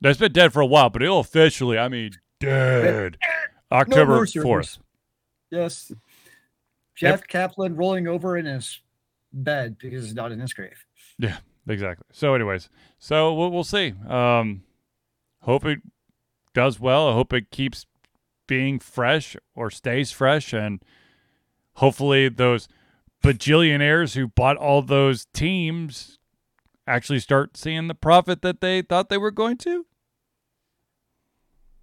That's 0.00 0.18
been 0.18 0.32
dead 0.32 0.52
for 0.52 0.60
a 0.60 0.66
while, 0.66 0.90
but 0.90 1.02
it'll 1.02 1.20
officially, 1.20 1.78
I 1.78 1.88
mean, 1.88 2.12
dead. 2.40 3.18
October 3.72 4.16
no 4.16 4.22
4th. 4.22 4.78
Yes. 5.50 5.92
Jeff 6.94 7.20
yep. 7.20 7.28
Kaplan 7.28 7.76
rolling 7.76 8.06
over 8.06 8.36
in 8.36 8.46
his 8.46 8.80
bed 9.32 9.76
because 9.78 10.04
he's 10.04 10.14
not 10.14 10.32
in 10.32 10.40
his 10.40 10.52
grave. 10.52 10.84
Yeah, 11.18 11.38
exactly. 11.68 12.06
So, 12.12 12.34
anyways, 12.34 12.68
so 12.98 13.34
we'll, 13.34 13.50
we'll 13.50 13.64
see. 13.64 13.94
Um, 14.08 14.62
hope 15.42 15.64
it 15.64 15.80
does 16.54 16.78
well. 16.78 17.08
I 17.08 17.12
hope 17.12 17.32
it 17.32 17.50
keeps 17.50 17.86
being 18.46 18.78
fresh 18.78 19.36
or 19.54 19.70
stays 19.70 20.12
fresh, 20.12 20.52
and 20.52 20.82
hopefully 21.74 22.28
those 22.28 22.68
bajillionaires 23.22 24.14
who 24.14 24.28
bought 24.28 24.56
all 24.56 24.82
those 24.82 25.26
teams 25.32 26.18
actually 26.86 27.18
start 27.18 27.56
seeing 27.56 27.88
the 27.88 27.94
profit 27.94 28.42
that 28.42 28.60
they 28.60 28.82
thought 28.82 29.08
they 29.08 29.18
were 29.18 29.30
going 29.30 29.56
to. 29.56 29.86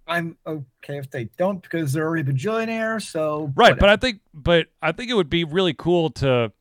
I'm 0.06 0.36
okay 0.46 0.98
if 0.98 1.10
they 1.10 1.24
don't 1.38 1.62
because 1.62 1.92
they're 1.92 2.06
already 2.06 2.30
bajillionaires. 2.30 3.02
So 3.02 3.52
right, 3.54 3.72
whatever. 3.72 3.80
but 3.80 3.88
I 3.90 3.96
think, 3.96 4.20
but 4.34 4.66
I 4.80 4.92
think 4.92 5.10
it 5.10 5.14
would 5.14 5.30
be 5.30 5.44
really 5.44 5.74
cool 5.74 6.10
to 6.10 6.52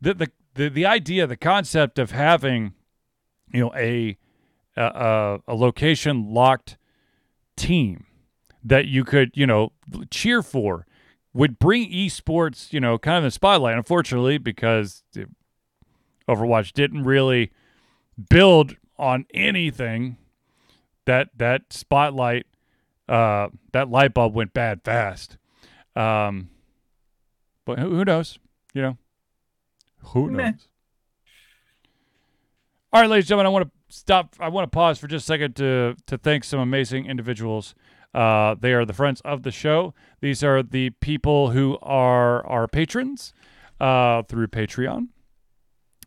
the 0.00 0.14
the 0.14 0.30
the, 0.54 0.68
the 0.68 0.86
idea, 0.86 1.26
the 1.26 1.36
concept 1.36 1.98
of 1.98 2.10
having, 2.10 2.74
you 3.52 3.60
know, 3.60 3.72
a 3.74 4.16
a, 4.76 5.38
a 5.46 5.54
location 5.54 6.32
locked 6.32 6.76
team 7.56 8.06
that 8.64 8.86
you 8.86 9.04
could, 9.04 9.30
you 9.34 9.46
know, 9.46 9.72
cheer 10.10 10.42
for 10.42 10.86
would 11.32 11.58
bring 11.58 11.90
esports, 11.90 12.72
you 12.72 12.80
know, 12.80 12.98
kind 12.98 13.18
of 13.18 13.24
in 13.24 13.28
the 13.28 13.32
spotlight. 13.32 13.76
Unfortunately, 13.76 14.38
because 14.38 15.02
Overwatch 16.28 16.72
didn't 16.72 17.04
really 17.04 17.52
build 18.28 18.76
on 18.98 19.26
anything, 19.32 20.16
that 21.06 21.30
that 21.36 21.72
spotlight, 21.72 22.46
uh, 23.08 23.48
that 23.72 23.90
light 23.90 24.14
bulb 24.14 24.34
went 24.34 24.52
bad 24.52 24.82
fast. 24.84 25.38
Um, 25.96 26.50
but 27.64 27.78
who, 27.78 27.90
who 27.90 28.04
knows? 28.04 28.38
You 28.74 28.82
know, 28.82 28.98
who 29.98 30.30
knows? 30.30 30.36
Meh. 30.36 30.52
All 32.92 33.02
right, 33.02 33.10
ladies 33.10 33.24
and 33.24 33.28
gentlemen, 33.28 33.46
I 33.46 33.50
want 33.50 33.64
to 33.66 33.94
stop. 33.94 34.34
I 34.40 34.48
want 34.48 34.70
to 34.70 34.74
pause 34.74 34.98
for 34.98 35.06
just 35.06 35.24
a 35.24 35.26
second 35.26 35.56
to 35.56 35.96
to 36.06 36.18
thank 36.18 36.44
some 36.44 36.60
amazing 36.60 37.06
individuals. 37.06 37.74
Uh, 38.14 38.54
they 38.58 38.72
are 38.72 38.84
the 38.84 38.94
friends 38.94 39.20
of 39.24 39.42
the 39.42 39.50
show. 39.50 39.94
These 40.20 40.42
are 40.42 40.62
the 40.62 40.90
people 40.90 41.50
who 41.50 41.78
are 41.82 42.46
our 42.46 42.66
patrons 42.66 43.34
uh, 43.80 44.22
through 44.22 44.48
Patreon, 44.48 45.08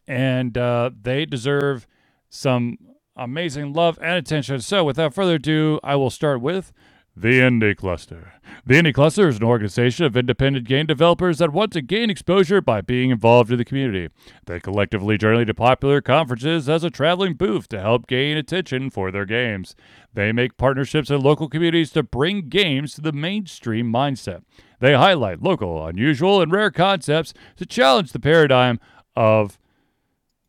and 0.07 0.57
uh, 0.57 0.89
they 0.99 1.25
deserve 1.25 1.85
some 2.29 2.77
amazing 3.15 3.73
love 3.73 3.99
and 4.01 4.13
attention. 4.15 4.59
So, 4.61 4.83
without 4.83 5.13
further 5.13 5.35
ado, 5.35 5.79
I 5.83 5.95
will 5.95 6.09
start 6.09 6.41
with 6.41 6.73
the 7.15 7.39
Indie 7.39 7.75
Cluster. 7.75 8.33
The 8.65 8.75
Indie 8.75 8.93
Cluster 8.93 9.27
is 9.27 9.37
an 9.37 9.43
organization 9.43 10.05
of 10.05 10.15
independent 10.15 10.67
game 10.67 10.85
developers 10.85 11.39
that 11.39 11.51
want 11.51 11.73
to 11.73 11.81
gain 11.81 12.09
exposure 12.09 12.61
by 12.61 12.81
being 12.81 13.09
involved 13.09 13.51
in 13.51 13.57
the 13.57 13.65
community. 13.65 14.09
They 14.45 14.59
collectively 14.59 15.17
journey 15.17 15.45
to 15.45 15.53
popular 15.53 16.01
conferences 16.01 16.69
as 16.69 16.83
a 16.83 16.89
traveling 16.89 17.33
booth 17.33 17.67
to 17.69 17.81
help 17.81 18.07
gain 18.07 18.37
attention 18.37 18.89
for 18.89 19.11
their 19.11 19.25
games. 19.25 19.75
They 20.13 20.31
make 20.31 20.57
partnerships 20.57 21.09
in 21.09 21.21
local 21.21 21.49
communities 21.49 21.91
to 21.91 22.03
bring 22.03 22.49
games 22.49 22.93
to 22.95 23.01
the 23.01 23.11
mainstream 23.11 23.91
mindset. 23.91 24.43
They 24.79 24.93
highlight 24.93 25.41
local, 25.41 25.85
unusual, 25.85 26.41
and 26.41 26.51
rare 26.51 26.71
concepts 26.71 27.33
to 27.57 27.65
challenge 27.65 28.13
the 28.13 28.19
paradigm 28.19 28.79
of 29.15 29.59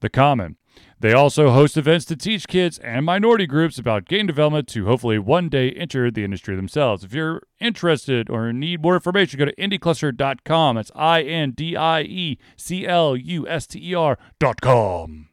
the 0.01 0.09
common. 0.09 0.57
They 1.03 1.15
also 1.15 1.51
host 1.51 1.77
events 1.77 2.05
to 2.07 2.17
teach 2.17 2.47
kids 2.47 2.79
and 2.79 3.05
minority 3.05 3.45
groups 3.45 3.77
about 3.77 4.07
game 4.07 4.29
development 4.29 4.69
to 4.69 4.87
hopefully 4.87 5.19
one 5.19 5.49
day 5.49 5.73
enter 5.73 6.13
the 6.13 6.23
industry 6.23 6.55
themselves. 6.55 7.03
If 7.03 7.13
you're 7.13 7.43
interested 7.59 8.31
or 8.31 8.53
need 8.53 8.83
more 8.83 8.95
information, 8.95 9.37
go 9.41 9.47
to 9.47 9.55
indiecluster.com. 9.57 10.77
That's 10.77 10.93
I 10.95 11.23
N 11.23 11.51
D 11.57 11.75
I 11.75 12.03
E 12.03 12.39
C 12.57 12.87
L 12.87 13.17
U 13.17 13.49
S 13.49 13.67
T 13.67 13.81
E 13.83 13.95
R.com. 13.97 15.29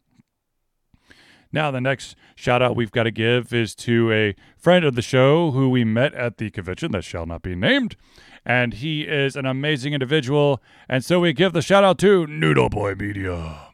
Now, 1.52 1.70
the 1.70 1.82
next 1.82 2.16
shout 2.34 2.64
out 2.64 2.76
we've 2.76 2.92
got 2.92 3.04
to 3.04 3.12
give 3.12 3.54
is 3.54 3.76
to 3.76 4.12
a 4.12 4.36
friend 4.58 4.84
of 4.84 4.96
the 4.96 5.04
show 5.04 5.52
who 5.52 5.70
we 5.70 5.84
met 5.84 6.16
at 6.16 6.38
the 6.38 6.50
convention 6.50 6.94
that 6.94 7.04
shall 7.04 7.28
not 7.28 7.44
be 7.44 7.54
named. 7.54 7.96
And 8.44 8.74
he 8.74 9.04
is 9.04 9.36
an 9.36 9.46
amazing 9.46 9.94
individual. 9.94 10.64
And 10.88 11.06
so 11.06 11.20
we 11.20 11.32
give 11.32 11.54
the 11.54 11.62
shout 11.62 11.84
out 11.84 12.00
to 12.00 12.26
Noodle 12.26 12.70
Boy 12.70 12.96
Media. 12.96 13.69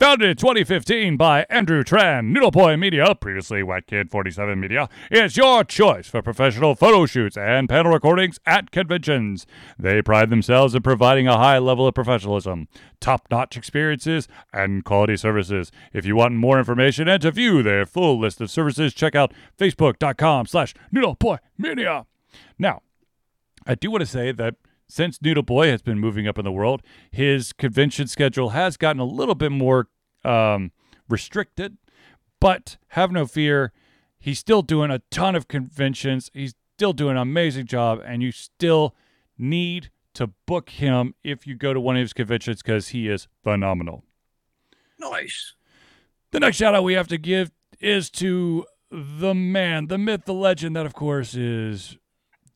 Founded 0.00 0.30
in 0.30 0.36
2015 0.36 1.18
by 1.18 1.44
Andrew 1.50 1.84
Tran, 1.84 2.34
Noodlepoi 2.34 2.78
Media, 2.78 3.14
previously 3.14 3.62
White 3.62 3.86
Kid 3.86 4.10
47 4.10 4.58
Media, 4.58 4.88
is 5.10 5.36
your 5.36 5.62
choice 5.62 6.08
for 6.08 6.22
professional 6.22 6.74
photo 6.74 7.04
shoots 7.04 7.36
and 7.36 7.68
panel 7.68 7.92
recordings 7.92 8.38
at 8.46 8.70
conventions. 8.70 9.46
They 9.78 10.00
pride 10.00 10.30
themselves 10.30 10.74
in 10.74 10.80
providing 10.80 11.28
a 11.28 11.36
high 11.36 11.58
level 11.58 11.86
of 11.86 11.92
professionalism, 11.92 12.68
top-notch 12.98 13.58
experiences, 13.58 14.26
and 14.54 14.86
quality 14.86 15.18
services. 15.18 15.70
If 15.92 16.06
you 16.06 16.16
want 16.16 16.32
more 16.32 16.58
information 16.58 17.06
and 17.06 17.20
to 17.20 17.30
view 17.30 17.62
their 17.62 17.84
full 17.84 18.18
list 18.18 18.40
of 18.40 18.50
services, 18.50 18.94
check 18.94 19.14
out 19.14 19.34
facebook.com 19.58 20.46
slash 20.46 20.74
Noodlepoi 20.94 21.40
Media. 21.58 22.06
Now, 22.58 22.80
I 23.66 23.74
do 23.74 23.90
want 23.90 24.00
to 24.00 24.06
say 24.06 24.32
that 24.32 24.54
since 24.90 25.20
Noodle 25.22 25.42
Boy 25.42 25.68
has 25.68 25.82
been 25.82 25.98
moving 25.98 26.26
up 26.26 26.38
in 26.38 26.44
the 26.44 26.52
world, 26.52 26.82
his 27.10 27.52
convention 27.52 28.06
schedule 28.06 28.50
has 28.50 28.76
gotten 28.76 29.00
a 29.00 29.04
little 29.04 29.34
bit 29.34 29.52
more 29.52 29.88
um, 30.24 30.72
restricted. 31.08 31.76
But 32.40 32.78
have 32.88 33.12
no 33.12 33.26
fear, 33.26 33.72
he's 34.18 34.38
still 34.38 34.62
doing 34.62 34.90
a 34.90 35.00
ton 35.10 35.36
of 35.36 35.46
conventions. 35.46 36.30
He's 36.32 36.54
still 36.76 36.92
doing 36.92 37.12
an 37.12 37.22
amazing 37.22 37.66
job, 37.66 38.00
and 38.04 38.22
you 38.22 38.32
still 38.32 38.94
need 39.36 39.90
to 40.14 40.28
book 40.46 40.70
him 40.70 41.14
if 41.22 41.46
you 41.46 41.54
go 41.54 41.74
to 41.74 41.80
one 41.80 41.96
of 41.96 42.00
his 42.00 42.12
conventions 42.12 42.62
because 42.62 42.88
he 42.88 43.08
is 43.08 43.28
phenomenal. 43.44 44.04
Nice. 44.98 45.54
The 46.30 46.40
next 46.40 46.56
shout 46.56 46.74
out 46.74 46.84
we 46.84 46.94
have 46.94 47.08
to 47.08 47.18
give 47.18 47.50
is 47.78 48.10
to 48.10 48.64
the 48.90 49.34
man, 49.34 49.86
the 49.86 49.98
myth, 49.98 50.24
the 50.24 50.34
legend, 50.34 50.74
that 50.76 50.86
of 50.86 50.94
course 50.94 51.34
is 51.34 51.98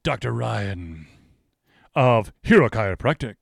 Dr. 0.02 0.32
Ryan 0.32 1.06
of 1.94 2.32
Hero 2.42 2.68
Chiropractic. 2.68 3.36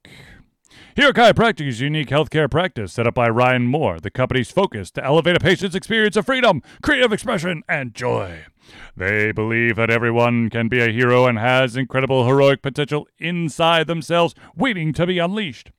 Hero 0.95 1.13
Chiropractic 1.13 1.67
is 1.67 1.81
a 1.81 1.85
unique 1.85 2.09
healthcare 2.09 2.51
practice 2.51 2.93
set 2.93 3.07
up 3.07 3.15
by 3.15 3.29
Ryan 3.29 3.67
Moore. 3.67 3.99
The 3.99 4.11
company's 4.11 4.51
focus 4.51 4.91
to 4.93 5.05
elevate 5.05 5.37
a 5.37 5.41
patient's 5.41 5.75
experience 5.75 6.17
of 6.17 6.27
freedom, 6.27 6.63
creative 6.83 7.13
expression, 7.13 7.63
and 7.69 7.95
joy. 7.95 8.45
They 8.97 9.33
believe 9.33 9.77
that 9.77 9.91
everyone 9.91 10.51
can 10.51 10.69
be 10.69 10.81
a 10.81 10.93
hero 10.93 11.27
and 11.27 11.39
has 11.39 11.77
incredible 11.77 12.27
heroic 12.27 12.63
potential 12.63 13.09
inside 13.19 13.87
themselves 13.87 14.35
waiting 14.55 14.93
to 14.95 15.07
be 15.07 15.19
unleashed. 15.19 15.71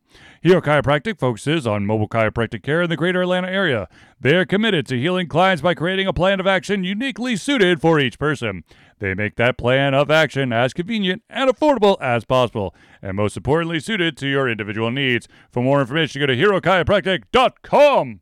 Hero 0.42 0.62
Chiropractic 0.62 1.20
focuses 1.20 1.66
on 1.66 1.86
mobile 1.86 2.10
chiropractic 2.10 2.64
care 2.64 2.82
in 2.82 2.90
the 2.90 2.98
greater 2.98 3.22
Atlanta 3.22 3.48
area. 3.48 3.88
They 4.20 4.36
are 4.36 4.46
committed 4.46 4.86
to 4.88 5.00
healing 5.00 5.28
clients 5.28 5.62
by 5.62 5.74
creating 5.74 6.06
a 6.06 6.14
plan 6.14 6.40
of 6.40 6.48
action 6.48 6.84
uniquely 6.84 7.38
suited 7.38 7.80
for 7.80 8.00
each 8.00 8.20
person. 8.20 8.64
They 9.00 9.14
make 9.14 9.38
that 9.38 9.58
plan 9.58 9.94
of 9.94 10.12
action 10.12 10.52
as 10.52 10.74
convenient 10.74 11.24
and 11.30 11.50
affordable 11.50 11.98
as 12.02 12.26
possible, 12.26 12.76
and 13.02 13.16
most 13.16 13.38
importantly, 13.38 13.80
suited 13.80 14.18
to 14.18 14.28
your 14.28 14.50
individual 14.50 14.92
needs. 14.92 15.28
For 15.50 15.64
more 15.64 15.82
information, 15.82 16.20
go 16.20 16.26
to 16.26 16.36
herochiropractic.com. 16.36 18.20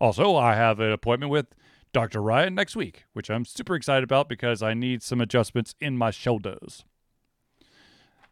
Also, 0.00 0.34
I 0.36 0.54
have 0.54 0.80
an 0.80 0.90
appointment 0.90 1.30
with 1.30 1.46
Dr. 1.92 2.22
Ryan 2.22 2.54
next 2.54 2.74
week, 2.74 3.04
which 3.12 3.30
I'm 3.30 3.44
super 3.44 3.74
excited 3.74 4.04
about 4.04 4.28
because 4.28 4.62
I 4.62 4.74
need 4.74 5.02
some 5.02 5.20
adjustments 5.20 5.74
in 5.80 5.96
my 5.98 6.10
shoulders. 6.10 6.84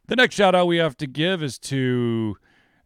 The 0.06 0.16
next 0.16 0.34
shout 0.34 0.54
out 0.54 0.66
we 0.66 0.78
have 0.78 0.96
to 0.96 1.06
give 1.06 1.42
is 1.42 1.58
to 1.60 2.36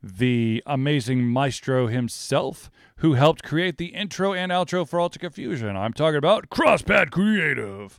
the 0.02 0.62
amazing 0.66 1.24
maestro 1.24 1.86
himself 1.86 2.70
who 2.96 3.14
helped 3.14 3.42
create 3.42 3.78
the 3.78 3.94
intro 3.94 4.34
and 4.34 4.52
outro 4.52 4.86
for 4.86 5.00
Ultra 5.00 5.20
Confusion. 5.20 5.76
I'm 5.76 5.94
talking 5.94 6.18
about 6.18 6.50
Crosspad 6.50 7.10
Creative. 7.10 7.98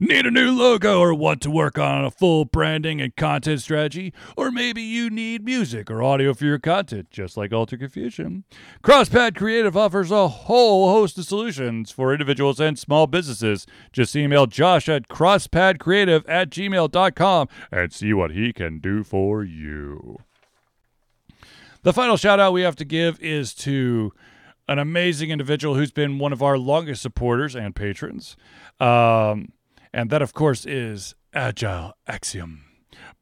Need 0.00 0.26
a 0.26 0.30
new 0.30 0.50
logo 0.50 1.00
or 1.00 1.14
want 1.14 1.40
to 1.42 1.50
work 1.50 1.78
on 1.78 2.04
a 2.04 2.10
full 2.10 2.44
branding 2.44 3.00
and 3.00 3.14
content 3.16 3.60
strategy? 3.60 4.12
Or 4.36 4.50
maybe 4.50 4.82
you 4.82 5.08
need 5.08 5.44
music 5.44 5.90
or 5.90 6.02
audio 6.02 6.34
for 6.34 6.44
your 6.44 6.58
content, 6.58 7.10
just 7.10 7.36
like 7.36 7.52
Ultra 7.52 7.78
Confusion. 7.78 8.44
Crosspad 8.82 9.36
Creative 9.36 9.76
offers 9.76 10.10
a 10.10 10.28
whole 10.28 10.90
host 10.90 11.16
of 11.18 11.24
solutions 11.24 11.90
for 11.90 12.12
individuals 12.12 12.60
and 12.60 12.78
small 12.78 13.06
businesses. 13.06 13.66
Just 13.92 14.16
email 14.16 14.46
Josh 14.46 14.88
at 14.88 15.08
crosspadcreative 15.08 16.24
at 16.28 16.50
gmail.com 16.50 17.48
and 17.70 17.92
see 17.92 18.12
what 18.12 18.32
he 18.32 18.52
can 18.52 18.78
do 18.78 19.04
for 19.04 19.44
you. 19.44 20.18
The 21.82 21.92
final 21.92 22.16
shout 22.16 22.40
out 22.40 22.52
we 22.52 22.62
have 22.62 22.76
to 22.76 22.84
give 22.84 23.20
is 23.20 23.54
to 23.56 24.12
an 24.68 24.78
amazing 24.78 25.30
individual 25.30 25.74
who's 25.74 25.92
been 25.92 26.18
one 26.18 26.32
of 26.32 26.42
our 26.42 26.58
longest 26.58 27.02
supporters 27.02 27.54
and 27.54 27.74
patrons. 27.74 28.36
Um, 28.80 29.52
and 29.92 30.10
that, 30.10 30.22
of 30.22 30.32
course, 30.32 30.66
is 30.66 31.14
Agile 31.32 31.94
Axiom. 32.06 32.64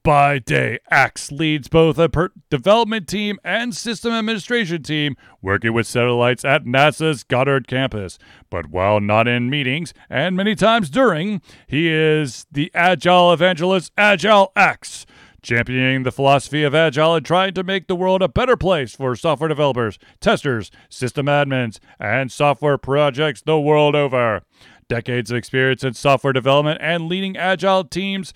By 0.04 0.40
day, 0.40 0.80
Axe 0.90 1.30
leads 1.30 1.68
both 1.68 1.96
a 1.96 2.08
per- 2.08 2.32
development 2.50 3.06
team 3.06 3.38
and 3.44 3.74
system 3.74 4.12
administration 4.12 4.82
team 4.82 5.16
working 5.40 5.72
with 5.72 5.86
satellites 5.86 6.44
at 6.44 6.64
NASA's 6.64 7.22
Goddard 7.22 7.68
campus. 7.68 8.18
But 8.50 8.66
while 8.66 9.00
not 9.00 9.28
in 9.28 9.48
meetings, 9.48 9.94
and 10.10 10.36
many 10.36 10.56
times 10.56 10.90
during, 10.90 11.40
he 11.68 11.88
is 11.88 12.46
the 12.50 12.70
Agile 12.74 13.32
evangelist 13.32 13.92
Agile 13.96 14.50
Axe, 14.56 15.06
championing 15.42 16.04
the 16.04 16.12
philosophy 16.12 16.62
of 16.62 16.74
Agile 16.74 17.16
and 17.16 17.26
trying 17.26 17.54
to 17.54 17.64
make 17.64 17.88
the 17.88 17.96
world 17.96 18.22
a 18.22 18.28
better 18.28 18.56
place 18.56 18.94
for 18.94 19.14
software 19.16 19.48
developers, 19.48 19.98
testers, 20.20 20.70
system 20.88 21.26
admins, 21.26 21.78
and 21.98 22.30
software 22.30 22.78
projects 22.78 23.42
the 23.42 23.58
world 23.58 23.94
over. 23.94 24.42
Decades 24.88 25.30
of 25.30 25.36
experience 25.36 25.84
in 25.84 25.94
software 25.94 26.32
development 26.32 26.78
and 26.80 27.08
leading 27.08 27.36
agile 27.36 27.84
teams 27.84 28.32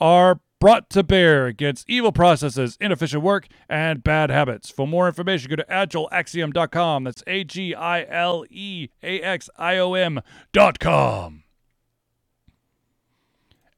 are 0.00 0.40
brought 0.62 0.88
to 0.90 1.02
bear 1.02 1.46
against 1.46 1.90
evil 1.90 2.12
processes, 2.12 2.76
inefficient 2.80 3.22
work, 3.22 3.48
and 3.68 4.04
bad 4.04 4.30
habits. 4.30 4.70
For 4.70 4.86
more 4.86 5.08
information, 5.08 5.50
go 5.50 5.56
to 5.56 5.64
agileaxiom.com. 5.64 7.04
That's 7.04 7.22
A 7.26 7.44
G 7.44 7.74
I 7.74 8.04
L 8.04 8.44
E 8.48 8.88
A 9.02 9.20
X 9.20 9.50
I 9.56 9.78
O 9.78 9.94
M.com. 9.94 11.42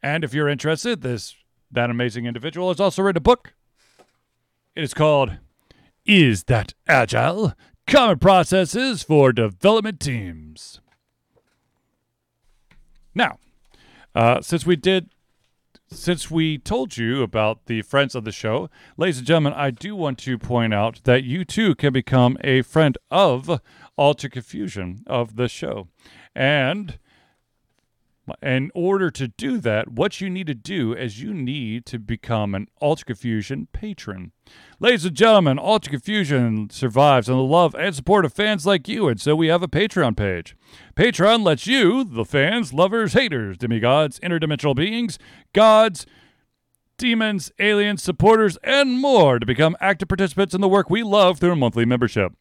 And 0.03 0.23
if 0.25 0.35
you're 0.35 0.51
interested, 0.51 1.01
this 1.01 1.35
that 1.75 1.91
amazing 1.91 2.27
individual 2.27 2.69
has 2.69 2.81
also 2.81 3.03
written 3.03 3.19
a 3.19 3.21
book. 3.21 3.55
It 4.75 4.83
is 4.83 4.95
called 4.95 5.39
Is 6.07 6.45
That 6.45 6.75
Agile? 6.87 7.55
Common 7.87 8.19
Processes 8.19 9.03
for 9.03 9.33
Development 9.33 10.01
Teams. 10.01 10.81
Now, 13.15 13.39
uh, 14.15 14.41
since 14.41 14.65
we 14.65 14.77
did 14.77 15.11
since 15.91 16.29
we 16.31 16.59
told 16.59 16.97
you 16.97 17.23
about 17.23 17.67
the 17.67 17.83
friends 17.83 18.15
of 18.15 18.25
the 18.25 18.33
show, 18.33 18.69
ladies 18.97 19.19
and 19.19 19.27
gentlemen, 19.27 19.53
I 19.53 19.71
do 19.71 19.95
want 19.95 20.19
to 20.21 20.39
point 20.39 20.75
out 20.75 21.01
that 21.05 21.23
you 21.23 21.45
too 21.45 21.75
can 21.77 21.93
become 21.93 22.37
a 22.43 22.63
friend 22.63 22.99
of 23.11 23.61
Alter 23.97 24.29
Confusion 24.29 25.05
of 25.07 25.37
the 25.37 25.47
show. 25.47 25.89
And 26.35 26.99
in 28.43 28.71
order 28.75 29.11
to 29.11 29.29
do 29.29 29.59
that, 29.59 29.93
what 29.93 30.21
you 30.21 30.31
need 30.31 30.47
to 30.47 30.55
do 30.55 30.95
is 30.95 31.23
you 31.23 31.35
need 31.35 31.85
to 31.87 31.99
become 31.99 32.55
an 32.55 32.69
Alter 32.81 33.05
Confusion 33.05 33.69
patron. 33.73 34.33
Ladies 34.81 35.05
and 35.05 35.17
gentlemen, 35.17 35.59
Alter 35.59 35.91
Confusion 35.91 36.71
survives 36.71 37.29
on 37.29 37.37
the 37.37 37.43
love 37.43 37.75
and 37.75 37.95
support 37.95 38.25
of 38.25 38.33
fans 38.33 38.67
like 38.67 38.89
you, 38.89 39.09
and 39.09 39.21
so 39.21 39.37
we 39.37 39.49
have 39.49 39.63
a 39.63 39.69
Patreon 39.69 40.17
page. 40.17 40.57
Patreon 40.97 41.45
lets 41.45 41.67
you, 41.67 42.05
the 42.05 42.25
fans, 42.25 42.73
lovers, 42.73 43.13
haters, 43.13 43.59
demigods, 43.59 44.19
interdimensional 44.21 44.75
beings, 44.75 45.19
gods, 45.53 46.07
demons, 46.97 47.53
aliens, 47.59 48.03
supporters, 48.03 48.57
and 48.63 48.99
more 48.99 49.39
to 49.39 49.47
become 49.47 49.77
active 49.81 50.09
participants 50.09 50.55
in 50.55 50.61
the 50.61 50.69
work 50.69 50.89
we 50.89 51.03
love 51.03 51.39
through 51.39 51.53
a 51.53 51.57
monthly 51.57 51.85
membership. 51.85 52.33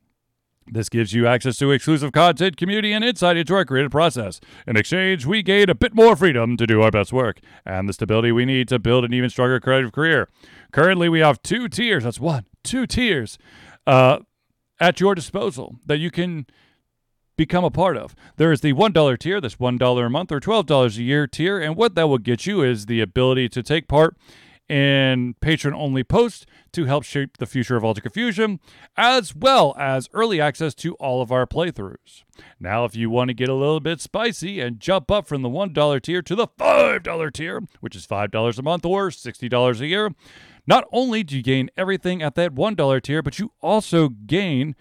This 0.67 0.89
gives 0.89 1.13
you 1.13 1.27
access 1.27 1.57
to 1.57 1.71
exclusive 1.71 2.11
content, 2.11 2.57
community, 2.57 2.93
and 2.93 3.03
insight 3.03 3.37
into 3.37 3.53
our 3.55 3.65
creative 3.65 3.91
process. 3.91 4.39
In 4.67 4.77
exchange, 4.77 5.25
we 5.25 5.43
gain 5.43 5.69
a 5.69 5.75
bit 5.75 5.93
more 5.93 6.15
freedom 6.15 6.57
to 6.57 6.65
do 6.65 6.81
our 6.81 6.91
best 6.91 7.11
work 7.11 7.39
and 7.65 7.87
the 7.87 7.93
stability 7.93 8.31
we 8.31 8.45
need 8.45 8.67
to 8.69 8.79
build 8.79 9.05
an 9.05 9.13
even 9.13 9.29
stronger 9.29 9.59
creative 9.59 9.91
career. 9.91 10.29
Currently, 10.71 11.09
we 11.09 11.19
have 11.19 11.41
two 11.43 11.67
tiers. 11.67 12.03
That's 12.03 12.19
one, 12.19 12.45
two 12.63 12.87
tiers 12.87 13.37
uh, 13.85 14.19
at 14.79 14.99
your 14.99 15.15
disposal 15.15 15.77
that 15.85 15.97
you 15.97 16.11
can 16.11 16.45
become 17.35 17.63
a 17.63 17.71
part 17.71 17.97
of. 17.97 18.15
There 18.37 18.51
is 18.51 18.61
the 18.61 18.73
$1 18.73 19.19
tier, 19.19 19.41
that's 19.41 19.55
$1 19.55 20.05
a 20.05 20.09
month 20.09 20.31
or 20.31 20.39
$12 20.39 20.97
a 20.97 21.01
year 21.01 21.27
tier. 21.27 21.59
And 21.59 21.75
what 21.75 21.95
that 21.95 22.07
will 22.07 22.17
get 22.17 22.45
you 22.45 22.61
is 22.61 22.85
the 22.85 23.01
ability 23.01 23.49
to 23.49 23.63
take 23.63 23.87
part 23.87 24.15
in 24.69 25.35
patron 25.41 25.73
only 25.73 26.03
posts 26.03 26.45
to 26.71 26.85
help 26.85 27.03
shape 27.03 27.37
the 27.37 27.45
future 27.45 27.75
of 27.75 27.83
Alter 27.83 28.01
Confusion, 28.01 28.59
as 28.97 29.35
well 29.35 29.75
as 29.77 30.09
early 30.13 30.39
access 30.39 30.73
to 30.75 30.95
all 30.95 31.21
of 31.21 31.31
our 31.31 31.45
playthroughs. 31.45 32.23
Now, 32.59 32.85
if 32.85 32.95
you 32.95 33.09
want 33.09 33.29
to 33.29 33.33
get 33.33 33.49
a 33.49 33.53
little 33.53 33.79
bit 33.79 34.01
spicy 34.01 34.59
and 34.59 34.79
jump 34.79 35.11
up 35.11 35.27
from 35.27 35.41
the 35.41 35.49
$1 35.49 36.01
tier 36.01 36.21
to 36.21 36.35
the 36.35 36.47
$5 36.47 37.33
tier, 37.33 37.61
which 37.81 37.95
is 37.95 38.07
$5 38.07 38.57
a 38.57 38.61
month 38.61 38.85
or 38.85 39.09
$60 39.09 39.81
a 39.81 39.87
year, 39.87 40.11
not 40.65 40.87
only 40.91 41.23
do 41.23 41.37
you 41.37 41.43
gain 41.43 41.69
everything 41.75 42.21
at 42.21 42.35
that 42.35 42.55
$1 42.55 43.01
tier, 43.03 43.21
but 43.21 43.37
you 43.37 43.51
also 43.61 44.09
gain 44.09 44.75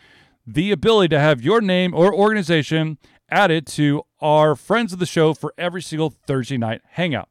the 0.46 0.70
ability 0.70 1.08
to 1.08 1.20
have 1.20 1.42
your 1.42 1.60
name 1.60 1.92
or 1.94 2.14
organization 2.14 2.98
added 3.30 3.66
to 3.66 4.02
our 4.20 4.54
friends 4.54 4.92
of 4.92 4.98
the 4.98 5.06
show 5.06 5.34
for 5.34 5.54
every 5.56 5.82
single 5.82 6.10
Thursday 6.10 6.58
night 6.58 6.82
hangout. 6.90 7.28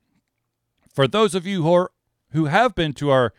For 0.94 1.08
those 1.08 1.36
of 1.36 1.46
you 1.46 1.64
who 1.64 1.74
are 1.74 1.92
who 2.32 2.46
have 2.46 2.76
been 2.76 2.94
to 2.94 3.10
our 3.10 3.34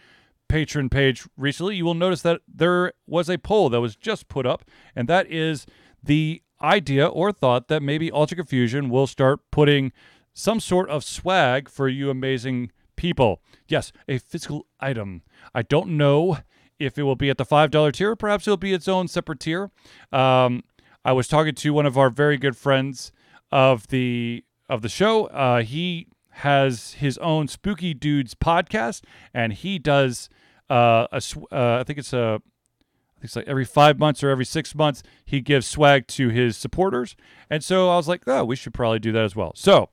patron 0.48 0.88
page 0.88 1.26
recently, 1.36 1.76
you 1.76 1.84
will 1.84 1.94
notice 1.94 2.22
that 2.22 2.40
there 2.46 2.92
was 3.06 3.28
a 3.28 3.38
poll 3.38 3.70
that 3.70 3.80
was 3.80 3.96
just 3.96 4.28
put 4.28 4.46
up, 4.46 4.64
and 4.94 5.08
that 5.08 5.26
is 5.30 5.66
the 6.02 6.42
idea 6.60 7.06
or 7.06 7.32
thought 7.32 7.68
that 7.68 7.82
maybe 7.82 8.10
Ultra 8.10 8.36
Confusion 8.36 8.88
will 8.88 9.06
start 9.06 9.40
putting 9.50 9.92
some 10.32 10.60
sort 10.60 10.88
of 10.88 11.04
swag 11.04 11.68
for 11.68 11.88
you 11.88 12.10
amazing 12.10 12.70
people. 12.96 13.42
Yes, 13.68 13.92
a 14.08 14.18
physical 14.18 14.66
item. 14.80 15.22
I 15.54 15.62
don't 15.62 15.96
know 15.96 16.38
if 16.78 16.98
it 16.98 17.02
will 17.02 17.16
be 17.16 17.30
at 17.30 17.38
the 17.38 17.44
$5 17.44 17.92
tier, 17.92 18.16
perhaps 18.16 18.46
it'll 18.46 18.56
be 18.56 18.72
its 18.72 18.88
own 18.88 19.08
separate 19.08 19.40
tier. 19.40 19.70
Um, 20.12 20.64
I 21.04 21.12
was 21.12 21.28
talking 21.28 21.54
to 21.54 21.72
one 21.72 21.86
of 21.86 21.98
our 21.98 22.10
very 22.10 22.36
good 22.36 22.56
friends 22.56 23.12
of 23.50 23.88
the 23.88 24.44
of 24.68 24.82
the 24.82 24.88
show. 24.88 25.26
Uh, 25.26 25.62
he 25.62 26.06
has 26.36 26.94
his 26.94 27.18
own 27.18 27.48
Spooky 27.48 27.94
Dudes 27.94 28.34
podcast, 28.34 29.02
and 29.32 29.52
he 29.52 29.78
does 29.78 30.28
uh, 30.70 31.06
a 31.12 31.20
uh, 31.52 31.80
I 31.80 31.84
think 31.84 31.98
it's 31.98 32.12
a 32.12 32.40
I 32.40 33.20
think 33.20 33.24
it's 33.24 33.36
like 33.36 33.48
every 33.48 33.64
five 33.64 33.98
months 33.98 34.22
or 34.22 34.30
every 34.30 34.44
six 34.44 34.74
months 34.74 35.02
he 35.24 35.40
gives 35.40 35.66
swag 35.66 36.06
to 36.08 36.28
his 36.28 36.56
supporters, 36.56 37.16
and 37.48 37.62
so 37.62 37.90
I 37.90 37.96
was 37.96 38.08
like, 38.08 38.22
oh, 38.26 38.44
we 38.44 38.56
should 38.56 38.74
probably 38.74 38.98
do 38.98 39.12
that 39.12 39.24
as 39.24 39.36
well. 39.36 39.52
So. 39.54 39.90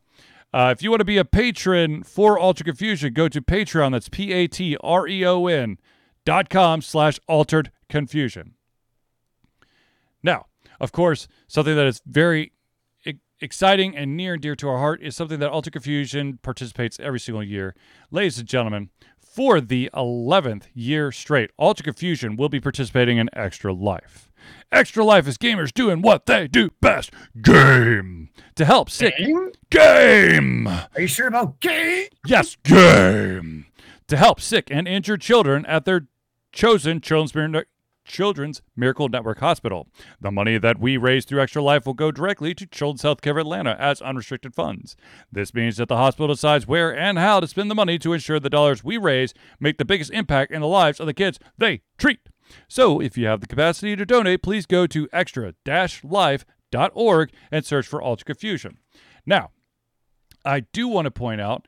Uh, 0.52 0.74
if 0.76 0.82
you 0.82 0.90
want 0.90 1.00
to 1.00 1.06
be 1.06 1.20
a 1.20 1.24
patron 1.24 2.02
for 2.02 2.40
Alter 2.40 2.64
Confusion, 2.64 3.14
go 3.14 3.28
to 3.28 3.40
Patreon. 3.40 3.92
That's 3.92 4.10
P 4.10 4.34
A 4.34 4.48
T 4.48 4.76
R 4.82 5.08
E 5.08 5.24
O 5.24 5.46
N 5.46 5.78
dot 6.26 6.50
com 6.50 6.82
slash 6.82 7.20
altered 7.28 7.72
confusion. 7.88 8.56
Now, 10.24 10.48
of 10.80 10.92
course, 10.92 11.28
something 11.48 11.76
that 11.76 11.86
is 11.86 12.02
very 12.06 12.52
exciting 13.42 13.96
and 13.96 14.16
near 14.18 14.34
and 14.34 14.42
dear 14.42 14.56
to 14.56 14.70
our 14.70 14.78
heart 14.78 15.02
is 15.02 15.16
something 15.16 15.40
that 15.40 15.50
Alter 15.50 15.72
Confusion 15.72 16.40
participates 16.42 17.00
every 17.00 17.20
single 17.20 17.44
year. 17.44 17.76
Ladies 18.12 18.38
and 18.40 18.48
gentlemen, 18.48 18.90
for 19.18 19.62
the 19.62 19.90
11th 19.94 20.64
year 20.74 21.12
straight, 21.12 21.52
Alter 21.58 21.84
Confusion 21.84 22.36
will 22.36 22.50
be 22.50 22.60
participating 22.60 23.18
in 23.18 23.30
Extra 23.34 23.74
Life. 23.74 24.32
Extra 24.72 25.04
Life 25.04 25.28
is 25.28 25.38
gamers 25.38 25.74
doing 25.74 26.02
what 26.02 26.26
they 26.26 26.48
do 26.48 26.70
best 26.82 27.12
game 27.42 28.30
to 28.56 28.66
help 28.66 28.90
sick 28.90 29.16
Game? 29.18 29.52
game. 29.70 30.68
Are 30.68 30.90
you 30.98 31.08
sure 31.08 31.28
about 31.28 31.60
game? 31.60 32.08
Yes, 32.26 32.56
game 32.64 33.66
to 34.08 34.18
help 34.18 34.42
sick 34.42 34.68
and 34.72 34.88
injured 34.88 35.22
children 35.22 35.66
at 35.66 35.86
their 35.86 36.08
chosen 36.52 37.00
children's 37.00 37.36
Children's 38.10 38.62
Miracle 38.76 39.08
Network 39.08 39.40
Hospital. 39.40 39.88
The 40.20 40.32
money 40.32 40.58
that 40.58 40.78
we 40.80 40.98
raise 40.98 41.24
through 41.24 41.42
Extra 41.42 41.62
Life 41.62 41.86
will 41.86 41.94
go 41.94 42.12
directly 42.12 42.54
to 42.56 42.66
Children's 42.66 43.04
Healthcare 43.04 43.40
Atlanta 43.40 43.78
as 43.80 44.02
unrestricted 44.02 44.56
funds. 44.56 44.96
This 45.32 45.54
means 45.54 45.78
that 45.78 45.88
the 45.88 45.96
hospital 45.96 46.28
decides 46.28 46.68
where 46.68 46.94
and 46.94 47.18
how 47.20 47.40
to 47.40 47.48
spend 47.48 47.72
the 47.72 47.76
money 47.76 47.98
to 48.00 48.12
ensure 48.14 48.40
the 48.40 48.50
dollars 48.50 48.84
we 48.84 48.98
raise 48.98 49.36
make 49.60 49.78
the 49.78 49.86
biggest 49.86 50.10
impact 50.12 50.52
in 50.52 50.62
the 50.62 50.68
lives 50.68 51.00
of 51.00 51.06
the 51.06 51.14
kids 51.14 51.38
they 51.58 51.84
treat. 51.98 52.20
So, 52.68 53.00
if 53.00 53.16
you 53.16 53.28
have 53.28 53.42
the 53.42 53.48
capacity 53.48 53.96
to 53.96 54.08
donate, 54.08 54.42
please 54.42 54.66
go 54.66 54.88
to 54.88 55.08
extra-life.org 55.14 57.32
and 57.52 57.64
search 57.64 57.86
for 57.86 58.02
Alter 58.02 58.26
Confusion. 58.26 58.80
Now, 59.24 59.52
I 60.44 60.62
do 60.62 60.88
want 60.88 61.06
to 61.06 61.12
point 61.12 61.42
out, 61.42 61.68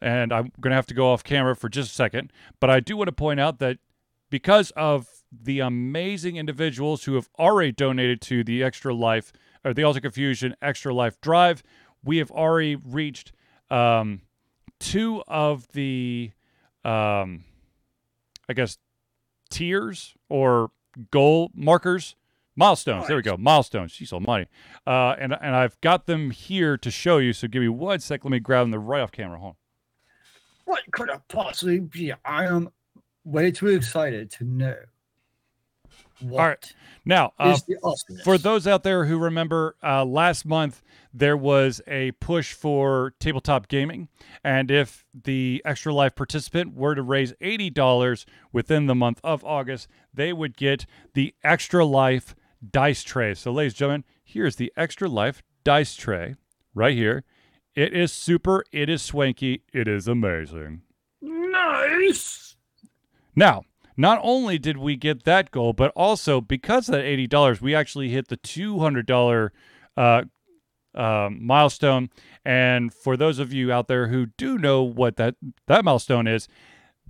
and 0.00 0.32
I'm 0.32 0.50
going 0.60 0.70
to 0.70 0.76
have 0.76 0.86
to 0.86 0.94
go 0.94 1.12
off 1.12 1.22
camera 1.22 1.54
for 1.54 1.68
just 1.68 1.90
a 1.90 1.94
second, 1.94 2.32
but 2.58 2.70
I 2.70 2.80
do 2.80 2.96
want 2.96 3.08
to 3.08 3.12
point 3.12 3.38
out 3.38 3.58
that 3.58 3.80
because 4.30 4.70
of 4.70 5.13
the 5.42 5.60
amazing 5.60 6.36
individuals 6.36 7.04
who 7.04 7.14
have 7.14 7.28
already 7.38 7.72
donated 7.72 8.20
to 8.22 8.44
the 8.44 8.62
Extra 8.62 8.94
Life 8.94 9.32
or 9.64 9.74
the 9.74 9.82
Alter 9.82 10.00
Confusion 10.00 10.54
Extra 10.60 10.94
Life 10.94 11.20
Drive. 11.20 11.62
We 12.04 12.18
have 12.18 12.30
already 12.30 12.76
reached 12.76 13.32
um, 13.70 14.22
two 14.78 15.22
of 15.26 15.66
the, 15.72 16.32
um, 16.84 17.44
I 18.48 18.52
guess, 18.54 18.78
tiers 19.50 20.14
or 20.28 20.70
goal 21.10 21.50
markers, 21.54 22.16
milestones. 22.56 23.06
There 23.06 23.16
we 23.16 23.22
go, 23.22 23.36
milestones. 23.36 23.92
She's 23.92 24.12
almighty. 24.12 24.48
Uh, 24.86 25.14
and 25.18 25.32
and 25.32 25.56
I've 25.56 25.80
got 25.80 26.06
them 26.06 26.30
here 26.30 26.76
to 26.78 26.90
show 26.90 27.18
you. 27.18 27.32
So 27.32 27.48
give 27.48 27.62
me 27.62 27.68
one 27.68 28.00
sec. 28.00 28.24
Let 28.24 28.30
me 28.30 28.40
grab 28.40 28.64
them 28.64 28.70
the 28.70 28.78
right 28.78 29.00
off 29.00 29.12
camera. 29.12 29.38
Hold 29.38 29.50
on. 29.50 29.56
What 30.66 30.82
could 30.92 31.10
it 31.10 31.20
possibly 31.28 31.80
be? 31.80 32.12
I 32.24 32.46
am 32.46 32.70
way 33.24 33.50
too 33.50 33.68
excited 33.68 34.30
to 34.32 34.44
know. 34.44 34.76
What 36.20 36.40
All 36.40 36.48
right. 36.48 36.74
Now, 37.04 37.32
uh, 37.38 37.52
is 37.54 37.62
the 37.64 37.76
awesomeness? 37.82 38.24
for 38.24 38.38
those 38.38 38.66
out 38.66 38.82
there 38.82 39.04
who 39.04 39.18
remember, 39.18 39.76
uh, 39.82 40.04
last 40.04 40.46
month 40.46 40.82
there 41.12 41.36
was 41.36 41.80
a 41.86 42.12
push 42.12 42.52
for 42.52 43.14
tabletop 43.20 43.68
gaming, 43.68 44.08
and 44.42 44.70
if 44.70 45.04
the 45.24 45.60
Extra 45.64 45.92
Life 45.92 46.14
participant 46.14 46.74
were 46.74 46.94
to 46.94 47.02
raise 47.02 47.34
eighty 47.40 47.70
dollars 47.70 48.26
within 48.52 48.86
the 48.86 48.94
month 48.94 49.20
of 49.22 49.44
August, 49.44 49.88
they 50.12 50.32
would 50.32 50.56
get 50.56 50.86
the 51.14 51.34
Extra 51.42 51.84
Life 51.84 52.34
dice 52.70 53.02
tray. 53.02 53.34
So, 53.34 53.52
ladies 53.52 53.72
and 53.72 53.78
gentlemen, 53.78 54.04
here's 54.24 54.56
the 54.56 54.72
Extra 54.76 55.08
Life 55.08 55.42
dice 55.64 55.94
tray 55.96 56.36
right 56.74 56.94
here. 56.94 57.24
It 57.74 57.92
is 57.92 58.12
super. 58.12 58.64
It 58.72 58.88
is 58.88 59.02
swanky. 59.02 59.62
It 59.72 59.88
is 59.88 60.06
amazing. 60.08 60.82
nice. 61.20 62.56
Now, 63.36 63.64
not 63.96 64.18
only 64.22 64.58
did 64.58 64.76
we 64.76 64.96
get 64.96 65.24
that 65.24 65.50
goal, 65.50 65.72
but 65.72 65.92
also 65.94 66.40
because 66.40 66.88
of 66.88 66.94
that 66.94 67.04
eighty 67.04 67.26
dollars, 67.26 67.60
we 67.60 67.74
actually 67.74 68.08
hit 68.08 68.28
the 68.28 68.36
two 68.36 68.78
hundred 68.80 69.06
dollar 69.06 69.52
uh, 69.96 70.22
uh, 70.94 71.28
milestone. 71.30 72.10
And 72.44 72.92
for 72.92 73.16
those 73.16 73.38
of 73.38 73.52
you 73.52 73.72
out 73.72 73.88
there 73.88 74.08
who 74.08 74.26
do 74.26 74.58
know 74.58 74.82
what 74.82 75.16
that 75.16 75.36
that 75.66 75.84
milestone 75.84 76.26
is, 76.26 76.48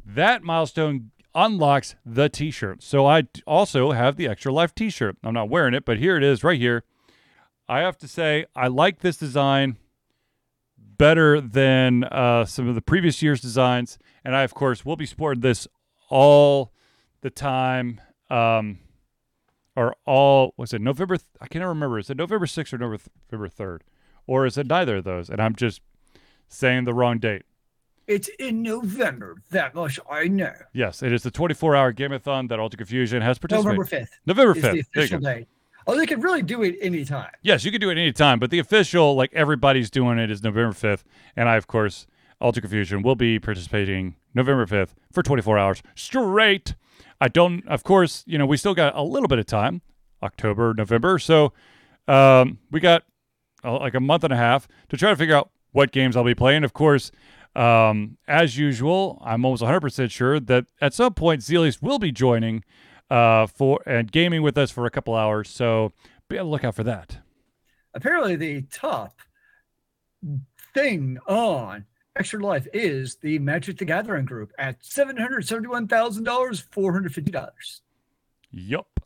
that 0.05 0.43
milestone 0.43 1.11
unlocks 1.35 1.97
the 2.07 2.29
T-shirt. 2.29 2.83
So 2.83 3.07
I 3.07 3.25
also 3.45 3.91
have 3.91 4.17
the 4.17 4.29
Extra 4.29 4.53
Life 4.53 4.73
T-shirt. 4.75 5.17
I'm 5.25 5.35
not 5.35 5.49
wearing 5.49 5.75
it, 5.75 5.85
but 5.85 5.99
here 5.99 6.17
it 6.17 6.23
is, 6.23 6.45
right 6.45 6.61
here. 6.61 6.85
I 7.69 7.81
have 7.81 7.99
to 7.99 8.09
say, 8.09 8.47
I 8.55 8.69
like 8.69 9.01
this 9.01 9.17
design 9.17 9.79
better 10.79 11.41
than 11.41 12.05
uh, 12.05 12.45
some 12.45 12.69
of 12.69 12.77
the 12.77 12.81
previous 12.83 13.21
year's 13.21 13.41
designs. 13.41 13.99
And 14.25 14.37
I, 14.37 14.43
of 14.43 14.55
course, 14.55 14.85
will 14.85 14.97
be 14.97 15.07
sporting 15.07 15.41
this 15.41 15.67
all 16.09 16.73
the 17.25 17.31
time. 17.31 18.01
Um, 18.31 18.79
or 19.75 19.97
all, 20.07 20.55
was 20.57 20.73
it 20.73 20.81
November? 20.81 21.17
Th- 21.17 21.27
I 21.41 21.49
can't 21.49 21.65
remember. 21.65 21.99
Is 21.99 22.09
it 22.09 22.17
November 22.17 22.47
6th 22.47 22.73
or 22.73 22.79
November, 22.79 23.49
3rd? 23.49 23.81
Or 24.29 24.47
is 24.47 24.57
it 24.57 24.69
neither 24.69 24.99
of 24.99 25.05
those? 25.05 25.29
And 25.29 25.41
I'm 25.41 25.57
just 25.57 25.81
saying 26.49 26.85
the 26.85 26.95
wrong 26.95 27.19
date. 27.19 27.43
It's 28.07 28.29
in 28.39 28.63
November. 28.63 29.37
That 29.51 29.75
much 29.75 29.99
I 30.09 30.29
know. 30.29 30.53
Yes, 30.73 31.03
it 31.03 31.13
is 31.13 31.23
the 31.23 31.31
24 31.31 31.75
hour 31.75 31.93
Gameathon 31.93 32.49
that 32.51 32.61
Ultra 32.61 32.77
Confusion 32.77 33.23
has 33.23 33.39
participated. 33.39 33.79
November 33.79 33.85
5th. 33.85 34.09
November 34.27 34.55
5th. 34.55 34.73
the 34.73 34.81
official 34.81 35.19
date. 35.19 35.49
Oh, 35.87 35.97
they 35.97 36.07
can 36.07 36.21
really 36.21 36.43
do 36.43 36.63
it 36.63 36.77
anytime. 36.81 37.31
Yes, 37.43 37.65
you 37.65 37.73
can 37.73 37.81
do 37.81 37.91
it 37.91 37.99
anytime, 37.99 38.39
but 38.39 38.51
the 38.51 38.59
official, 38.59 39.15
like 39.17 39.33
everybody's 39.35 39.91
doing 39.91 40.19
it, 40.19 40.31
is 40.31 40.43
November 40.43 40.73
5th. 40.75 41.03
And 41.35 41.49
I, 41.49 41.57
of 41.57 41.67
course, 41.67 42.07
Ultra 42.41 42.61
Confusion 42.61 43.03
will 43.03 43.17
be 43.17 43.39
participating 43.39 44.17
November 44.35 44.67
5th 44.67 44.91
for 45.11 45.23
24 45.23 45.59
hours 45.59 45.83
straight. 45.95 46.75
I 47.21 47.29
don't, 47.29 47.67
of 47.69 47.85
course, 47.85 48.25
you 48.27 48.39
know, 48.39 48.47
we 48.47 48.57
still 48.57 48.75
got 48.75 48.97
a 48.97 49.03
little 49.03 49.29
bit 49.29 49.39
of 49.39 49.47
time, 49.47 49.83
October, 50.23 50.75
November. 50.77 51.19
So 51.19 51.53
um, 52.09 52.59
we 52.71 52.81
got 52.81 53.05
uh, 53.65 53.79
like 53.79 53.95
a 53.95 54.01
month 54.01 54.25
and 54.25 54.33
a 54.33 54.37
half 54.37 54.69
to 54.89 54.97
try 54.97 55.11
to 55.11 55.17
figure 55.17 55.37
out 55.37 55.51
what 55.73 55.93
games 55.93 56.17
I'll 56.17 56.25
be 56.25 56.35
playing. 56.35 56.65
Of 56.65 56.73
course, 56.73 57.11
um, 57.57 58.19
as 58.27 58.59
usual, 58.59 59.23
I'm 59.25 59.45
almost 59.45 59.63
100% 59.63 60.11
sure 60.11 60.41
that 60.41 60.67
at 60.81 60.95
some 60.95 61.15
point 61.15 61.41
Zelius 61.41 61.81
will 61.81 61.99
be 61.99 62.13
joining 62.13 62.65
uh, 63.11 63.47
for 63.47 63.81
and 63.87 64.11
gaming 64.11 64.43
with 64.43 64.59
us 64.59 64.71
for 64.71 64.87
a 64.87 64.91
couple 64.91 65.15
hours. 65.15 65.49
So 65.51 65.93
be 66.29 66.39
on 66.39 66.47
the 66.47 66.51
lookout 66.51 66.75
for 66.75 66.85
that. 66.85 67.19
Apparently, 67.95 68.35
the 68.35 68.63
top 68.63 69.21
thing 70.75 71.19
on 71.27 71.87
Extra 72.17 72.39
Life 72.41 72.69
is 72.73 73.17
the 73.17 73.39
Magic 73.41 73.79
the 73.79 73.85
Gathering 73.85 74.25
group 74.25 74.53
at 74.59 74.81
$771,000, 74.83 75.89
$450. 76.25 77.81
Yup. 78.53 79.01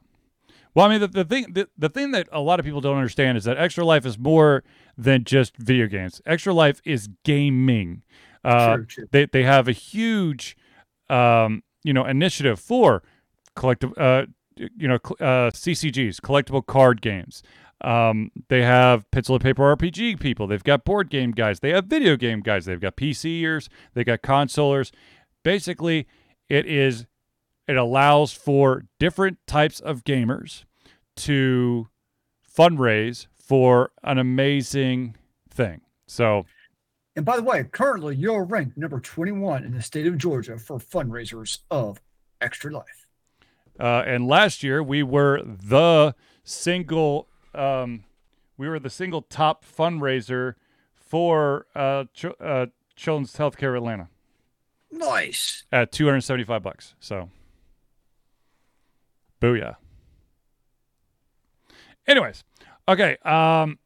Well, 0.74 0.86
I 0.86 0.90
mean, 0.90 1.00
the, 1.00 1.08
the 1.08 1.24
thing 1.24 1.52
the, 1.54 1.68
the 1.76 1.88
thing 1.88 2.10
that 2.12 2.28
a 2.30 2.40
lot 2.40 2.60
of 2.60 2.66
people 2.66 2.80
don't 2.80 2.96
understand 2.96 3.38
is 3.38 3.44
that 3.44 3.56
Extra 3.56 3.84
Life 3.84 4.04
is 4.04 4.18
more 4.18 4.62
than 4.96 5.24
just 5.24 5.56
video 5.56 5.86
games. 5.86 6.20
Extra 6.26 6.52
Life 6.52 6.80
is 6.84 7.08
gaming. 7.24 8.02
Uh, 8.44 8.76
True, 8.76 8.86
true. 8.86 9.08
They 9.10 9.26
they 9.26 9.42
have 9.42 9.66
a 9.66 9.72
huge, 9.72 10.56
um, 11.10 11.62
you 11.82 11.92
know, 11.92 12.04
initiative 12.04 12.60
for 12.60 13.02
collective, 13.56 13.92
uh, 13.98 14.26
you 14.56 14.86
know, 14.86 14.98
uh, 15.20 15.50
CCGs, 15.50 16.20
collectible 16.20 16.64
card 16.64 17.00
games. 17.00 17.42
Um, 17.80 18.32
they 18.48 18.62
have 18.62 19.08
pencil 19.10 19.36
and 19.36 19.42
paper 19.42 19.62
RPG 19.76 20.18
people. 20.18 20.46
They've 20.46 20.64
got 20.64 20.84
board 20.84 21.10
game 21.10 21.30
guys. 21.30 21.60
They 21.60 21.70
have 21.70 21.86
video 21.86 22.16
game 22.16 22.40
guys. 22.40 22.64
They've 22.64 22.80
got 22.80 22.96
PCers. 22.96 23.68
They 23.94 24.04
got 24.04 24.22
consolers. 24.22 24.90
Basically, 25.44 26.06
it 26.48 26.66
is 26.66 27.06
it 27.68 27.76
allows 27.76 28.32
for 28.32 28.84
different 28.98 29.38
types 29.46 29.78
of 29.78 30.02
gamers 30.02 30.64
to 31.16 31.88
fundraise 32.58 33.26
for 33.36 33.92
an 34.02 34.18
amazing 34.18 35.16
thing. 35.50 35.82
So 36.06 36.46
And 37.14 37.24
by 37.24 37.36
the 37.36 37.42
way, 37.42 37.64
currently 37.64 38.16
you're 38.16 38.44
ranked 38.44 38.76
number 38.76 38.98
21 38.98 39.64
in 39.64 39.74
the 39.74 39.82
state 39.82 40.06
of 40.06 40.18
Georgia 40.18 40.58
for 40.58 40.78
fundraisers 40.78 41.58
of 41.70 42.00
Extra 42.40 42.72
Life. 42.72 43.06
Uh, 43.78 44.02
and 44.06 44.26
last 44.26 44.62
year 44.62 44.82
we 44.82 45.02
were 45.02 45.42
the 45.44 46.14
single, 46.42 47.27
um, 47.54 48.04
we 48.56 48.68
were 48.68 48.78
the 48.78 48.90
single 48.90 49.22
top 49.22 49.64
fundraiser 49.64 50.54
for 50.94 51.66
uh, 51.74 52.04
Ch- 52.12 52.26
uh, 52.40 52.66
Children's 52.96 53.34
Healthcare 53.36 53.76
Atlanta 53.76 54.08
Nice. 54.90 55.64
at 55.72 55.92
275 55.92 56.62
bucks. 56.62 56.94
So, 57.00 57.30
booyah. 59.40 59.76
Anyways, 62.06 62.42
okay. 62.88 63.16
Um, 63.24 63.78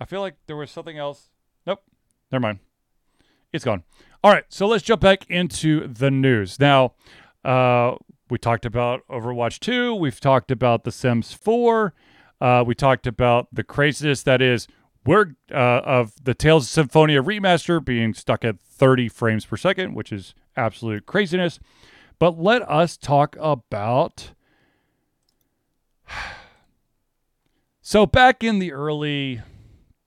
I 0.00 0.04
feel 0.04 0.20
like 0.20 0.34
there 0.46 0.56
was 0.56 0.70
something 0.70 0.98
else. 0.98 1.30
Nope. 1.66 1.82
Never 2.30 2.42
mind. 2.42 2.58
It's 3.52 3.64
gone. 3.64 3.84
All 4.22 4.32
right. 4.32 4.44
So 4.48 4.66
let's 4.66 4.82
jump 4.82 5.00
back 5.00 5.24
into 5.30 5.86
the 5.86 6.10
news. 6.10 6.58
Now, 6.60 6.94
uh, 7.44 7.94
we 8.28 8.38
talked 8.38 8.66
about 8.66 9.06
Overwatch 9.08 9.60
2. 9.60 9.94
We've 9.94 10.20
talked 10.20 10.50
about 10.50 10.84
The 10.84 10.92
Sims 10.92 11.32
4. 11.32 11.94
Uh, 12.40 12.64
we 12.66 12.74
talked 12.74 13.06
about 13.06 13.48
the 13.52 13.64
craziness 13.64 14.22
that 14.24 14.42
is 14.42 14.66
we're 15.04 15.34
uh, 15.52 15.80
of 15.84 16.12
the 16.22 16.34
Tales 16.34 16.64
of 16.64 16.70
Symphonia 16.70 17.22
remaster 17.22 17.82
being 17.82 18.12
stuck 18.12 18.44
at 18.44 18.60
30 18.60 19.08
frames 19.08 19.46
per 19.46 19.56
second, 19.56 19.94
which 19.94 20.12
is 20.12 20.34
absolute 20.56 21.06
craziness. 21.06 21.60
But 22.18 22.38
let 22.38 22.62
us 22.68 22.96
talk 22.96 23.36
about. 23.38 24.32
So 27.88 28.04
back 28.04 28.42
in 28.42 28.58
the 28.58 28.72
early 28.72 29.42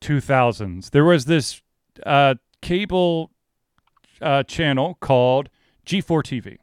2000s, 0.01 0.89
there 0.89 1.05
was 1.05 1.24
this 1.24 1.61
uh, 2.05 2.36
cable 2.61 3.32
uh, 4.22 4.43
channel 4.43 4.97
called 4.99 5.47
G4 5.86 6.22
TV. 6.22 6.57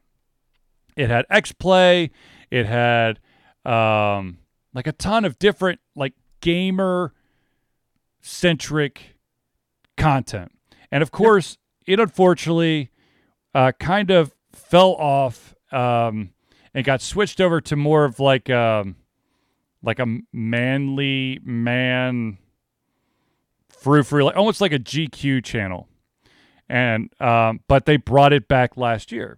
It 0.97 1.09
had 1.09 1.25
X 1.29 1.51
Play, 1.53 2.11
It 2.51 2.65
had 2.65 3.19
um, 3.63 4.39
like 4.73 4.87
a 4.87 4.91
ton 4.91 5.23
of 5.23 5.37
different 5.39 5.79
like 5.95 6.13
gamer 6.41 7.13
centric 8.19 9.15
content, 9.95 10.51
and 10.91 11.03
of 11.03 11.11
course, 11.11 11.57
it 11.85 11.99
unfortunately 11.99 12.91
uh, 13.53 13.71
kind 13.79 14.09
of 14.09 14.33
fell 14.51 14.93
off 14.93 15.55
um, 15.71 16.31
and 16.73 16.83
got 16.83 17.01
switched 17.01 17.39
over 17.39 17.61
to 17.61 17.75
more 17.75 18.03
of 18.03 18.19
like 18.19 18.49
um, 18.49 18.95
like 19.83 19.99
a 19.99 20.17
manly 20.33 21.39
man 21.43 22.39
frou 23.69 24.03
frou, 24.03 24.23
like 24.23 24.35
almost 24.35 24.61
like 24.61 24.73
a 24.73 24.79
GQ 24.79 25.43
channel. 25.43 25.87
And 26.69 27.09
um, 27.21 27.61
but 27.67 27.85
they 27.85 27.97
brought 27.97 28.33
it 28.33 28.47
back 28.47 28.75
last 28.75 29.11
year, 29.11 29.37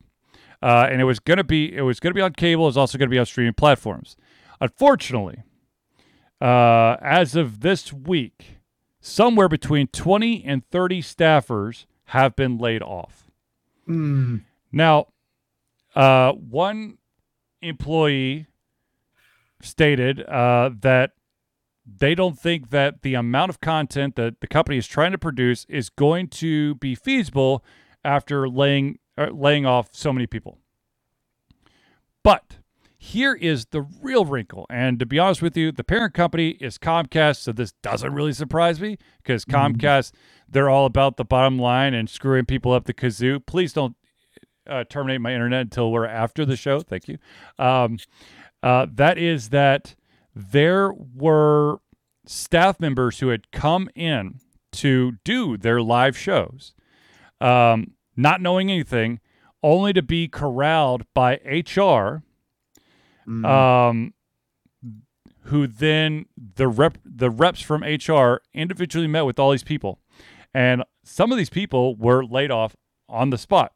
uh, 0.61 0.87
and 0.89 1.01
it 1.01 1.05
was 1.05 1.19
gonna 1.19 1.43
be 1.43 1.75
it 1.75 1.81
was 1.81 1.99
gonna 1.99 2.15
be 2.15 2.21
on 2.21 2.33
cable. 2.33 2.65
It 2.65 2.67
was 2.67 2.77
also 2.77 2.97
gonna 2.97 3.09
be 3.09 3.19
on 3.19 3.25
streaming 3.25 3.53
platforms. 3.53 4.15
Unfortunately, 4.61 5.43
uh, 6.41 6.97
as 7.01 7.35
of 7.35 7.61
this 7.61 7.93
week, 7.93 8.57
somewhere 8.99 9.47
between 9.47 9.87
twenty 9.87 10.43
and 10.43 10.65
thirty 10.69 11.01
staffers 11.01 11.85
have 12.05 12.35
been 12.35 12.57
laid 12.57 12.81
off. 12.81 13.29
Mm. 13.87 14.43
Now, 14.71 15.07
uh, 15.95 16.33
one 16.33 16.97
employee 17.61 18.47
stated 19.61 20.21
uh, 20.21 20.71
that 20.81 21.11
they 21.85 22.13
don't 22.15 22.37
think 22.37 22.69
that 22.69 23.01
the 23.01 23.15
amount 23.15 23.49
of 23.49 23.61
content 23.61 24.15
that 24.15 24.41
the 24.41 24.47
company 24.47 24.77
is 24.77 24.87
trying 24.87 25.11
to 25.11 25.17
produce 25.17 25.65
is 25.69 25.89
going 25.89 26.27
to 26.27 26.75
be 26.75 26.95
feasible 26.95 27.63
after 28.03 28.47
laying 28.47 28.99
uh, 29.19 29.27
laying 29.31 29.65
off 29.65 29.89
so 29.91 30.13
many 30.13 30.25
people. 30.25 30.57
But 32.23 32.57
here 32.97 33.33
is 33.33 33.67
the 33.67 33.81
real 33.81 34.25
wrinkle, 34.25 34.65
and 34.69 34.99
to 34.99 35.05
be 35.05 35.19
honest 35.19 35.41
with 35.41 35.55
you, 35.55 35.71
the 35.71 35.83
parent 35.83 36.13
company 36.13 36.49
is 36.59 36.77
Comcast, 36.77 37.37
so 37.37 37.51
this 37.51 37.73
doesn't 37.83 38.13
really 38.13 38.33
surprise 38.33 38.81
me 38.81 38.97
because 39.23 39.45
Comcast 39.45 40.11
they're 40.51 40.69
all 40.69 40.85
about 40.85 41.17
the 41.17 41.25
bottom 41.25 41.59
line 41.59 41.93
and 41.93 42.09
screwing 42.09 42.45
people 42.45 42.71
up 42.71 42.85
the 42.85 42.93
kazoo. 42.93 43.45
Please 43.45 43.73
don't 43.73 43.95
uh, 44.67 44.83
terminate 44.89 45.21
my 45.21 45.33
internet 45.33 45.61
until 45.61 45.91
we're 45.91 46.05
after 46.05 46.45
the 46.45 46.55
show. 46.55 46.79
Thank 46.79 47.07
you. 47.07 47.17
Um, 47.57 47.97
uh, 48.61 48.87
that 48.93 49.17
is 49.17 49.49
that 49.49 49.95
there 50.35 50.91
were 50.93 51.79
staff 52.25 52.79
members 52.79 53.19
who 53.19 53.29
had 53.29 53.51
come 53.51 53.89
in 53.95 54.39
to 54.71 55.13
do 55.23 55.57
their 55.57 55.81
live 55.81 56.17
shows, 56.17 56.73
um, 57.41 57.93
not 58.21 58.41
knowing 58.41 58.69
anything, 58.71 59.19
only 59.63 59.93
to 59.93 60.01
be 60.01 60.27
corralled 60.27 61.05
by 61.13 61.33
HR, 61.45 62.23
Mm. 63.27 63.45
um, 63.45 64.13
who 65.43 65.67
then 65.67 66.25
the 66.55 66.67
rep 66.67 66.97
the 67.05 67.29
reps 67.29 67.61
from 67.61 67.83
HR 67.83 68.41
individually 68.53 69.07
met 69.07 69.21
with 69.25 69.37
all 69.39 69.51
these 69.51 69.63
people, 69.63 69.99
and 70.53 70.83
some 71.03 71.31
of 71.31 71.37
these 71.37 71.49
people 71.49 71.95
were 71.95 72.23
laid 72.23 72.49
off 72.51 72.75
on 73.07 73.29
the 73.29 73.37
spot. 73.37 73.73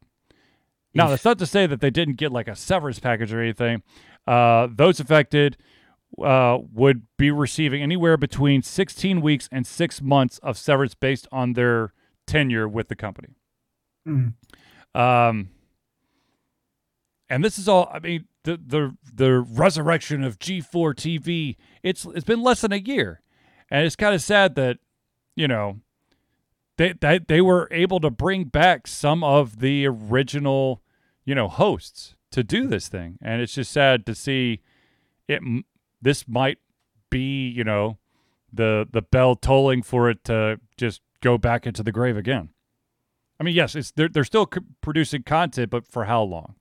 Now, 0.95 1.07
that's 1.09 1.25
not 1.25 1.39
to 1.39 1.45
say 1.47 1.65
that 1.67 1.81
they 1.81 1.89
didn't 1.89 2.17
get 2.17 2.31
like 2.31 2.47
a 2.47 2.55
severance 2.55 2.99
package 2.99 3.33
or 3.33 3.41
anything. 3.41 3.81
Uh, 4.27 4.67
those 4.71 4.99
affected 4.99 5.57
uh, 6.23 6.59
would 6.71 7.03
be 7.17 7.31
receiving 7.31 7.81
anywhere 7.81 8.15
between 8.17 8.61
16 8.61 9.19
weeks 9.21 9.49
and 9.51 9.65
six 9.65 10.01
months 10.03 10.37
of 10.39 10.55
severance 10.57 10.93
based 10.93 11.27
on 11.31 11.53
their 11.53 11.93
tenure 12.27 12.67
with 12.67 12.87
the 12.89 12.95
company. 12.95 13.29
Mm. 14.07 14.33
Um, 14.93 15.49
and 17.29 17.43
this 17.43 17.57
is 17.57 17.67
all. 17.67 17.89
I 17.91 17.99
mean, 17.99 18.25
the 18.43 18.59
the 18.65 18.97
the 19.13 19.39
resurrection 19.39 20.23
of 20.23 20.39
G4 20.39 20.93
TV. 20.93 21.55
It's 21.81 22.05
it's 22.05 22.25
been 22.25 22.41
less 22.41 22.61
than 22.61 22.71
a 22.71 22.77
year, 22.77 23.21
and 23.69 23.85
it's 23.85 23.95
kind 23.95 24.13
of 24.13 24.21
sad 24.21 24.55
that 24.55 24.77
you 25.35 25.47
know 25.47 25.79
they, 26.77 26.93
they 26.93 27.19
they 27.19 27.41
were 27.41 27.67
able 27.71 27.99
to 28.01 28.09
bring 28.09 28.45
back 28.45 28.87
some 28.87 29.23
of 29.23 29.59
the 29.59 29.85
original, 29.87 30.81
you 31.25 31.35
know, 31.35 31.47
hosts 31.47 32.15
to 32.31 32.43
do 32.43 32.67
this 32.67 32.87
thing, 32.87 33.17
and 33.21 33.41
it's 33.41 33.53
just 33.53 33.71
sad 33.71 34.05
to 34.05 34.15
see 34.15 34.61
it. 35.27 35.41
This 36.01 36.27
might 36.27 36.57
be, 37.09 37.47
you 37.47 37.63
know, 37.63 37.97
the 38.51 38.87
the 38.91 39.01
bell 39.01 39.35
tolling 39.35 39.83
for 39.83 40.09
it 40.09 40.23
to 40.25 40.59
just 40.77 41.01
go 41.21 41.37
back 41.37 41.65
into 41.65 41.83
the 41.83 41.91
grave 41.91 42.17
again. 42.17 42.49
I 43.43 43.45
mean, 43.45 43.55
yes, 43.55 43.75
it's 43.75 43.91
they're 43.91 44.07
they're 44.07 44.23
still 44.23 44.47
c- 44.53 44.61
producing 44.79 45.23
content, 45.23 45.69
but 45.69 45.85
for 45.85 46.05
how 46.05 46.23
long? 46.23 46.55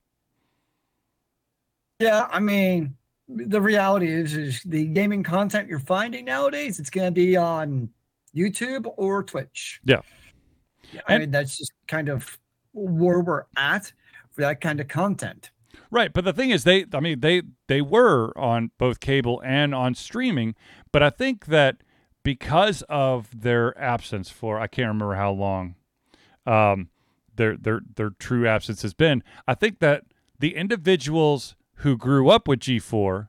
Yeah, 2.01 2.27
I 2.29 2.41
mean, 2.41 2.97
the 3.29 3.61
reality 3.61 4.09
is, 4.09 4.35
is 4.35 4.63
the 4.65 4.87
gaming 4.87 5.23
content 5.23 5.69
you're 5.69 5.79
finding 5.79 6.25
nowadays, 6.25 6.81
it's 6.81 6.91
going 6.91 7.07
to 7.07 7.13
be 7.13 7.37
on 7.37 7.89
YouTube 8.35 8.93
or 8.97 9.23
Twitch. 9.23 9.81
Yeah. 9.85 10.01
I 11.07 11.15
and, 11.15 11.21
mean, 11.21 11.31
that's 11.31 11.57
just 11.57 11.73
kind 11.87 12.09
of 12.09 12.37
where 12.73 13.21
we're 13.21 13.45
at 13.57 13.93
for 14.33 14.41
that 14.41 14.61
kind 14.61 14.81
of 14.81 14.89
content. 14.89 15.53
Right, 15.93 16.13
but 16.13 16.25
the 16.25 16.33
thing 16.33 16.51
is, 16.51 16.65
they, 16.65 16.87
I 16.93 16.99
mean, 16.99 17.21
they 17.21 17.43
they 17.69 17.81
were 17.81 18.37
on 18.37 18.73
both 18.77 18.99
cable 18.99 19.41
and 19.45 19.73
on 19.73 19.95
streaming, 19.95 20.57
but 20.91 21.01
I 21.01 21.11
think 21.11 21.47
that 21.47 21.85
because 22.25 22.83
of 22.89 23.29
their 23.41 23.79
absence 23.81 24.31
for 24.31 24.59
I 24.59 24.67
can't 24.67 24.89
remember 24.89 25.15
how 25.15 25.31
long, 25.31 25.77
um, 26.47 26.89
their 27.37 27.57
their 27.57 27.81
their 27.97 28.11
true 28.11 28.47
absence 28.47 28.83
has 28.83 28.95
been. 28.95 29.23
I 29.47 29.55
think 29.55 29.79
that 29.81 30.05
the 30.39 30.57
individuals 30.57 31.57
who 31.77 31.97
grew 31.97 32.29
up 32.29 32.49
with 32.49 32.61
G4 32.61 33.29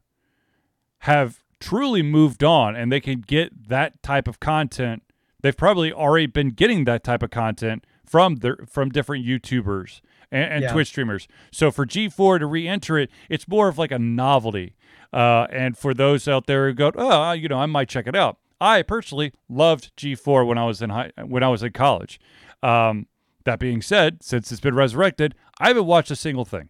have 1.00 1.44
truly 1.60 2.02
moved 2.02 2.44
on 2.44 2.76
and 2.76 2.92
they 2.92 3.00
can 3.00 3.22
get 3.22 3.70
that 3.70 4.02
type 4.04 4.28
of 4.28 4.40
content. 4.40 5.04
They've 5.42 5.56
probably 5.56 5.92
already 5.92 6.28
been 6.28 6.50
getting 6.50 6.86
that 6.86 7.04
type 7.04 7.24
of 7.24 7.30
content 7.30 7.86
from 8.06 8.38
their 8.38 8.58
from 8.70 8.90
different 8.90 9.26
YouTubers 9.26 10.02
and, 10.32 10.52
and 10.54 10.64
yeah. 10.64 10.72
Twitch 10.72 10.90
streamers. 10.90 11.28
So 11.52 11.72
for 11.72 11.86
G4 11.86 12.40
to 12.40 12.46
re-enter 12.46 12.98
it, 12.98 13.10
it's 13.30 13.48
more 13.48 13.68
of 13.68 13.78
like 13.78 13.92
a 13.92 14.00
novelty. 14.00 14.76
Uh, 15.12 15.46
and 15.52 15.78
for 15.78 15.94
those 15.94 16.28
out 16.28 16.48
there 16.48 16.68
who 16.68 16.74
go, 16.74 16.92
oh, 16.96 17.32
you 17.34 17.48
know, 17.48 17.60
I 17.60 17.68
might 17.68 17.88
check 17.88 18.08
it 18.08 18.16
out. 18.16 18.38
I 18.64 18.82
personally 18.82 19.34
loved 19.50 19.92
G4 19.98 20.48
when 20.48 20.58
I 20.58 20.66
was 20.66 20.82
in 20.82 20.90
high, 20.90 21.12
when 21.22 21.44
I 21.44 21.50
was 21.50 21.64
in 21.64 21.74
college. 21.74 22.18
Um, 22.64 23.08
that 23.44 23.60
being 23.60 23.82
said, 23.82 24.24
since 24.24 24.54
it's 24.54 24.62
been 24.62 24.74
resurrected, 24.74 25.36
I 25.60 25.68
haven't 25.68 25.86
watched 25.86 26.10
a 26.12 26.16
single 26.16 26.46
thing. 26.46 26.70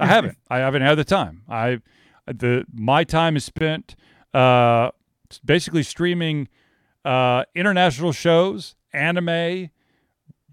I 0.00 0.06
haven't. 0.06 0.38
I 0.50 0.58
haven't 0.58 0.82
had 0.82 0.96
the 0.96 1.04
time. 1.04 1.42
I 1.48 1.78
the 2.26 2.64
my 2.74 3.04
time 3.04 3.36
is 3.36 3.44
spent 3.44 3.94
uh, 4.34 4.90
basically 5.44 5.84
streaming 5.84 6.48
uh, 7.04 7.44
international 7.54 8.10
shows, 8.10 8.74
anime, 8.92 9.70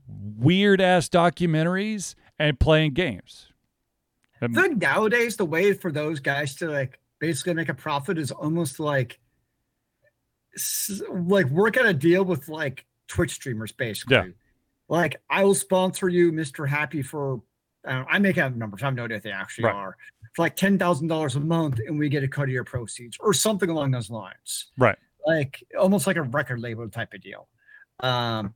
weird 0.07 0.79
ass 0.79 1.09
documentaries, 1.09 2.13
and 2.37 2.59
playing 2.59 2.93
games. 2.93 3.51
I 4.43 4.47
think 4.47 4.77
nowadays 4.79 5.37
the 5.37 5.45
way 5.45 5.73
for 5.73 5.91
those 5.91 6.19
guys 6.19 6.53
to 6.57 6.69
like 6.69 6.99
basically 7.17 7.55
make 7.55 7.69
a 7.69 7.73
profit 7.73 8.19
is 8.19 8.29
almost 8.29 8.79
like 8.79 9.19
like 11.09 11.47
work 11.47 11.77
out 11.77 11.85
a 11.85 11.93
deal 11.93 12.23
with 12.23 12.47
like 12.49 12.85
Twitch 13.07 13.31
streamers 13.31 13.71
basically. 13.71 14.15
Yeah. 14.15 14.25
Like 14.89 15.21
I 15.29 15.43
will 15.43 15.55
sponsor 15.55 16.09
you, 16.09 16.31
Mr. 16.31 16.67
Happy, 16.67 17.01
for 17.01 17.41
I, 17.85 18.05
I 18.09 18.19
make 18.19 18.37
out 18.37 18.55
numbers. 18.55 18.81
I 18.81 18.85
have 18.85 18.95
no 18.95 19.05
idea 19.05 19.17
if 19.17 19.23
they 19.23 19.31
actually 19.31 19.65
right. 19.65 19.75
are. 19.75 19.97
For 20.33 20.43
like 20.43 20.55
ten 20.55 20.77
thousand 20.77 21.07
dollars 21.07 21.35
a 21.35 21.39
month, 21.39 21.79
and 21.85 21.97
we 21.97 22.09
get 22.09 22.23
a 22.23 22.27
cut 22.27 22.43
of 22.43 22.49
your 22.49 22.63
proceeds, 22.63 23.17
or 23.19 23.33
something 23.33 23.69
along 23.69 23.91
those 23.91 24.09
lines. 24.09 24.67
Right. 24.77 24.97
Like 25.25 25.63
almost 25.77 26.07
like 26.07 26.15
a 26.15 26.21
record 26.21 26.59
label 26.59 26.87
type 26.89 27.13
of 27.13 27.21
deal. 27.21 27.47
Um, 27.99 28.53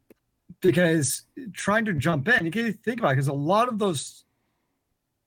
because 0.61 1.23
trying 1.53 1.85
to 1.85 1.93
jump 1.93 2.27
in, 2.27 2.45
you 2.45 2.51
can 2.51 2.73
think 2.73 2.99
about 2.99 3.09
it, 3.09 3.15
because 3.15 3.27
a 3.27 3.33
lot 3.33 3.67
of 3.67 3.79
those 3.79 4.25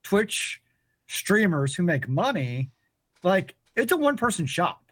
Twitch 0.03 0.61
streamers 1.07 1.75
who 1.75 1.83
make 1.83 2.07
money, 2.07 2.71
like 3.23 3.55
it's 3.75 3.91
a 3.91 3.97
one 3.97 4.17
person 4.17 4.45
shop. 4.45 4.84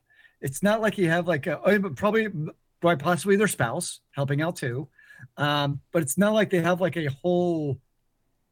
It's 0.43 0.61
not 0.61 0.81
like 0.81 0.97
you 0.99 1.09
have 1.09 1.27
like 1.27 1.47
a 1.47 1.59
oh, 1.61 1.89
probably 1.89 2.27
possibly 2.81 3.35
their 3.37 3.47
spouse 3.47 4.01
helping 4.11 4.41
out 4.41 4.57
too. 4.57 4.87
Um, 5.37 5.79
but 5.91 6.03
it's 6.03 6.17
not 6.17 6.33
like 6.33 6.49
they 6.49 6.61
have 6.61 6.81
like 6.81 6.97
a 6.97 7.09
whole 7.09 7.79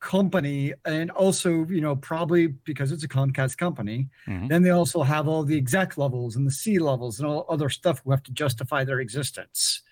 company 0.01 0.73
and 0.83 1.11
also 1.11 1.63
you 1.67 1.79
know 1.79 1.95
probably 1.95 2.47
because 2.47 2.91
it's 2.91 3.03
a 3.03 3.07
comcast 3.07 3.55
company 3.55 4.09
mm-hmm. 4.27 4.47
then 4.47 4.63
they 4.63 4.71
also 4.71 5.03
have 5.03 5.27
all 5.27 5.43
the 5.43 5.55
exec 5.55 5.95
levels 5.95 6.35
and 6.35 6.45
the 6.45 6.51
c 6.51 6.79
levels 6.79 7.19
and 7.19 7.29
all 7.29 7.45
other 7.47 7.69
stuff 7.69 8.01
who 8.03 8.09
have 8.09 8.23
to 8.23 8.31
justify 8.31 8.83
their 8.83 8.99
existence 8.99 9.83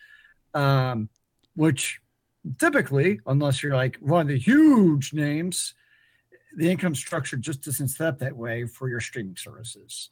um, 0.56 1.10
which 1.56 2.02
typically 2.58 3.20
unless 3.28 3.62
you're 3.62 3.76
like 3.76 3.98
one 3.98 4.22
of 4.22 4.28
the 4.30 4.40
huge 4.40 5.14
names 5.14 5.76
the 6.58 6.72
income 6.72 6.96
structure 6.96 7.38
just 7.38 7.68
isn't 7.68 7.90
set 7.90 8.08
up 8.08 8.18
that 8.18 8.36
way 8.36 8.66
for 8.66 8.90
your 8.90 9.00
streaming 9.00 9.38
services 9.38 10.10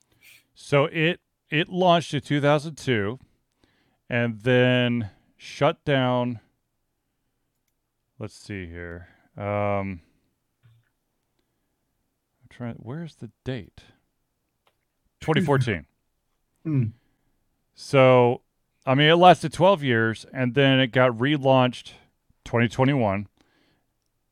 so 0.53 0.85
it 0.85 1.19
it 1.49 1.69
launched 1.69 2.13
in 2.13 2.21
2002 2.21 3.19
and 4.09 4.41
then 4.41 5.09
shut 5.37 5.83
down 5.85 6.39
let's 8.19 8.35
see 8.35 8.65
here 8.65 9.07
um, 9.37 10.01
I'm 12.41 12.49
trying. 12.49 12.75
Where's 12.77 13.15
the 13.15 13.29
date? 13.45 13.81
2014. 15.21 15.85
mm. 16.65 16.91
So, 17.75 18.41
I 18.85 18.95
mean, 18.95 19.09
it 19.09 19.15
lasted 19.15 19.53
12 19.53 19.83
years, 19.83 20.25
and 20.33 20.55
then 20.55 20.79
it 20.79 20.87
got 20.87 21.11
relaunched 21.11 21.91
2021. 22.45 23.27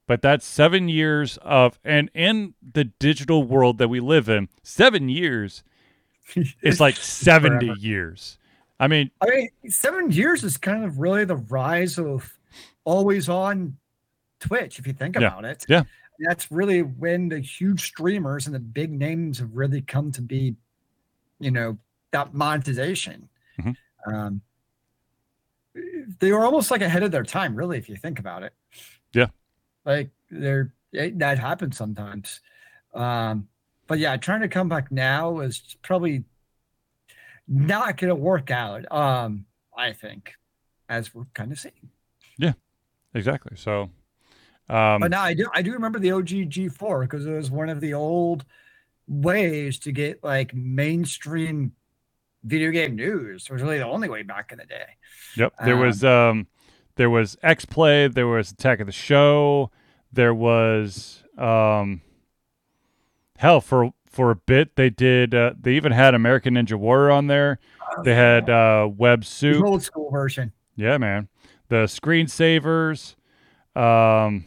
But 0.08 0.22
that's 0.22 0.46
seven 0.46 0.90
years 0.90 1.38
of, 1.38 1.80
and 1.84 2.10
in 2.14 2.56
the 2.62 2.86
digital 2.86 3.44
world 3.44 3.78
that 3.78 3.88
we 3.88 4.00
live 4.00 4.28
in, 4.28 4.50
seven 4.64 5.10
years 5.10 5.64
is 6.62 6.80
like 6.80 6.96
70 6.98 7.74
years. 7.80 8.38
I 8.80 8.88
mean, 8.88 9.10
I 9.22 9.30
mean, 9.30 9.50
seven 9.70 10.12
years 10.12 10.44
is 10.44 10.58
kind 10.58 10.84
of 10.84 11.00
really 11.00 11.26
the 11.26 11.38
rise 11.38 11.98
of 11.98 12.38
always 12.84 13.30
on 13.30 13.78
Twitch, 14.40 14.80
if 14.80 14.88
you 14.88 14.94
think 14.94 15.16
yeah. 15.16 15.28
about 15.28 15.46
it. 15.46 15.66
Yeah. 15.70 15.84
That's 16.20 16.52
really 16.52 16.82
when 16.82 17.30
the 17.30 17.40
huge 17.40 17.86
streamers 17.88 18.46
and 18.48 18.56
the 18.56 18.60
big 18.60 18.92
names 18.92 19.40
have 19.40 19.54
really 19.54 19.82
come 19.82 20.12
to 20.14 20.22
be, 20.22 20.56
you 21.40 21.52
know, 21.52 21.78
that 22.12 22.34
monetization. 22.34 23.28
Mm-hmm. 23.60 24.14
Um, 24.14 24.42
they 26.20 26.32
were 26.32 26.46
almost 26.46 26.72
like 26.72 26.82
ahead 26.82 27.04
of 27.04 27.12
their 27.12 27.24
time, 27.24 27.56
really, 27.56 27.78
if 27.78 27.90
you 27.90 27.98
think 27.98 28.20
about 28.20 28.44
it. 28.44 28.54
Yeah. 29.14 29.28
Like 29.86 30.10
they're 30.30 30.74
it, 30.94 31.20
that 31.20 31.38
happens 31.40 31.78
sometimes. 31.78 32.42
Um, 32.94 33.48
but 33.88 34.00
yeah, 34.00 34.18
trying 34.18 34.42
to 34.42 34.48
come 34.48 34.70
back 34.70 34.92
now 34.92 35.40
is 35.40 35.78
probably 35.82 36.24
not 37.48 37.98
going 37.98 38.10
to 38.10 38.16
work 38.16 38.52
out. 38.52 38.92
Um, 38.92 39.46
I 39.78 39.94
think, 39.94 40.34
as 40.90 41.14
we're 41.14 41.26
kind 41.34 41.52
of 41.52 41.60
seeing. 41.60 41.90
Yeah, 42.38 42.54
exactly. 43.14 43.58
So 43.58 43.90
um, 44.68 45.02
but 45.02 45.12
now 45.12 45.22
I 45.22 45.34
do 45.34 45.48
I 45.54 45.62
do 45.62 45.74
remember 45.74 46.00
the 46.00 46.12
OG 46.12 46.28
G4 46.28 47.02
because 47.02 47.26
it 47.26 47.32
was 47.32 47.52
one 47.52 47.70
of 47.70 47.82
the 47.82 47.94
old 47.94 48.46
ways 49.08 49.78
to 49.80 49.92
get 49.92 50.24
like 50.24 50.56
mainstream 50.56 51.74
video 52.44 52.72
game 52.72 52.96
news. 52.96 53.46
It 53.48 53.54
was 53.54 53.62
really 53.62 53.78
the 53.78 53.86
only 53.86 54.10
way 54.10 54.24
back 54.24 54.52
in 54.52 54.58
the 54.58 54.66
day. 54.66 54.98
Yep. 55.38 55.54
There 55.64 55.76
um, 55.76 55.82
was 55.82 56.04
um 56.04 56.48
there 56.96 57.12
was 57.12 57.38
X 57.44 57.66
Play, 57.66 58.08
there 58.08 58.28
was 58.28 58.52
Attack 58.52 58.80
of 58.80 58.88
the 58.88 58.92
Show, 58.92 59.70
there 60.12 60.34
was 60.34 61.24
um 61.38 62.02
hell 63.38 63.62
for 63.62 63.92
for 64.10 64.32
a 64.32 64.36
bit 64.36 64.76
they 64.76 64.90
did 64.90 65.36
uh, 65.36 65.54
they 65.60 65.74
even 65.74 65.92
had 65.92 66.14
American 66.16 66.54
Ninja 66.56 66.76
Warrior 66.76 67.12
on 67.12 67.28
there. 67.28 67.60
Oh, 67.98 68.04
they 68.04 68.16
had 68.16 68.50
uh 68.50 68.90
Web 68.96 69.26
Soup. 69.26 69.64
old 69.64 69.84
school 69.84 70.10
version. 70.10 70.54
Yeah, 70.76 70.98
man. 70.98 71.28
The 71.70 71.86
screensavers. 71.86 73.16
Um 73.76 74.46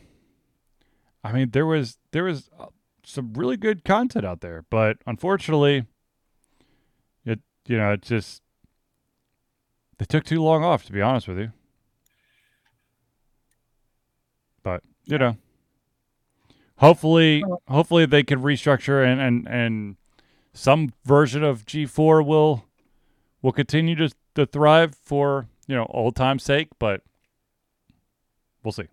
I 1.25 1.33
mean, 1.33 1.51
there 1.51 1.67
was 1.67 1.99
there 2.13 2.25
was 2.25 2.49
uh, 2.59 2.67
some 3.05 3.35
really 3.35 3.57
good 3.57 3.85
content 3.85 4.25
out 4.25 4.41
there, 4.41 4.65
but 4.71 4.99
unfortunately, 5.07 5.85
it 7.25 7.41
you 7.67 7.77
know 7.77 7.93
it 7.93 8.03
just 8.03 8.43
they 9.99 10.05
took 10.07 10.25
too 10.25 10.43
long 10.43 10.65
off. 10.65 10.85
To 10.85 10.93
be 10.93 11.03
honest 11.03 11.29
with 11.29 11.39
you, 11.39 11.53
but 14.63 14.83
you 15.05 15.19
know, 15.19 15.37
hopefully, 16.79 17.45
hopefully 17.69 18.07
they 18.07 18.23
can 18.23 18.41
restructure 18.41 19.05
and 19.05 19.21
and 19.21 19.49
and 19.49 19.97
some 20.53 20.93
version 21.05 21.45
of 21.45 21.65
G4 21.65 22.25
will 22.25 22.65
will 23.43 23.53
continue 23.53 23.95
to 23.97 24.11
to 24.35 24.47
thrive 24.47 24.95
for 24.95 25.47
you 25.67 25.77
know 25.77 25.87
old 25.91 26.17
time's 26.17 26.43
sake, 26.43 26.69
but 26.79 27.03
we'll 28.63 28.73
see. 28.73 28.89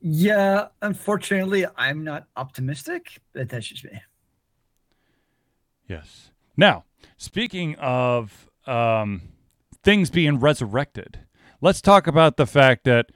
Yeah, 0.00 0.68
unfortunately, 0.82 1.66
I'm 1.76 2.04
not 2.04 2.26
optimistic, 2.36 3.20
but 3.32 3.48
that's 3.48 3.66
just 3.66 3.84
me. 3.84 4.02
Yes. 5.88 6.30
Now, 6.56 6.84
speaking 7.16 7.74
of 7.76 8.48
um, 8.66 9.22
things 9.82 10.10
being 10.10 10.38
resurrected, 10.38 11.20
let's 11.60 11.80
talk 11.80 12.06
about 12.06 12.36
the 12.36 12.46
fact 12.46 12.84
that 12.84 13.06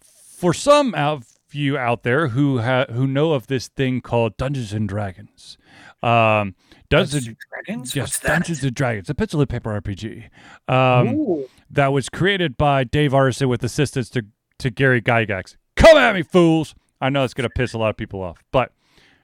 for 0.00 0.54
some 0.54 0.94
of 0.94 1.31
you 1.54 1.76
out 1.78 2.02
there 2.02 2.28
who 2.28 2.60
ha- 2.60 2.86
who 2.90 3.06
know 3.06 3.32
of 3.32 3.46
this 3.46 3.68
thing 3.68 4.00
called 4.00 4.36
Dungeons 4.36 4.72
and 4.72 4.88
Dragons, 4.88 5.56
um, 6.02 6.54
Dungeons, 6.88 7.26
and 7.28 7.36
Dragons. 7.50 7.94
yes, 7.96 8.02
What's 8.04 8.18
that? 8.20 8.28
Dungeons 8.28 8.64
and 8.64 8.74
Dragons, 8.74 9.10
a 9.10 9.14
pencil 9.14 9.40
and 9.40 9.48
paper 9.48 9.80
RPG, 9.80 10.28
um, 10.68 11.44
that 11.70 11.92
was 11.92 12.08
created 12.08 12.56
by 12.56 12.84
Dave 12.84 13.12
Arneson 13.12 13.48
with 13.48 13.62
assistance 13.64 14.08
to 14.10 14.24
to 14.58 14.70
Gary 14.70 15.00
Gygax. 15.02 15.56
Come 15.76 15.96
at 15.96 16.14
me, 16.14 16.22
fools! 16.22 16.74
I 17.00 17.08
know 17.08 17.24
it's 17.24 17.34
gonna 17.34 17.48
piss 17.50 17.72
a 17.72 17.78
lot 17.78 17.90
of 17.90 17.96
people 17.96 18.22
off, 18.22 18.42
but 18.52 18.72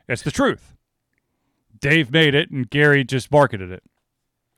it's 0.09 0.22
the 0.22 0.31
truth. 0.31 0.74
Dave 1.81 2.11
made 2.11 2.35
it, 2.35 2.51
and 2.51 2.68
Gary 2.68 3.05
just 3.05 3.31
marketed 3.31 3.70
it, 3.70 3.83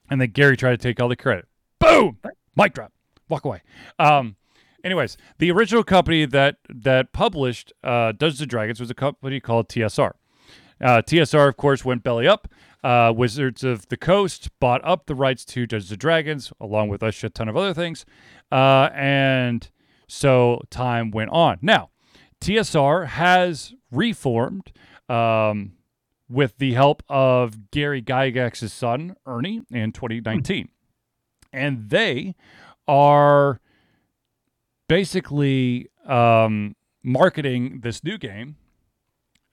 and 0.08 0.20
then 0.20 0.30
Gary 0.30 0.56
tried 0.56 0.72
to 0.72 0.78
take 0.78 1.00
all 1.00 1.08
the 1.08 1.16
credit. 1.16 1.46
Boom! 1.78 2.18
Mic 2.56 2.72
drop. 2.74 2.92
Walk 3.28 3.44
away. 3.44 3.62
Um, 3.98 4.36
anyways, 4.84 5.16
the 5.38 5.50
original 5.50 5.82
company 5.82 6.24
that 6.26 6.56
that 6.68 7.12
published 7.12 7.72
uh, 7.82 8.12
Dungeons 8.12 8.40
and 8.40 8.50
Dragons 8.50 8.80
was 8.80 8.90
a 8.90 8.94
company 8.94 9.40
called 9.40 9.68
TSR. 9.68 10.12
Uh, 10.80 11.02
TSR, 11.02 11.48
of 11.48 11.56
course, 11.56 11.84
went 11.84 12.02
belly 12.02 12.26
up. 12.26 12.48
Uh, 12.82 13.12
Wizards 13.14 13.62
of 13.62 13.86
the 13.88 13.96
Coast 13.96 14.48
bought 14.58 14.80
up 14.82 15.06
the 15.06 15.14
rights 15.14 15.44
to 15.44 15.66
Dungeons 15.66 15.90
and 15.90 16.00
Dragons, 16.00 16.52
along 16.60 16.88
with 16.88 17.02
a 17.02 17.12
shit 17.12 17.34
ton 17.34 17.48
of 17.48 17.56
other 17.56 17.74
things. 17.74 18.06
Uh, 18.50 18.88
and 18.94 19.68
so 20.08 20.62
time 20.70 21.10
went 21.10 21.30
on. 21.30 21.58
Now, 21.60 21.90
TSR 22.40 23.06
has 23.06 23.74
reformed 23.92 24.72
um, 25.10 25.72
with 26.28 26.56
the 26.58 26.72
help 26.72 27.02
of 27.08 27.70
Gary 27.70 28.00
Gygax's 28.00 28.72
son, 28.72 29.16
Ernie, 29.26 29.62
in 29.70 29.92
2019. 29.92 30.68
And 31.52 31.90
they 31.90 32.34
are 32.88 33.60
basically 34.91 35.88
um, 36.05 36.74
marketing 37.05 37.78
this 37.82 38.03
new 38.03 38.18
game 38.18 38.57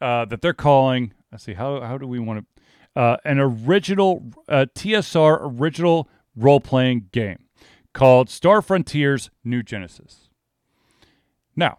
uh, 0.02 0.26
that 0.26 0.42
they're 0.42 0.52
calling. 0.52 1.14
Let's 1.32 1.44
see 1.44 1.54
how 1.54 1.80
how 1.82 2.00
do 2.00 2.08
we 2.08 2.18
want 2.18 2.40
to 2.40 3.00
uh, 3.00 3.18
an 3.24 3.40
original 3.40 4.24
uh, 4.50 4.66
TSR 4.74 5.38
original 5.60 6.10
role 6.36 6.60
playing 6.60 7.10
game 7.12 7.46
called 7.94 8.32
Star 8.32 8.64
Frontiers 8.64 9.30
New 9.44 9.62
Genesis. 9.62 10.30
Now, 11.56 11.78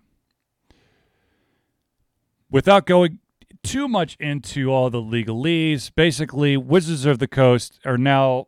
without 2.48 2.86
going 2.86 3.18
too 3.64 3.88
much 3.88 4.16
into 4.20 4.70
all 4.70 4.88
the 4.88 5.02
legalese, 5.02 5.90
basically 5.92 6.56
Wizards 6.56 7.06
of 7.06 7.18
the 7.18 7.26
Coast 7.26 7.80
are 7.84 7.98
now 7.98 8.46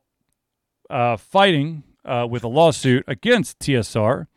uh, 0.88 1.16
fighting 1.16 1.82
uh, 2.04 2.28
with 2.30 2.44
a 2.44 2.48
lawsuit 2.48 3.02
against 3.08 3.58
TSR 3.58 4.28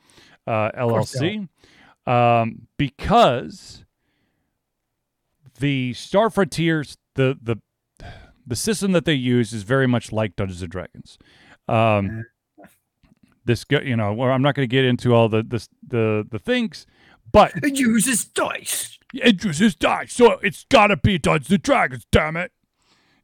uh, 0.48 0.72
LLC 0.72 1.48
um, 2.06 2.68
because 2.78 3.84
the 5.60 5.94
Star 5.94 6.30
Frontiers 6.30 6.98
the 7.16 7.38
the 7.42 7.58
the 8.46 8.56
system 8.56 8.92
that 8.92 9.06
they 9.06 9.14
use 9.14 9.54
is 9.54 9.64
very 9.64 9.88
much 9.88 10.12
like 10.12 10.36
Dungeons 10.36 10.62
and 10.62 10.72
Dragons. 10.72 11.18
Um, 11.68 12.26
this 13.46 13.66
you 13.70 13.96
know, 13.96 14.14
well, 14.14 14.32
I'm 14.32 14.42
not 14.42 14.56
going 14.56 14.68
to 14.68 14.72
get 14.72 14.86
into 14.86 15.14
all 15.14 15.30
the 15.30 15.44
the 15.44 15.68
the, 15.88 16.28
the 16.30 16.40
things, 16.40 16.86
but 17.32 17.52
It 17.64 17.78
uses 17.78 18.26
dice. 18.26 18.98
it 19.14 19.44
uses 19.44 19.76
dice, 19.76 20.14
so 20.14 20.34
it's 20.42 20.66
got 20.70 20.88
to 20.88 20.98
be 20.98 21.18
Dungeons 21.18 21.52
and 21.52 21.62
Dragons. 21.62 22.06
Damn 22.12 22.36
it! 22.38 22.52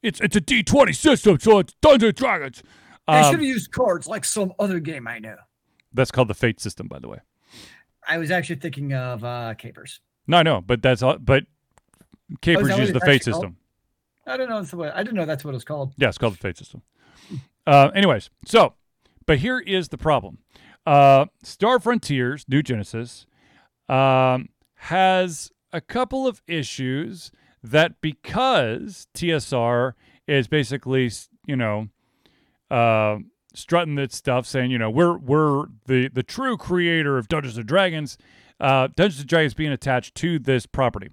It's 0.02 0.22
it's 0.22 0.36
a 0.36 0.42
D20 0.42 0.96
system, 0.96 1.40
so 1.40 1.60
it's 1.60 1.74
Dungeons 1.82 2.04
and 2.10 2.16
Dragons. 2.16 2.64
They 3.08 3.14
Um, 3.14 3.24
should 3.26 3.40
have 3.40 3.44
used 3.44 3.72
cards 3.72 4.08
like 4.08 4.24
some 4.24 4.54
other 4.60 4.80
game 4.80 5.08
I 5.08 5.20
know. 5.20 5.36
That's 5.94 6.12
called 6.12 6.28
the 6.28 6.34
Fate 6.34 6.60
system, 6.60 6.88
by 6.88 7.00
the 7.00 7.08
way. 7.08 7.20
I 8.08 8.18
was 8.18 8.32
actually 8.32 8.58
thinking 8.58 8.94
of 8.94 9.24
uh 9.24 9.54
capers. 9.56 10.00
No, 10.28 10.38
I 10.38 10.44
know, 10.44 10.62
but 10.62 10.82
that's 10.82 11.02
all. 11.02 11.18
But 11.18 11.46
Capers 12.42 12.70
Oh, 12.72 12.78
use 12.78 12.92
the 12.92 13.00
Fate 13.00 13.16
actually 13.16 13.32
called? 13.34 13.44
system. 13.44 13.58
I 14.28 14.38
don't 14.38 14.50
know. 14.50 14.60
That's 14.62 14.74
what 14.74 14.96
I 14.96 15.02
didn't 15.04 15.16
know 15.16 15.26
that's 15.26 15.44
what 15.44 15.56
it's 15.56 15.64
called. 15.64 15.94
Yeah, 15.98 16.10
it's 16.10 16.18
called 16.20 16.34
the 16.34 16.38
Fate 16.38 16.58
system. 16.58 16.84
Uh, 17.66 17.90
anyways, 17.96 18.30
so, 18.46 18.74
but 19.26 19.40
here 19.40 19.60
is 19.60 19.90
the 19.90 19.98
problem. 19.98 20.38
Uh, 20.86 21.26
Star 21.44 21.80
Frontiers, 21.80 22.46
New 22.48 22.62
Genesis, 22.64 23.26
um, 23.88 24.50
has 24.76 25.52
a 25.74 25.82
couple 25.82 26.26
of 26.28 26.42
issues 26.48 27.32
that 27.64 28.00
because 28.02 29.08
TSR 29.14 29.94
is 30.28 30.48
basically, 30.48 31.12
you 31.46 31.56
know, 31.56 31.90
uh, 32.72 33.18
strutting 33.54 33.98
its 33.98 34.16
stuff, 34.16 34.46
saying, 34.46 34.72
you 34.72 34.78
know, 34.78 34.90
we're 34.90 35.18
we're 35.18 35.66
the 35.86 36.08
the 36.10 36.24
true 36.24 36.58
creator 36.58 37.18
of 37.18 37.28
Dungeons 37.28 37.58
and 37.58 37.66
Dragons. 37.68 38.18
Uh, 38.60 38.88
Dungeons 38.96 39.22
and 39.22 39.30
Dragons 39.30 39.54
being 39.54 39.72
attached 39.72 40.16
to 40.16 40.38
this 40.38 40.66
property, 40.66 41.10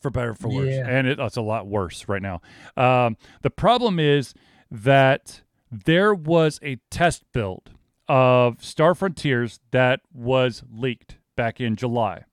for 0.00 0.10
better 0.10 0.30
or 0.30 0.34
for 0.34 0.48
worse, 0.48 0.68
Yeah. 0.74 0.86
and 0.86 1.06
it, 1.06 1.18
it's 1.18 1.36
a 1.36 1.42
lot 1.42 1.66
worse 1.66 2.06
right 2.06 2.20
now. 2.20 2.40
Um, 2.76 3.16
the 3.42 3.48
problem 3.50 3.98
is 3.98 4.34
that 4.70 5.40
there 5.70 6.14
was 6.14 6.60
a 6.62 6.76
test 6.90 7.24
build 7.32 7.70
of 8.08 8.62
Star 8.62 8.94
Frontiers 8.94 9.58
that 9.70 10.00
was 10.12 10.62
leaked 10.70 11.16
back 11.34 11.60
in 11.62 11.76
July, 11.76 12.24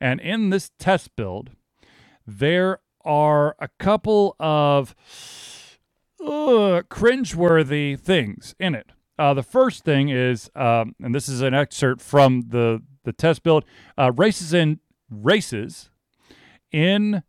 and 0.00 0.20
in 0.20 0.50
this 0.50 0.70
test 0.78 1.16
build, 1.16 1.50
there 2.26 2.80
are 3.06 3.56
a 3.58 3.68
couple 3.78 4.36
of 4.38 4.94
uh, 6.20 6.82
cringeworthy 6.90 7.98
things 7.98 8.54
in 8.58 8.74
it. 8.74 8.92
Uh, 9.18 9.34
the 9.34 9.42
first 9.42 9.84
thing 9.84 10.08
is, 10.10 10.50
um, 10.54 10.94
and 11.02 11.14
this 11.14 11.28
is 11.28 11.40
an 11.42 11.54
excerpt 11.54 12.00
from 12.00 12.42
the 12.48 12.82
the 13.04 13.12
test 13.12 13.42
build: 13.42 13.64
uh, 13.96 14.12
races 14.16 14.52
in 14.54 14.80
races 15.10 15.90
in 16.70 17.22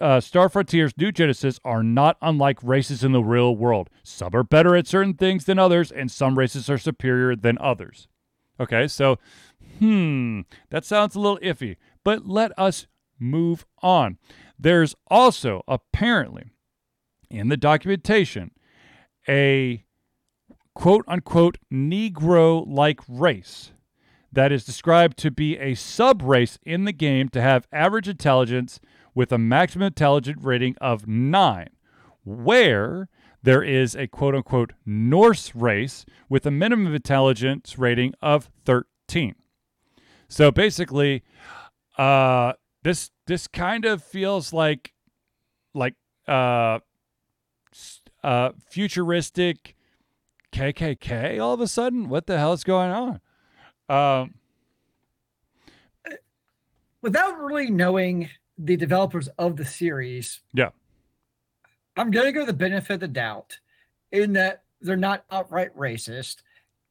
uh, 0.00 0.20
Star 0.20 0.48
Frontiers 0.48 0.92
New 0.96 1.12
Genesis 1.12 1.60
are 1.64 1.82
not 1.82 2.16
unlike 2.22 2.62
races 2.62 3.04
in 3.04 3.12
the 3.12 3.22
real 3.22 3.54
world. 3.54 3.90
Some 4.02 4.34
are 4.34 4.42
better 4.42 4.76
at 4.76 4.86
certain 4.86 5.14
things 5.14 5.44
than 5.44 5.58
others, 5.58 5.92
and 5.92 6.10
some 6.10 6.38
races 6.38 6.70
are 6.70 6.78
superior 6.78 7.36
than 7.36 7.58
others. 7.58 8.08
Okay, 8.58 8.88
so 8.88 9.18
hmm, 9.78 10.42
that 10.70 10.84
sounds 10.84 11.14
a 11.14 11.20
little 11.20 11.38
iffy, 11.38 11.76
but 12.04 12.26
let 12.26 12.52
us 12.58 12.86
move 13.18 13.64
on. 13.82 14.18
There's 14.58 14.94
also 15.10 15.62
apparently 15.68 16.52
in 17.30 17.48
the 17.48 17.56
documentation 17.56 18.50
a 19.28 19.84
quote 20.74 21.04
unquote 21.08 21.58
Negro 21.72 22.64
like 22.66 23.00
race 23.08 23.72
that 24.32 24.52
is 24.52 24.64
described 24.64 25.16
to 25.18 25.30
be 25.30 25.58
a 25.58 25.74
sub 25.74 26.22
race 26.22 26.58
in 26.64 26.84
the 26.84 26.92
game 26.92 27.28
to 27.30 27.40
have 27.40 27.66
average 27.72 28.08
intelligence 28.08 28.80
with 29.14 29.32
a 29.32 29.38
maximum 29.38 29.86
intelligence 29.86 30.42
rating 30.42 30.76
of 30.80 31.06
nine, 31.06 31.70
where 32.24 33.08
there 33.42 33.62
is 33.62 33.96
a 33.96 34.06
quote 34.06 34.34
unquote 34.34 34.72
Norse 34.86 35.54
race 35.54 36.04
with 36.28 36.46
a 36.46 36.50
minimum 36.50 36.94
intelligence 36.94 37.78
rating 37.78 38.14
of 38.22 38.50
13. 38.64 39.34
So 40.28 40.52
basically, 40.52 41.24
uh, 41.98 42.52
this 42.84 43.10
this 43.26 43.48
kind 43.48 43.84
of 43.84 44.02
feels 44.02 44.52
like 44.52 44.94
like 45.74 45.94
uh, 46.28 46.78
uh, 48.22 48.50
futuristic 48.68 49.74
KKK. 50.52 51.40
All 51.40 51.54
of 51.54 51.60
a 51.60 51.68
sudden, 51.68 52.08
what 52.08 52.26
the 52.26 52.38
hell 52.38 52.52
is 52.52 52.64
going 52.64 52.90
on? 52.90 53.20
Um, 53.88 54.34
Without 57.02 57.38
really 57.38 57.70
knowing 57.70 58.28
the 58.58 58.76
developers 58.76 59.28
of 59.38 59.56
the 59.56 59.64
series, 59.64 60.40
Yeah. 60.52 60.70
I'm 61.96 62.10
gonna 62.10 62.32
go 62.32 62.44
the 62.44 62.52
benefit 62.52 62.94
of 62.94 63.00
the 63.00 63.08
doubt 63.08 63.58
in 64.12 64.34
that 64.34 64.64
they're 64.80 64.96
not 64.96 65.24
outright 65.30 65.74
racist, 65.76 66.42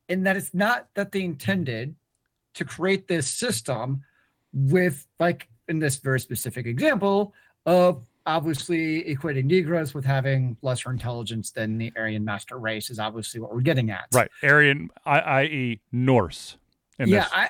in 0.07 0.23
that 0.23 0.35
it's 0.35 0.53
not 0.53 0.87
that 0.95 1.11
they 1.11 1.23
intended 1.23 1.95
to 2.55 2.65
create 2.65 3.07
this 3.07 3.31
system 3.31 4.03
with 4.51 5.05
like 5.19 5.47
in 5.67 5.77
this 5.79 5.97
very 5.97 6.19
specific 6.19 6.65
example 6.65 7.33
of 7.67 8.08
obviously 8.29 9.03
equating 9.03 9.45
Negroes 9.45 9.93
with 9.93 10.05
having 10.05 10.55
lesser 10.61 10.91
intelligence 10.91 11.49
than 11.51 11.77
the 11.77 11.91
Aryan 11.97 12.23
master 12.23 12.59
race 12.59 12.89
is 12.89 12.99
obviously 12.99 13.39
what 13.39 13.53
we're 13.53 13.61
getting 13.61 13.89
at. 13.89 14.05
right, 14.13 14.29
Aryan, 14.43 14.89
I- 15.05 15.19
i.e., 15.19 15.81
Norse. 15.91 16.57
In 16.99 17.09
yeah. 17.09 17.27
I 17.31 17.49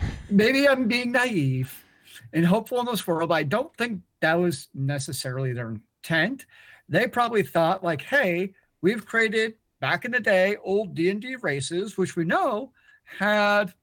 maybe 0.30 0.68
I'm 0.68 0.88
being 0.88 1.12
naive 1.12 1.84
and 2.32 2.46
hopeful 2.46 2.80
in 2.80 2.86
this 2.86 3.06
world. 3.06 3.28
But 3.28 3.34
I 3.34 3.42
don't 3.42 3.74
think 3.76 4.00
that 4.20 4.34
was 4.34 4.68
necessarily 4.74 5.52
their 5.52 5.76
intent. 6.02 6.46
They 6.88 7.06
probably 7.06 7.42
thought 7.42 7.84
like, 7.84 8.02
hey, 8.02 8.54
we've 8.80 9.04
created 9.04 9.54
back 9.80 10.04
in 10.04 10.12
the 10.12 10.20
day 10.20 10.56
old 10.62 10.94
D 10.94 11.10
and 11.10 11.20
D 11.20 11.36
races, 11.36 11.98
which 11.98 12.16
we 12.16 12.24
know 12.24 12.72
had 13.04 13.74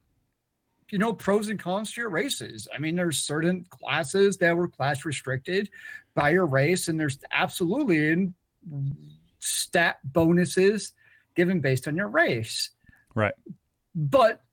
you 0.91 0.97
know 0.97 1.13
pros 1.13 1.49
and 1.49 1.59
cons 1.59 1.93
to 1.93 2.01
your 2.01 2.09
races. 2.09 2.67
I 2.73 2.77
mean, 2.77 2.95
there's 2.95 3.17
certain 3.17 3.65
classes 3.69 4.37
that 4.37 4.55
were 4.55 4.67
class 4.67 5.05
restricted 5.05 5.69
by 6.13 6.31
your 6.31 6.45
race, 6.45 6.87
and 6.87 6.99
there's 6.99 7.17
absolutely 7.31 8.11
in 8.11 8.33
stat 9.39 9.99
bonuses 10.03 10.93
given 11.35 11.61
based 11.61 11.87
on 11.87 11.95
your 11.95 12.09
race. 12.09 12.69
Right. 13.15 13.33
But 13.95 14.43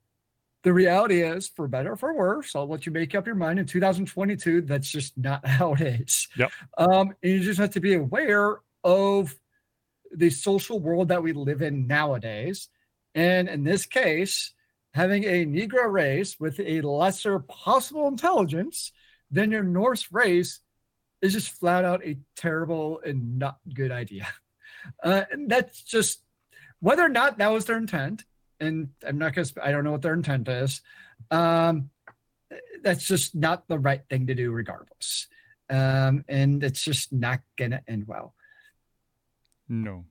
the 0.63 0.73
reality 0.73 1.21
is, 1.21 1.47
for 1.47 1.67
better 1.67 1.93
or 1.93 1.95
for 1.95 2.13
worse, 2.13 2.55
I'll 2.55 2.67
let 2.67 2.85
you 2.85 2.91
make 2.91 3.15
up 3.15 3.25
your 3.25 3.35
mind. 3.35 3.59
In 3.59 3.65
2022, 3.65 4.61
that's 4.61 4.89
just 4.89 5.17
not 5.17 5.45
how 5.47 5.73
it 5.73 5.81
is. 5.81 6.27
Yep. 6.37 6.51
Um, 6.77 7.15
and 7.23 7.31
you 7.31 7.39
just 7.39 7.59
have 7.59 7.71
to 7.71 7.79
be 7.79 7.93
aware 7.93 8.59
of 8.83 9.35
the 10.11 10.29
social 10.29 10.79
world 10.79 11.09
that 11.09 11.21
we 11.21 11.33
live 11.33 11.61
in 11.61 11.87
nowadays. 11.87 12.69
And 13.15 13.47
in 13.47 13.63
this 13.63 13.85
case, 13.85 14.53
having 14.93 15.23
a 15.23 15.45
Negro 15.45 15.91
race 15.91 16.39
with 16.39 16.59
a 16.59 16.81
lesser 16.81 17.39
possible 17.39 18.07
intelligence 18.07 18.91
than 19.31 19.51
your 19.51 19.63
Norse 19.63 20.11
race 20.11 20.59
is 21.21 21.33
just 21.33 21.49
flat 21.49 21.85
out 21.85 22.05
a 22.05 22.17
terrible 22.35 23.01
and 23.05 23.37
not 23.39 23.57
good 23.73 23.91
idea. 23.91 24.27
Uh, 25.03 25.23
and 25.29 25.49
that's 25.49 25.83
just 25.83 26.23
whether 26.79 27.03
or 27.03 27.09
not 27.09 27.37
that 27.37 27.51
was 27.51 27.65
their 27.65 27.77
intent. 27.77 28.23
And 28.61 28.89
I'm 29.05 29.17
not 29.17 29.33
going 29.33 29.45
to, 29.45 29.65
I 29.65 29.71
don't 29.71 29.83
know 29.83 29.91
what 29.91 30.01
their 30.01 30.13
intent 30.13 30.47
is. 30.47 30.81
Um, 31.31 31.89
that's 32.81 33.05
just 33.05 33.35
not 33.35 33.67
the 33.67 33.77
right 33.77 34.01
thing 34.09 34.27
to 34.27 34.35
do, 34.35 34.51
regardless. 34.51 35.27
Um, 35.69 36.23
and 36.29 36.63
it's 36.63 36.81
just 36.81 37.11
not 37.11 37.41
going 37.57 37.71
to 37.71 37.83
end 37.89 38.07
well. 38.07 38.33
No. 39.67 40.05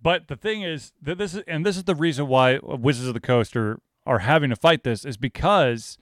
But 0.00 0.28
the 0.28 0.36
thing 0.36 0.62
is 0.62 0.92
that 1.00 1.16
this 1.16 1.34
is, 1.34 1.42
and 1.48 1.64
this 1.64 1.76
is 1.76 1.84
the 1.84 1.94
reason 1.94 2.28
why 2.28 2.60
Wizards 2.62 3.08
of 3.08 3.14
the 3.14 3.20
Coast 3.20 3.56
are, 3.56 3.80
are 4.06 4.20
having 4.20 4.50
to 4.50 4.56
fight 4.56 4.84
this 4.84 5.04
is 5.04 5.16
because 5.16 5.98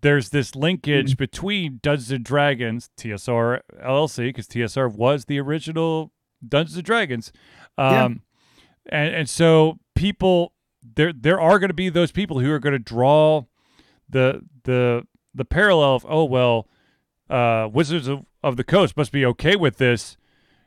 there's 0.00 0.28
this 0.30 0.54
linkage 0.54 1.12
mm-hmm. 1.12 1.18
between 1.18 1.80
Dungeons 1.82 2.10
and 2.12 2.24
Dragons, 2.24 2.90
TSR 2.96 3.60
LLC, 3.82 4.28
because 4.28 4.46
TSR 4.46 4.92
was 4.92 5.24
the 5.24 5.40
original 5.40 6.12
Dungeons 6.46 6.76
and 6.76 6.84
Dragons. 6.84 7.32
Um, 7.76 8.22
yeah. 8.86 8.98
and, 8.98 9.14
and 9.14 9.28
so 9.28 9.78
people 9.94 10.52
there 10.94 11.12
there 11.12 11.40
are 11.40 11.58
going 11.58 11.70
to 11.70 11.74
be 11.74 11.88
those 11.88 12.12
people 12.12 12.40
who 12.40 12.52
are 12.52 12.58
going 12.58 12.72
to 12.72 12.78
draw 12.78 13.44
the 14.08 14.42
the 14.64 15.06
the 15.34 15.44
parallel 15.44 15.94
of 15.96 16.06
oh 16.08 16.24
well 16.24 16.68
uh, 17.30 17.68
Wizards 17.70 18.08
of, 18.08 18.24
of 18.42 18.56
the 18.56 18.64
Coast 18.64 18.96
must 18.96 19.12
be 19.12 19.24
okay 19.26 19.54
with 19.54 19.76
this, 19.76 20.16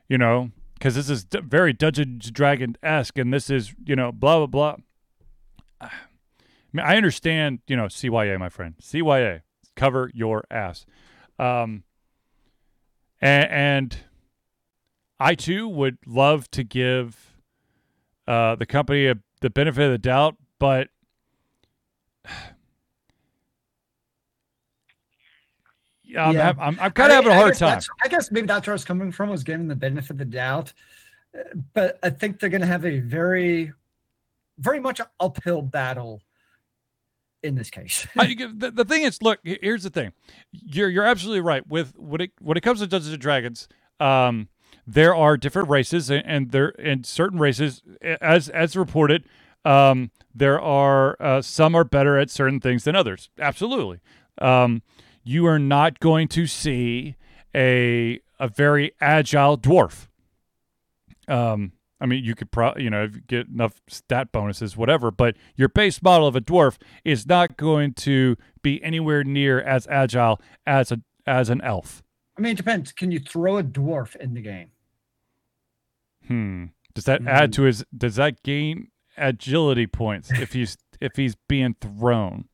you 0.08 0.18
know, 0.18 0.52
because 0.76 0.96
this 0.96 1.10
is 1.10 1.24
d- 1.24 1.40
very 1.40 1.74
Dungeons 1.74 2.30
Dragon 2.30 2.76
esque, 2.84 3.18
and 3.18 3.34
this 3.34 3.50
is 3.50 3.74
you 3.84 3.96
know 3.96 4.12
blah 4.12 4.38
blah 4.38 4.48
blah. 4.48 4.76
I 6.74 6.78
mean, 6.78 6.86
I 6.86 6.96
understand, 6.96 7.60
you 7.68 7.76
know, 7.76 7.86
CYA, 7.86 8.40
my 8.40 8.50
friend, 8.50 8.76
CYA, 8.82 9.42
cover 9.76 10.10
your 10.14 10.46
ass, 10.50 10.86
um, 11.38 11.84
and, 13.20 13.52
and 13.52 13.98
I 15.20 15.36
too 15.36 15.68
would 15.68 15.98
love 16.06 16.50
to 16.52 16.64
give 16.64 17.36
uh, 18.28 18.56
the 18.56 18.66
company 18.66 19.08
a, 19.08 19.16
the 19.42 19.50
benefit 19.50 19.84
of 19.84 19.92
the 19.92 19.98
doubt, 19.98 20.38
but 20.60 20.88
yeah, 26.04 26.26
I'm, 26.26 26.36
yeah. 26.36 26.54
I'm, 26.58 26.80
I'm 26.80 26.92
kind 26.92 27.12
of 27.12 27.16
having 27.18 27.32
a 27.32 27.36
hard 27.36 27.56
time. 27.56 27.82
I 28.04 28.08
guess 28.08 28.32
maybe 28.32 28.48
that's 28.48 28.66
where 28.66 28.74
I 28.74 28.76
was 28.76 28.86
coming 28.86 29.12
from 29.12 29.30
was 29.30 29.44
giving 29.44 29.68
the 29.68 29.76
benefit 29.76 30.12
of 30.12 30.18
the 30.20 30.26
doubt, 30.26 30.72
but 31.74 32.00
I 32.02 32.10
think 32.10 32.40
they're 32.40 32.50
going 32.50 32.62
to 32.62 32.68
have 32.68 32.86
a 32.86 33.00
very, 33.00 33.74
very 34.58 34.80
much 34.80 35.02
uphill 35.20 35.62
battle 35.62 36.22
in 37.44 37.56
this 37.56 37.70
case. 37.70 38.08
I, 38.18 38.36
the, 38.36 38.72
the 38.72 38.86
thing 38.86 39.04
is, 39.04 39.22
look, 39.22 39.40
here's 39.44 39.84
the 39.84 39.90
thing. 39.90 40.14
You're 40.52 40.90
you're 40.90 41.06
absolutely 41.06 41.42
right 41.42 41.66
with 41.68 41.98
when 41.98 42.22
it 42.22 42.32
when 42.40 42.58
it 42.58 42.62
comes 42.62 42.80
to 42.80 42.88
Dungeons 42.88 43.14
and 43.14 43.22
Dragons. 43.22 43.68
Um, 44.00 44.50
there 44.88 45.16
are 45.16 45.38
different 45.38 45.70
races, 45.70 46.10
and 46.10 46.52
there 46.52 46.70
in 46.70 47.04
certain 47.04 47.40
races, 47.40 47.84
as 48.02 48.50
as 48.50 48.76
reported, 48.76 49.26
um, 49.64 50.12
there 50.34 50.60
are 50.60 51.18
uh, 51.20 51.42
some 51.42 51.76
are 51.76 51.84
better 51.84 52.18
at 52.18 52.30
certain 52.30 52.60
things 52.60 52.84
than 52.84 52.96
others. 52.96 53.30
Absolutely, 53.40 54.00
um, 54.40 54.82
you 55.24 55.46
are 55.46 55.60
not 55.60 56.00
going 56.00 56.28
to 56.30 56.48
see 56.48 57.16
a 57.56 58.20
a 58.40 58.48
very 58.48 58.92
agile 59.00 59.58
dwarf. 59.58 60.08
Um, 61.28 61.74
I 62.02 62.08
mean, 62.08 62.24
you 62.24 62.34
could 62.34 62.52
probably, 62.52 62.84
you 62.84 62.90
know, 62.90 63.08
get 63.08 63.48
enough 63.48 63.80
stat 63.88 64.32
bonuses, 64.32 64.76
whatever, 64.76 65.12
but 65.12 65.38
your 65.56 65.70
base 65.70 66.02
model 66.02 66.28
of 66.28 66.36
a 66.36 66.42
dwarf 66.42 66.78
is 67.06 67.28
not 67.28 67.58
going 67.58 67.94
to 67.94 68.36
be 68.64 68.84
anywhere 68.84 69.24
near 69.24 69.62
as 69.62 69.88
agile 69.88 70.42
as 70.66 70.92
a 70.92 71.02
as 71.28 71.50
an 71.50 71.62
elf. 71.62 72.02
I 72.38 72.42
mean, 72.42 72.54
it 72.54 72.58
depends. 72.58 72.92
Can 72.92 73.12
you 73.12 73.20
throw 73.20 73.60
a 73.60 73.64
dwarf 73.64 74.16
in 74.16 74.34
the 74.34 74.42
game? 74.42 74.72
Hmm. 76.28 76.66
Does 76.96 77.06
that 77.06 77.22
mm. 77.22 77.28
add 77.28 77.54
to 77.54 77.64
his? 77.64 77.86
Does 77.96 78.16
that 78.16 78.42
gain 78.42 78.88
agility 79.16 79.86
points 79.86 80.32
if 80.32 80.54
he's 80.54 80.78
if 81.00 81.16
he's 81.16 81.36
being 81.48 81.76
thrown? 81.80 82.46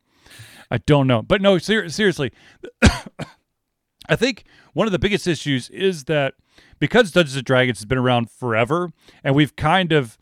I 0.70 0.80
don't 0.80 1.08
know, 1.08 1.22
but 1.22 1.42
no. 1.42 1.58
Ser- 1.58 1.88
seriously, 1.88 2.34
I 4.10 4.18
think 4.18 4.44
one 4.74 4.88
of 4.88 4.92
the 4.92 5.00
biggest 5.00 5.26
issues 5.26 5.70
is 5.70 6.04
that 6.06 6.34
because 6.80 7.12
Dungeons 7.12 7.36
and 7.36 7.46
Dragons 7.46 7.80
has 7.80 7.86
been 7.86 7.98
around 7.98 8.30
forever, 8.30 8.92
and 9.24 9.36
we've 9.36 9.56
kind 9.56 9.92
of, 9.92 10.18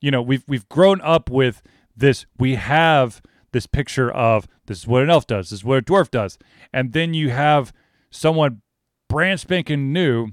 you 0.00 0.10
know, 0.10 0.22
we've 0.22 0.44
we've 0.46 0.68
grown 0.68 1.00
up 1.00 1.30
with 1.30 1.62
this. 1.96 2.26
We 2.38 2.56
have 2.56 3.22
this 3.52 3.66
picture 3.66 4.10
of 4.10 4.46
this 4.66 4.78
is 4.78 4.86
what 4.86 5.02
an 5.02 5.10
elf 5.10 5.26
does, 5.26 5.50
this 5.50 5.60
is 5.60 5.64
what 5.64 5.78
a 5.78 5.82
dwarf 5.82 6.10
does, 6.10 6.38
and 6.72 6.92
then 6.92 7.14
you 7.14 7.30
have 7.30 7.72
someone 8.10 8.62
brand 9.08 9.40
spanking 9.40 9.92
new 9.92 10.28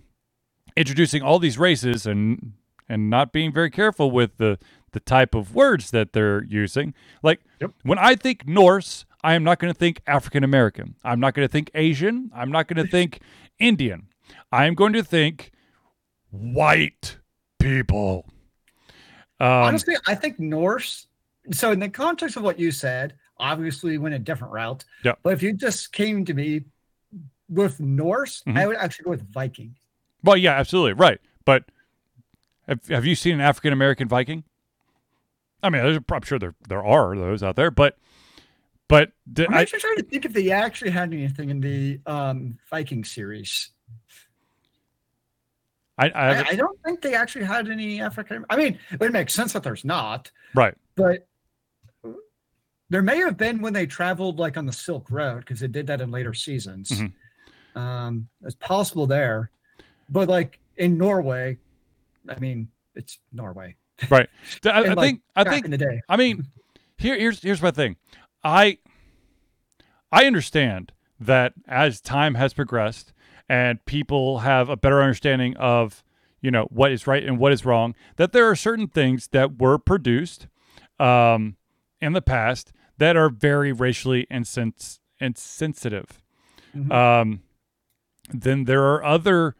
introducing 0.75 1.21
all 1.21 1.39
these 1.39 1.57
races 1.57 2.05
and 2.05 2.53
and 2.89 3.09
not 3.09 3.31
being 3.31 3.51
very 3.51 3.69
careful 3.69 4.11
with 4.11 4.37
the 4.37 4.57
the 4.91 4.99
type 4.99 5.33
of 5.33 5.55
words 5.55 5.91
that 5.91 6.13
they're 6.13 6.43
using. 6.43 6.93
Like 7.23 7.41
yep. 7.59 7.71
when 7.83 7.97
I 7.97 8.15
think 8.15 8.47
Norse, 8.47 9.05
I 9.23 9.33
am 9.33 9.43
not 9.43 9.59
going 9.59 9.73
to 9.73 9.77
think 9.77 10.01
African 10.05 10.43
American. 10.43 10.95
I'm 11.03 11.19
not 11.19 11.33
going 11.33 11.47
to 11.47 11.51
think 11.51 11.71
Asian. 11.73 12.31
I'm 12.35 12.51
not 12.51 12.67
going 12.67 12.83
to 12.83 12.89
think 12.89 13.19
Indian. 13.59 14.07
I 14.51 14.65
am 14.65 14.75
going 14.75 14.93
to 14.93 15.03
think 15.03 15.51
white 16.31 17.17
people. 17.59 18.25
Um, 19.39 19.47
Honestly, 19.47 19.95
I 20.07 20.15
think 20.15 20.39
Norse. 20.39 21.07
So, 21.51 21.71
in 21.71 21.79
the 21.79 21.89
context 21.89 22.37
of 22.37 22.43
what 22.43 22.59
you 22.59 22.71
said, 22.71 23.15
obviously 23.37 23.97
went 23.97 24.15
a 24.15 24.19
different 24.19 24.53
route. 24.53 24.85
Yeah. 25.03 25.13
But 25.23 25.33
if 25.33 25.43
you 25.43 25.53
just 25.53 25.91
came 25.91 26.25
to 26.25 26.33
me 26.33 26.63
with 27.49 27.79
Norse, 27.79 28.41
mm-hmm. 28.47 28.57
I 28.57 28.67
would 28.67 28.77
actually 28.77 29.03
go 29.03 29.09
with 29.11 29.29
Viking. 29.31 29.75
Well, 30.23 30.37
yeah, 30.37 30.53
absolutely 30.53 30.93
right. 30.93 31.19
But 31.45 31.65
have, 32.67 32.87
have 32.87 33.05
you 33.05 33.15
seen 33.15 33.35
an 33.35 33.41
African 33.41 33.73
American 33.73 34.07
Viking? 34.07 34.43
I 35.61 35.69
mean, 35.69 36.03
I'm 36.11 36.21
sure 36.23 36.39
there 36.39 36.55
there 36.67 36.83
are 36.83 37.15
those 37.15 37.43
out 37.43 37.55
there, 37.55 37.71
but 37.71 37.97
but 38.87 39.11
did, 39.31 39.47
I'm 39.47 39.53
actually 39.55 39.79
I, 39.79 39.81
trying 39.81 39.97
to 39.97 40.03
think 40.03 40.25
if 40.25 40.33
they 40.33 40.51
actually 40.51 40.91
had 40.91 41.13
anything 41.13 41.49
in 41.49 41.61
the 41.61 41.99
um, 42.05 42.57
Viking 42.69 43.03
series. 43.03 43.69
I 45.97 46.09
I, 46.09 46.09
I, 46.09 46.45
I, 46.49 46.55
don't 46.55 46.79
think 46.83 47.01
they 47.01 47.13
actually 47.13 47.45
had 47.45 47.69
any 47.69 48.01
African. 48.01 48.45
I 48.49 48.55
mean, 48.55 48.79
it 48.91 48.99
would 48.99 49.13
make 49.13 49.29
sense 49.29 49.53
that 49.53 49.63
there's 49.63 49.85
not, 49.85 50.31
right? 50.55 50.73
But 50.95 51.27
there 52.89 53.01
may 53.01 53.17
have 53.17 53.37
been 53.37 53.61
when 53.61 53.73
they 53.73 53.85
traveled 53.85 54.39
like 54.39 54.57
on 54.57 54.65
the 54.65 54.73
Silk 54.73 55.09
Road 55.11 55.39
because 55.39 55.59
they 55.59 55.67
did 55.67 55.87
that 55.87 56.01
in 56.01 56.11
later 56.11 56.33
seasons. 56.33 56.89
Mm-hmm. 56.89 57.79
Um, 57.79 58.27
it's 58.43 58.55
possible 58.55 59.07
there, 59.07 59.51
but 60.09 60.27
like 60.27 60.59
in 60.77 60.97
Norway, 60.97 61.57
I 62.27 62.39
mean, 62.39 62.69
it's 62.95 63.19
Norway. 63.31 63.75
Right. 64.09 64.29
I, 64.65 64.69
I 64.69 64.79
like 64.93 64.97
think. 64.99 65.21
I 65.35 65.43
think. 65.43 65.65
In 65.65 65.71
the 65.71 65.77
day. 65.77 66.01
I 66.09 66.17
mean, 66.17 66.45
here, 66.97 67.17
here's 67.17 67.41
here's 67.41 67.61
my 67.61 67.71
thing. 67.71 67.97
I 68.43 68.79
I 70.11 70.25
understand 70.25 70.91
that 71.19 71.53
as 71.67 72.01
time 72.01 72.35
has 72.35 72.53
progressed 72.53 73.12
and 73.53 73.85
people 73.85 74.39
have 74.39 74.67
a 74.67 74.75
better 74.75 74.99
understanding 74.99 75.55
of 75.57 76.03
you 76.41 76.49
know 76.49 76.63
what 76.71 76.91
is 76.91 77.05
right 77.05 77.23
and 77.23 77.37
what 77.37 77.51
is 77.51 77.63
wrong, 77.63 77.93
that 78.15 78.31
there 78.31 78.49
are 78.49 78.55
certain 78.55 78.87
things 78.87 79.27
that 79.27 79.59
were 79.61 79.77
produced 79.77 80.47
um, 80.99 81.55
in 82.01 82.13
the 82.13 82.21
past 82.21 82.73
that 82.97 83.15
are 83.15 83.29
very 83.29 83.71
racially 83.71 84.25
insens- 84.31 84.97
insensitive. 85.19 86.23
Mm-hmm. 86.75 86.91
Um, 86.91 87.43
then 88.31 88.63
there 88.63 88.83
are 88.85 89.03
other 89.03 89.55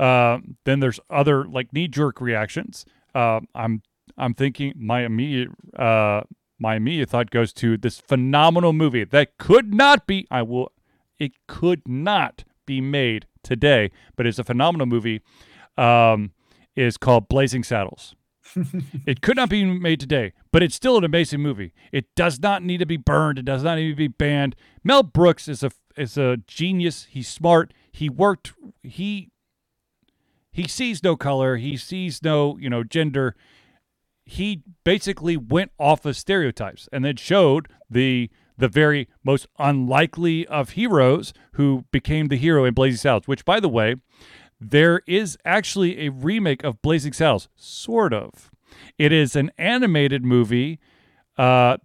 uh, 0.00 0.38
then 0.64 0.80
there's 0.80 0.98
other 1.08 1.44
like 1.44 1.72
knee 1.72 1.86
jerk 1.86 2.20
reactions. 2.20 2.84
Uh, 3.14 3.40
I'm 3.54 3.82
I'm 4.18 4.34
thinking 4.34 4.72
my 4.76 5.04
immediate 5.04 5.50
uh, 5.78 6.22
my 6.58 6.74
immediate 6.74 7.10
thought 7.10 7.30
goes 7.30 7.52
to 7.52 7.76
this 7.76 8.00
phenomenal 8.00 8.72
movie 8.72 9.04
that 9.04 9.38
could 9.38 9.72
not 9.72 10.08
be 10.08 10.26
I 10.32 10.42
will 10.42 10.72
it 11.20 11.30
could 11.46 11.86
not 11.86 12.42
be 12.70 12.80
made 12.80 13.26
today, 13.42 13.90
but 14.16 14.26
it's 14.26 14.38
a 14.38 14.44
phenomenal 14.44 14.86
movie. 14.86 15.20
Um, 15.76 16.32
is 16.76 16.96
called 16.96 17.28
Blazing 17.28 17.64
Saddles. 17.64 18.14
it 19.06 19.20
could 19.20 19.36
not 19.36 19.48
be 19.48 19.64
made 19.64 19.98
today, 20.00 20.32
but 20.52 20.62
it's 20.62 20.74
still 20.74 20.96
an 20.96 21.04
amazing 21.04 21.40
movie. 21.40 21.72
It 21.92 22.06
does 22.14 22.38
not 22.40 22.62
need 22.62 22.78
to 22.78 22.86
be 22.86 22.96
burned. 22.96 23.38
It 23.38 23.44
does 23.44 23.62
not 23.62 23.76
need 23.76 23.90
to 23.90 23.96
be 23.96 24.08
banned. 24.08 24.54
Mel 24.84 25.02
Brooks 25.02 25.48
is 25.48 25.62
a 25.62 25.70
is 25.96 26.16
a 26.16 26.38
genius. 26.46 27.06
He's 27.10 27.28
smart. 27.28 27.74
He 27.92 28.08
worked. 28.08 28.52
He 28.82 29.30
he 30.52 30.66
sees 30.68 31.02
no 31.02 31.16
color. 31.16 31.56
He 31.56 31.76
sees 31.76 32.22
no, 32.22 32.56
you 32.58 32.70
know, 32.70 32.84
gender. 32.84 33.34
he 34.24 34.62
basically 34.84 35.36
went 35.36 35.72
off 35.78 36.06
of 36.06 36.16
stereotypes 36.16 36.88
and 36.92 37.04
then 37.04 37.16
showed 37.16 37.68
the 37.88 38.30
the 38.60 38.68
very 38.68 39.08
most 39.24 39.46
unlikely 39.58 40.46
of 40.46 40.70
heroes 40.70 41.32
who 41.52 41.84
became 41.90 42.28
the 42.28 42.36
hero 42.36 42.64
in 42.64 42.74
Blazing 42.74 42.98
Saddles, 42.98 43.26
which 43.26 43.44
by 43.44 43.58
the 43.58 43.68
way, 43.68 43.96
there 44.60 45.02
is 45.06 45.38
actually 45.44 46.06
a 46.06 46.10
remake 46.10 46.62
of 46.62 46.80
Blazing 46.82 47.12
Saddles, 47.12 47.48
sort 47.56 48.12
of. 48.12 48.50
It 48.98 49.12
is 49.12 49.34
an 49.34 49.50
animated 49.58 50.24
movie. 50.24 50.78
Uh, 51.36 51.78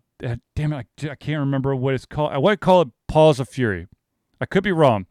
damn 0.55 0.73
it, 0.73 0.87
I, 1.01 1.09
I 1.09 1.15
can't 1.15 1.39
remember 1.39 1.75
what 1.75 1.93
it's 1.93 2.05
called. 2.05 2.31
I 2.31 2.37
want 2.37 2.59
to 2.59 2.65
call 2.65 2.81
it 2.81 2.89
Paws 3.07 3.39
of 3.39 3.49
Fury. 3.49 3.87
I 4.39 4.45
could 4.45 4.63
be 4.63 4.73
wrong, 4.73 5.05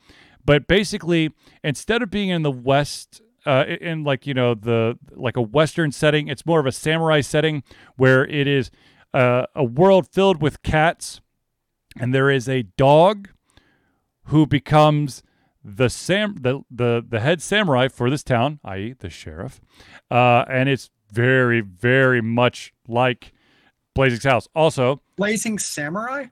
but 0.44 0.66
basically, 0.66 1.32
instead 1.62 2.02
of 2.02 2.10
being 2.10 2.28
in 2.28 2.42
the 2.42 2.50
West, 2.50 3.22
uh, 3.46 3.64
in 3.80 4.04
like 4.04 4.26
you 4.26 4.34
know 4.34 4.54
the 4.54 4.98
like 5.12 5.36
a 5.38 5.42
Western 5.42 5.92
setting, 5.92 6.28
it's 6.28 6.44
more 6.44 6.60
of 6.60 6.66
a 6.66 6.72
samurai 6.72 7.22
setting 7.22 7.62
where 7.96 8.26
it 8.26 8.46
is 8.46 8.70
uh, 9.14 9.46
a 9.54 9.64
world 9.64 10.08
filled 10.12 10.42
with 10.42 10.62
cats, 10.62 11.20
and 11.98 12.14
there 12.14 12.30
is 12.30 12.48
a 12.48 12.62
dog 12.62 13.28
who 14.24 14.46
becomes 14.46 15.22
the 15.62 15.88
sam 15.88 16.36
the 16.40 16.60
the, 16.70 17.04
the 17.06 17.20
head 17.20 17.40
samurai 17.40 17.88
for 17.88 18.10
this 18.10 18.22
town, 18.22 18.60
i.e., 18.64 18.94
the 18.98 19.10
sheriff, 19.10 19.60
uh, 20.10 20.44
and 20.48 20.68
it's 20.68 20.90
very 21.10 21.60
very 21.60 22.20
much 22.20 22.72
like 22.86 23.32
Blazing's 23.94 24.24
house. 24.24 24.48
Also, 24.54 25.00
Blazing 25.16 25.58
Samurai. 25.58 26.26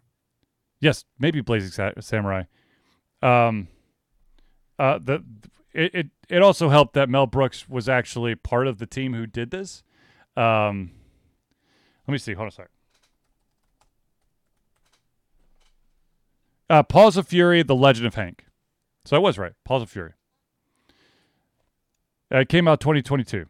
Yes, 0.81 1.05
maybe 1.19 1.41
Blazing 1.41 1.71
Sa- 1.71 2.01
Samurai. 2.01 2.43
Um, 3.23 3.69
uh, 4.79 4.99
the 4.99 5.25
it, 5.73 5.95
it 5.95 6.07
it 6.29 6.43
also 6.43 6.69
helped 6.69 6.95
that 6.95 7.09
Mel 7.09 7.27
Brooks 7.27 7.69
was 7.69 7.89
actually 7.89 8.35
part 8.35 8.67
of 8.67 8.79
the 8.79 8.87
team 8.87 9.15
who 9.15 9.27
did 9.27 9.51
this. 9.51 9.83
Um, 10.37 10.91
let 12.07 12.13
me 12.13 12.19
see. 12.19 12.33
Hold 12.35 12.45
on 12.45 12.49
a 12.49 12.53
sec. 12.53 12.71
Uh, 16.73 16.83
Paws 16.83 17.19
of 17.19 17.29
Fury: 17.29 17.63
The 17.63 17.75
Legend 17.75 18.07
of 18.07 18.15
Hank. 18.15 18.47
So 19.05 19.15
I 19.15 19.19
was 19.19 19.37
right. 19.37 19.53
Paws 19.63 19.83
of 19.83 19.91
Fury. 19.91 20.15
Uh, 22.33 22.39
it 22.39 22.49
came 22.49 22.67
out 22.67 22.81
2022. 22.81 23.45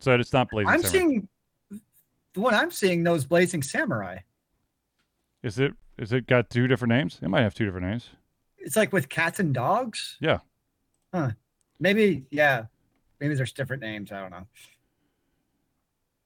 So 0.00 0.14
it's 0.14 0.32
not 0.32 0.48
Blazing. 0.48 0.70
I'm 0.70 0.82
Samurai. 0.82 0.90
seeing 0.90 1.28
the 2.32 2.40
one 2.40 2.54
I'm 2.54 2.70
seeing 2.70 3.04
those 3.04 3.26
Blazing 3.26 3.62
Samurai. 3.62 4.20
Is 5.42 5.58
it 5.58 5.74
is 5.98 6.14
it 6.14 6.26
got 6.26 6.48
two 6.48 6.66
different 6.66 6.92
names? 6.92 7.18
It 7.20 7.28
might 7.28 7.42
have 7.42 7.52
two 7.52 7.66
different 7.66 7.86
names. 7.86 8.08
It's 8.56 8.74
like 8.74 8.90
with 8.94 9.10
cats 9.10 9.38
and 9.38 9.52
dogs. 9.52 10.16
Yeah. 10.20 10.38
Huh. 11.12 11.32
Maybe 11.78 12.24
yeah. 12.30 12.64
Maybe 13.20 13.34
there's 13.34 13.52
different 13.52 13.82
names. 13.82 14.10
I 14.10 14.20
don't 14.22 14.30
know. 14.30 14.46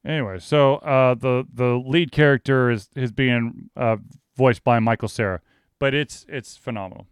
Anyway, 0.04 0.38
so 0.38 0.76
uh, 0.76 1.14
the 1.14 1.44
the 1.52 1.82
lead 1.84 2.12
character 2.12 2.70
is 2.70 2.90
is 2.94 3.10
being 3.10 3.70
uh, 3.76 3.96
voiced 4.36 4.62
by 4.64 4.78
Michael 4.78 5.08
Cera, 5.08 5.40
but 5.78 5.94
it's 5.94 6.24
it's 6.28 6.56
phenomenal. 6.56 7.06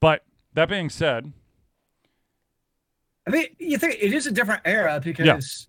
But 0.00 0.24
that 0.54 0.68
being 0.68 0.90
said, 0.90 1.32
I 3.26 3.30
mean, 3.30 3.46
you 3.58 3.78
think 3.78 3.96
it 4.00 4.12
is 4.12 4.26
a 4.26 4.30
different 4.32 4.62
era 4.64 5.00
because 5.02 5.68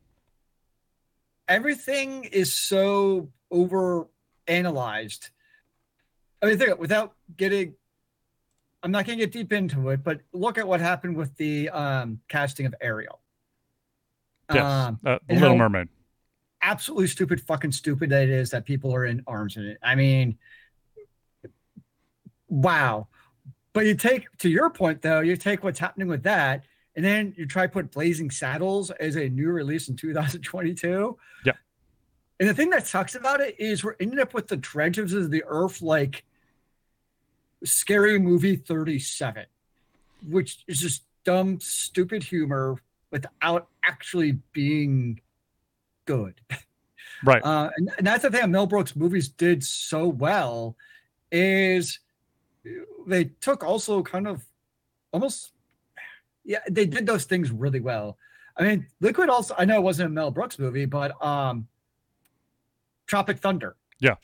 everything 1.48 2.26
is 2.26 2.52
so 2.54 3.30
over 3.52 4.08
analyzed. 4.48 5.30
I 6.42 6.48
mean, 6.48 6.58
think 6.58 6.78
without 6.80 7.14
getting, 7.38 7.76
I'm 8.84 8.92
not 8.92 9.06
going 9.06 9.18
to 9.18 9.26
get 9.26 9.32
deep 9.32 9.54
into 9.54 9.90
it, 9.90 10.04
but 10.04 10.22
look 10.34 10.58
at 10.58 10.68
what 10.68 10.80
happened 10.82 11.16
with 11.16 11.36
the 11.38 11.70
um, 11.70 12.20
casting 12.28 12.66
of 12.66 12.76
Ariel. 12.82 13.22
yes, 14.54 14.64
Um, 14.64 15.00
uh, 15.06 15.18
the 15.28 15.34
Little 15.36 15.50
how- 15.52 15.56
Mermaid. 15.58 15.88
Absolutely 16.66 17.08
stupid, 17.08 17.40
fucking 17.40 17.72
stupid 17.72 18.10
that 18.10 18.24
it 18.24 18.30
is 18.30 18.50
that 18.50 18.66
people 18.66 18.94
are 18.94 19.06
in 19.06 19.24
arms 19.28 19.56
in 19.56 19.66
it. 19.66 19.78
I 19.84 19.96
mean, 19.96 20.38
wow. 22.50 23.08
But 23.72 23.86
you 23.86 23.96
take 23.96 24.36
to 24.40 24.50
your 24.50 24.70
point 24.70 25.02
though, 25.02 25.20
you 25.20 25.38
take 25.38 25.64
what's 25.64 25.80
happening 25.80 26.08
with 26.08 26.24
that, 26.24 26.64
and 26.96 27.06
then 27.06 27.34
you 27.38 27.46
try 27.46 27.68
to 27.68 27.72
put 27.72 27.92
Blazing 27.92 28.32
Saddles 28.32 28.90
as 28.92 29.16
a 29.16 29.30
new 29.30 29.52
release 29.52 29.90
in 29.90 29.96
2022. 29.96 31.18
Yeah. 31.46 31.54
And 32.40 32.50
the 32.50 32.54
thing 32.54 32.72
that 32.72 32.88
sucks 32.88 33.16
about 33.16 33.42
it 33.42 33.60
is 33.60 33.84
we're 33.84 33.96
ending 34.00 34.20
up 34.20 34.34
with 34.34 34.48
the 34.48 34.58
dredges 34.58 35.14
of 35.14 35.30
the 35.30 35.44
earth 35.46 35.82
like 35.82 36.24
scary 37.64 38.18
movie 38.18 38.56
37, 38.56 39.46
which 40.30 40.64
is 40.68 40.80
just 40.80 41.04
dumb, 41.26 41.60
stupid 41.60 42.24
humor 42.24 42.82
without 43.12 43.68
actually 43.84 44.40
being 44.52 45.22
good. 46.06 46.40
Right. 47.24 47.44
Uh, 47.44 47.70
and, 47.78 47.92
and 47.98 48.08
that's 48.08 48.24
the 48.24 48.30
thing 48.30 48.42
that 48.42 48.50
Mel 48.50 48.68
Brooks 48.68 48.96
movies 48.96 49.30
did 49.30 49.64
so 49.64 50.08
well 50.08 50.76
is 51.32 52.00
they 53.08 53.26
took 53.26 53.64
also 53.64 54.02
kind 54.04 54.28
of 54.28 54.44
almost 55.12 55.52
yeah 56.44 56.60
they 56.70 56.86
did 56.86 57.06
those 57.06 57.26
things 57.26 57.52
really 57.52 57.80
well. 57.80 58.18
I 58.58 58.64
mean, 58.64 58.88
Liquid 59.02 59.30
also 59.30 59.56
I 59.58 59.66
know 59.66 59.78
it 59.78 59.84
wasn't 59.84 60.08
a 60.08 60.14
Mel 60.14 60.32
Brooks 60.32 60.60
movie, 60.60 60.86
but 60.86 61.22
um, 61.24 61.68
Tropic 63.08 63.40
Thunder. 63.40 63.76
Yeah. 64.00 64.16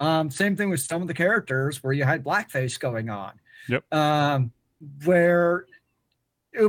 Um, 0.00 0.30
same 0.30 0.56
thing 0.56 0.70
with 0.70 0.80
some 0.80 1.02
of 1.02 1.08
the 1.08 1.14
characters 1.14 1.82
where 1.82 1.92
you 1.92 2.04
had 2.04 2.24
blackface 2.24 2.78
going 2.78 3.08
on. 3.08 3.32
Yep. 3.68 3.94
Um, 3.94 4.52
where, 5.04 5.66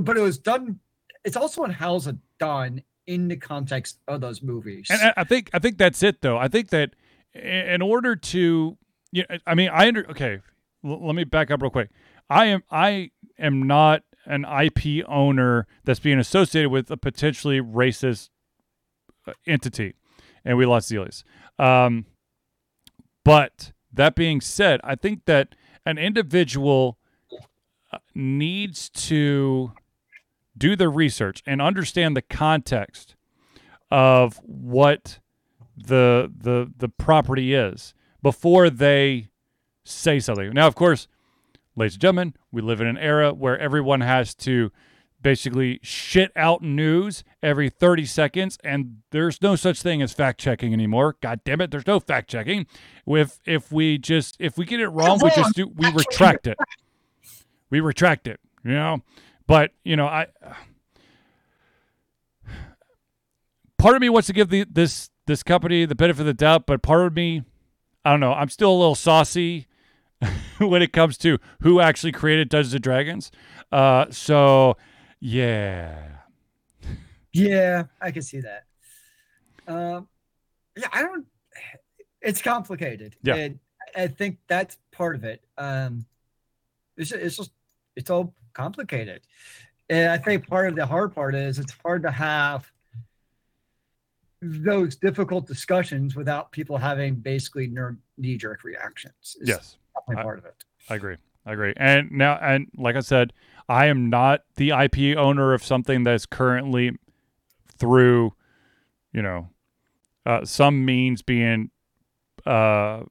but 0.02 0.18
it 0.18 0.22
was 0.22 0.38
done. 0.38 0.80
It's 1.26 1.36
also 1.36 1.64
on 1.64 1.72
how's 1.72 2.08
it 2.08 2.16
done 2.40 2.82
in 3.08 3.28
the 3.30 3.38
context 3.38 4.00
of 4.08 4.22
those 4.22 4.44
movies. 4.44 4.88
And 4.92 5.14
I- 5.16 5.24
think 5.24 5.50
I 5.54 5.60
think 5.60 5.78
that's 5.78 6.04
it 6.04 6.22
though. 6.22 6.38
I 6.38 6.48
think 6.48 6.70
that 6.70 6.92
in 7.34 7.82
order 7.82 8.16
to 8.16 8.78
you 9.12 9.24
know, 9.30 9.38
I 9.48 9.56
mean 9.56 9.70
I 9.70 9.88
under 9.88 10.06
okay, 10.12 10.40
l- 10.86 11.06
let 11.08 11.16
me 11.16 11.24
back 11.24 11.50
up 11.50 11.62
real 11.62 11.72
quick. 11.72 11.90
I 12.30 12.46
am 12.48 12.64
I 12.70 13.12
am 13.40 13.64
not 13.66 14.04
an 14.26 14.44
IP 14.46 15.06
owner 15.08 15.66
that's 15.86 16.02
being 16.02 16.20
associated 16.20 16.70
with 16.70 16.92
a 16.92 16.98
potentially 16.98 17.62
racist 17.62 18.30
uh, 19.26 19.32
entity. 19.48 19.94
And 20.44 20.58
we 20.58 20.66
lost 20.66 20.92
Zelius. 20.92 21.24
Um 21.58 22.06
but 23.24 23.72
that 23.92 24.16
being 24.16 24.42
said, 24.42 24.80
I 24.84 24.96
think 24.96 25.26
that 25.26 25.56
an 25.86 25.98
individual 25.98 26.98
uh, 27.92 27.98
needs 28.14 28.90
to 28.90 29.72
do 30.58 30.76
the 30.76 30.90
research 30.90 31.44
and 31.46 31.62
understand 31.62 32.16
the 32.16 32.22
context 32.22 33.16
of 33.90 34.38
what 34.44 35.20
the 35.76 36.32
the 36.36 36.72
the 36.76 36.90
property 36.90 37.54
is 37.54 37.94
before 38.22 38.70
they 38.70 39.30
say 39.84 40.20
something. 40.20 40.52
Now, 40.52 40.68
of 40.68 40.76
course, 40.76 41.08
ladies 41.76 41.94
and 41.94 42.02
gentlemen, 42.02 42.34
we 42.52 42.62
live 42.62 42.82
in 42.82 42.88
an 42.88 42.98
era 42.98 43.34
where 43.34 43.58
everyone 43.58 44.02
has 44.02 44.34
to 44.36 44.72
basically 45.22 45.80
shit 45.82 46.32
out 46.36 46.62
news 46.62 47.24
every 47.42 47.70
30 47.70 48.06
seconds 48.06 48.58
and 48.64 48.98
there's 49.10 49.42
no 49.42 49.56
such 49.56 49.82
thing 49.82 50.02
as 50.02 50.14
fact 50.14 50.40
checking 50.40 50.74
anymore. 50.74 51.16
God 51.22 51.42
damn 51.44 51.60
it 51.62 51.72
there's 51.72 51.88
no 51.88 52.00
fact 52.00 52.30
checking. 52.30 52.68
If 53.06 53.40
if 53.46 53.72
we 53.72 53.98
just 53.98 54.38
if 54.40 54.58
we 54.58 54.66
get 54.66 54.80
it 54.80 54.90
wrong 54.90 55.20
we 55.22 55.30
just 55.32 55.56
do 55.56 55.68
we 55.68 55.92
retract 55.92 56.48
it. 56.48 56.58
We 57.70 57.82
retract 57.82 58.28
it 58.28 58.40
you 58.64 58.72
know 58.72 59.02
but 59.48 59.72
you 59.84 59.96
know 59.96 60.06
i 60.06 60.28
part 63.78 63.96
of 63.96 64.02
me 64.02 64.10
wants 64.10 64.28
to 64.28 64.34
give 64.34 64.50
the 64.50 64.66
this 64.70 65.10
this 65.26 65.44
company 65.44 65.86
the 65.86 65.96
benefit 65.96 66.22
of 66.22 66.26
the 66.28 66.34
doubt 66.34 66.66
but 66.66 66.82
part 66.82 67.06
of 67.08 67.16
me 67.16 67.44
i 68.06 68.12
don't 68.12 68.20
know 68.20 68.34
i'm 68.34 68.50
still 68.50 68.72
a 68.72 68.78
little 68.78 68.96
saucy 68.96 69.68
when 70.60 70.82
it 70.82 70.92
comes 70.94 71.18
to 71.18 71.38
who 71.62 71.80
actually 71.80 72.12
created 72.12 72.50
dungeons 72.50 72.74
and 72.74 72.84
dragons 72.84 73.32
uh 73.72 74.06
so 74.10 74.76
yeah 75.20 76.04
Yeah, 77.34 77.84
I 78.02 78.10
can 78.10 78.24
see 78.24 78.40
that. 78.42 78.64
Um, 79.68 80.08
yeah, 80.76 80.88
I 80.92 81.04
don't. 81.04 81.28
It's 82.20 82.42
complicated. 82.42 83.16
Yeah. 83.22 83.36
and 83.36 83.60
I 83.96 84.08
think 84.08 84.40
that's 84.48 84.78
part 84.92 85.16
of 85.16 85.24
it. 85.24 85.44
Um, 85.56 86.06
it's 86.96 87.12
it's 87.12 87.38
just 87.38 87.52
it's 87.96 88.10
all 88.10 88.34
complicated, 88.58 89.22
and 89.90 90.12
I 90.12 90.18
think 90.18 90.48
part 90.48 90.68
of 90.68 90.76
the 90.76 90.86
hard 90.86 91.14
part 91.14 91.36
is 91.36 91.60
it's 91.60 91.74
hard 91.86 92.02
to 92.04 92.12
have 92.12 92.70
those 94.42 94.96
difficult 94.96 95.48
discussions 95.48 96.16
without 96.16 96.52
people 96.52 96.78
having 96.78 97.16
basically 97.16 97.72
knee 98.18 98.38
jerk 98.38 98.64
reactions. 98.64 99.38
yes 99.44 99.78
I- 100.10 100.22
part 100.22 100.40
of 100.40 100.46
it. 100.46 100.64
I 100.90 100.96
agree. 100.96 101.18
I 101.46 101.54
agree. 101.54 101.74
And 101.76 102.12
now, 102.12 102.38
and 102.42 102.68
like 102.78 102.96
I 102.96 103.00
said, 103.00 103.34
I 103.68 103.88
am 103.88 104.10
not 104.10 104.42
the 104.56 104.72
IP 104.72 105.18
owner 105.18 105.54
of 105.54 105.64
something 105.64 106.04
that's 106.04 106.26
currently 106.26 106.92
through, 107.78 108.34
you 109.12 109.22
know, 109.22 109.50
uh, 110.26 110.46
some 110.46 110.86
means 110.86 111.22
being 111.22 111.72
uh, 112.46 113.04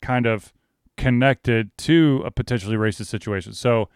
kind 0.00 0.26
of 0.26 0.52
connected 0.96 1.70
to 1.78 2.22
a 2.24 2.30
potentially 2.30 2.76
racist 2.76 3.06
situation. 3.06 3.52
So 3.52 3.88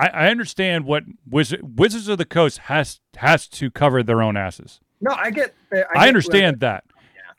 I, 0.00 0.08
I 0.08 0.30
understand 0.30 0.86
what 0.86 1.04
Wizard, 1.28 1.78
Wizards 1.78 2.08
of 2.08 2.16
the 2.16 2.24
Coast 2.24 2.58
has 2.58 3.00
has 3.16 3.46
to 3.48 3.70
cover 3.70 4.02
their 4.02 4.22
own 4.22 4.36
asses. 4.36 4.80
No, 5.00 5.12
I 5.12 5.30
get. 5.30 5.54
I, 5.72 5.76
I, 5.76 5.80
get 5.82 6.08
understand 6.08 6.60
that. 6.60 6.84
Yeah. 7.14 7.32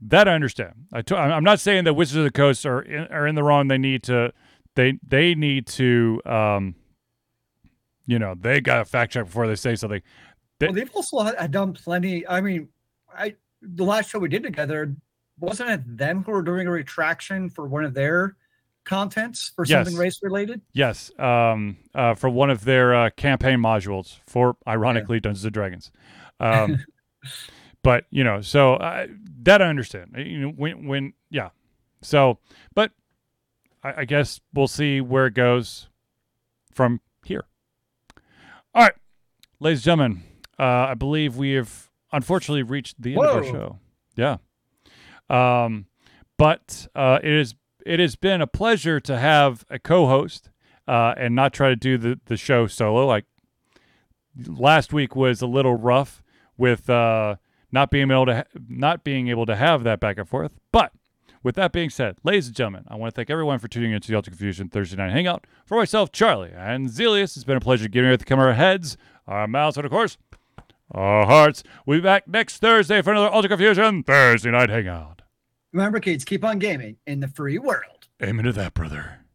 That 0.00 0.28
I 0.28 0.32
understand. 0.34 0.86
I 0.92 1.02
t- 1.02 1.14
I'm 1.14 1.44
not 1.44 1.60
saying 1.60 1.84
that 1.84 1.94
Wizards 1.94 2.16
of 2.16 2.24
the 2.24 2.30
Coast 2.30 2.64
are 2.64 2.80
in, 2.80 3.06
are 3.08 3.26
in 3.26 3.34
the 3.34 3.42
wrong. 3.42 3.68
They 3.68 3.78
need 3.78 4.02
to. 4.04 4.32
They 4.76 4.98
they 5.06 5.34
need 5.34 5.66
to. 5.68 6.22
Um, 6.24 6.74
you 8.06 8.18
know, 8.18 8.34
they 8.38 8.60
got 8.60 8.78
to 8.78 8.84
fact 8.84 9.12
check 9.12 9.26
before 9.26 9.46
they 9.46 9.56
say 9.56 9.74
something. 9.74 10.00
Well, 10.60 10.72
they've 10.72 10.90
also 10.94 11.18
had 11.18 11.50
done 11.50 11.74
plenty. 11.74 12.26
I 12.26 12.40
mean, 12.40 12.68
I 13.14 13.34
the 13.60 13.84
last 13.84 14.10
show 14.10 14.18
we 14.18 14.28
did 14.28 14.42
together 14.42 14.96
wasn't 15.38 15.68
it 15.68 15.98
them 15.98 16.22
who 16.24 16.32
were 16.32 16.42
doing 16.42 16.66
a 16.66 16.70
retraction 16.70 17.50
for 17.50 17.66
one 17.66 17.84
of 17.84 17.92
their 17.92 18.36
contents 18.86 19.52
for 19.54 19.66
Yes. 19.66 19.84
something 19.86 20.00
race 20.00 20.20
related? 20.22 20.62
Yes, 20.72 21.10
um, 21.18 21.76
uh, 21.94 22.14
for 22.14 22.30
one 22.30 22.48
of 22.48 22.64
their 22.64 22.94
uh, 22.94 23.10
campaign 23.10 23.58
modules 23.58 24.18
for, 24.26 24.56
ironically, 24.66 25.20
Dungeons 25.20 25.44
and 25.44 25.52
Dragons. 25.52 25.90
Um, 26.40 26.84
but 27.82 28.04
you 28.10 28.22
know, 28.24 28.42
so 28.42 28.74
uh, 28.74 29.06
that 29.42 29.62
I 29.62 29.68
understand. 29.68 30.14
You 30.18 30.38
know, 30.40 30.48
when 30.48 30.86
when 30.86 31.12
yeah, 31.30 31.48
so 32.02 32.38
but 32.74 32.92
I, 33.82 34.02
I 34.02 34.04
guess 34.04 34.38
we'll 34.52 34.66
see 34.68 35.00
where 35.00 35.26
it 35.26 35.34
goes 35.34 35.88
from 36.74 37.00
here. 37.24 37.44
All 38.74 38.82
right, 38.82 38.92
ladies 39.60 39.78
and 39.78 39.84
gentlemen, 39.84 40.22
uh, 40.58 40.88
I 40.90 40.94
believe 40.94 41.36
we 41.36 41.52
have 41.52 41.88
unfortunately 42.12 42.62
reached 42.62 43.00
the 43.00 43.14
end 43.14 43.24
of 43.24 43.34
our 43.34 43.42
show. 43.44 43.78
Yeah, 44.14 44.36
um, 45.30 45.86
but 46.36 46.86
uh, 46.94 47.20
it 47.22 47.32
is 47.32 47.54
it 47.86 48.00
has 48.00 48.16
been 48.16 48.42
a 48.42 48.46
pleasure 48.46 48.98
to 49.00 49.16
have 49.16 49.64
a 49.70 49.78
co-host 49.78 50.50
uh, 50.88 51.14
and 51.16 51.34
not 51.34 51.52
try 51.52 51.68
to 51.68 51.76
do 51.76 51.96
the, 51.96 52.20
the 52.26 52.36
show 52.36 52.66
solo. 52.66 53.06
Like 53.06 53.24
last 54.46 54.92
week 54.92 55.14
was 55.14 55.40
a 55.40 55.46
little 55.46 55.76
rough 55.76 56.22
with 56.56 56.90
uh, 56.90 57.36
not 57.70 57.90
being 57.90 58.10
able 58.10 58.26
to 58.26 58.36
ha- 58.36 58.60
not 58.68 59.04
being 59.04 59.28
able 59.28 59.46
to 59.46 59.56
have 59.56 59.84
that 59.84 60.00
back 60.00 60.18
and 60.18 60.28
forth. 60.28 60.52
But 60.72 60.92
with 61.42 61.54
that 61.54 61.72
being 61.72 61.90
said, 61.90 62.16
ladies 62.24 62.48
and 62.48 62.56
gentlemen, 62.56 62.84
I 62.88 62.96
want 62.96 63.14
to 63.14 63.16
thank 63.16 63.30
everyone 63.30 63.60
for 63.60 63.68
tuning 63.68 63.92
into 63.92 64.08
the 64.08 64.16
Ultra 64.16 64.32
Confusion 64.32 64.68
Thursday 64.68 64.96
Night 64.96 65.12
Hangout. 65.12 65.46
For 65.64 65.76
myself, 65.76 66.10
Charlie, 66.10 66.52
and 66.56 66.88
Zelius, 66.88 67.36
it's 67.36 67.44
been 67.44 67.56
a 67.56 67.60
pleasure 67.60 67.88
giving 67.88 68.10
you 68.10 68.16
the 68.16 68.24
camera 68.24 68.54
heads, 68.54 68.96
our 69.28 69.46
mouths, 69.46 69.76
and 69.76 69.86
of 69.86 69.92
course, 69.92 70.18
our 70.90 71.24
hearts. 71.26 71.62
We'll 71.84 71.98
be 71.98 72.02
back 72.02 72.26
next 72.26 72.58
Thursday 72.58 73.00
for 73.00 73.12
another 73.12 73.32
Ultra 73.32 73.50
Confusion 73.50 74.02
Thursday 74.02 74.50
Night 74.50 74.70
Hangout. 74.70 75.15
Remember, 75.76 76.00
kids, 76.00 76.24
keep 76.24 76.42
on 76.42 76.58
gaming 76.58 76.96
in 77.06 77.20
the 77.20 77.28
free 77.28 77.58
world. 77.58 78.08
Amen 78.22 78.46
to 78.46 78.52
that, 78.52 78.72
brother. 78.72 79.25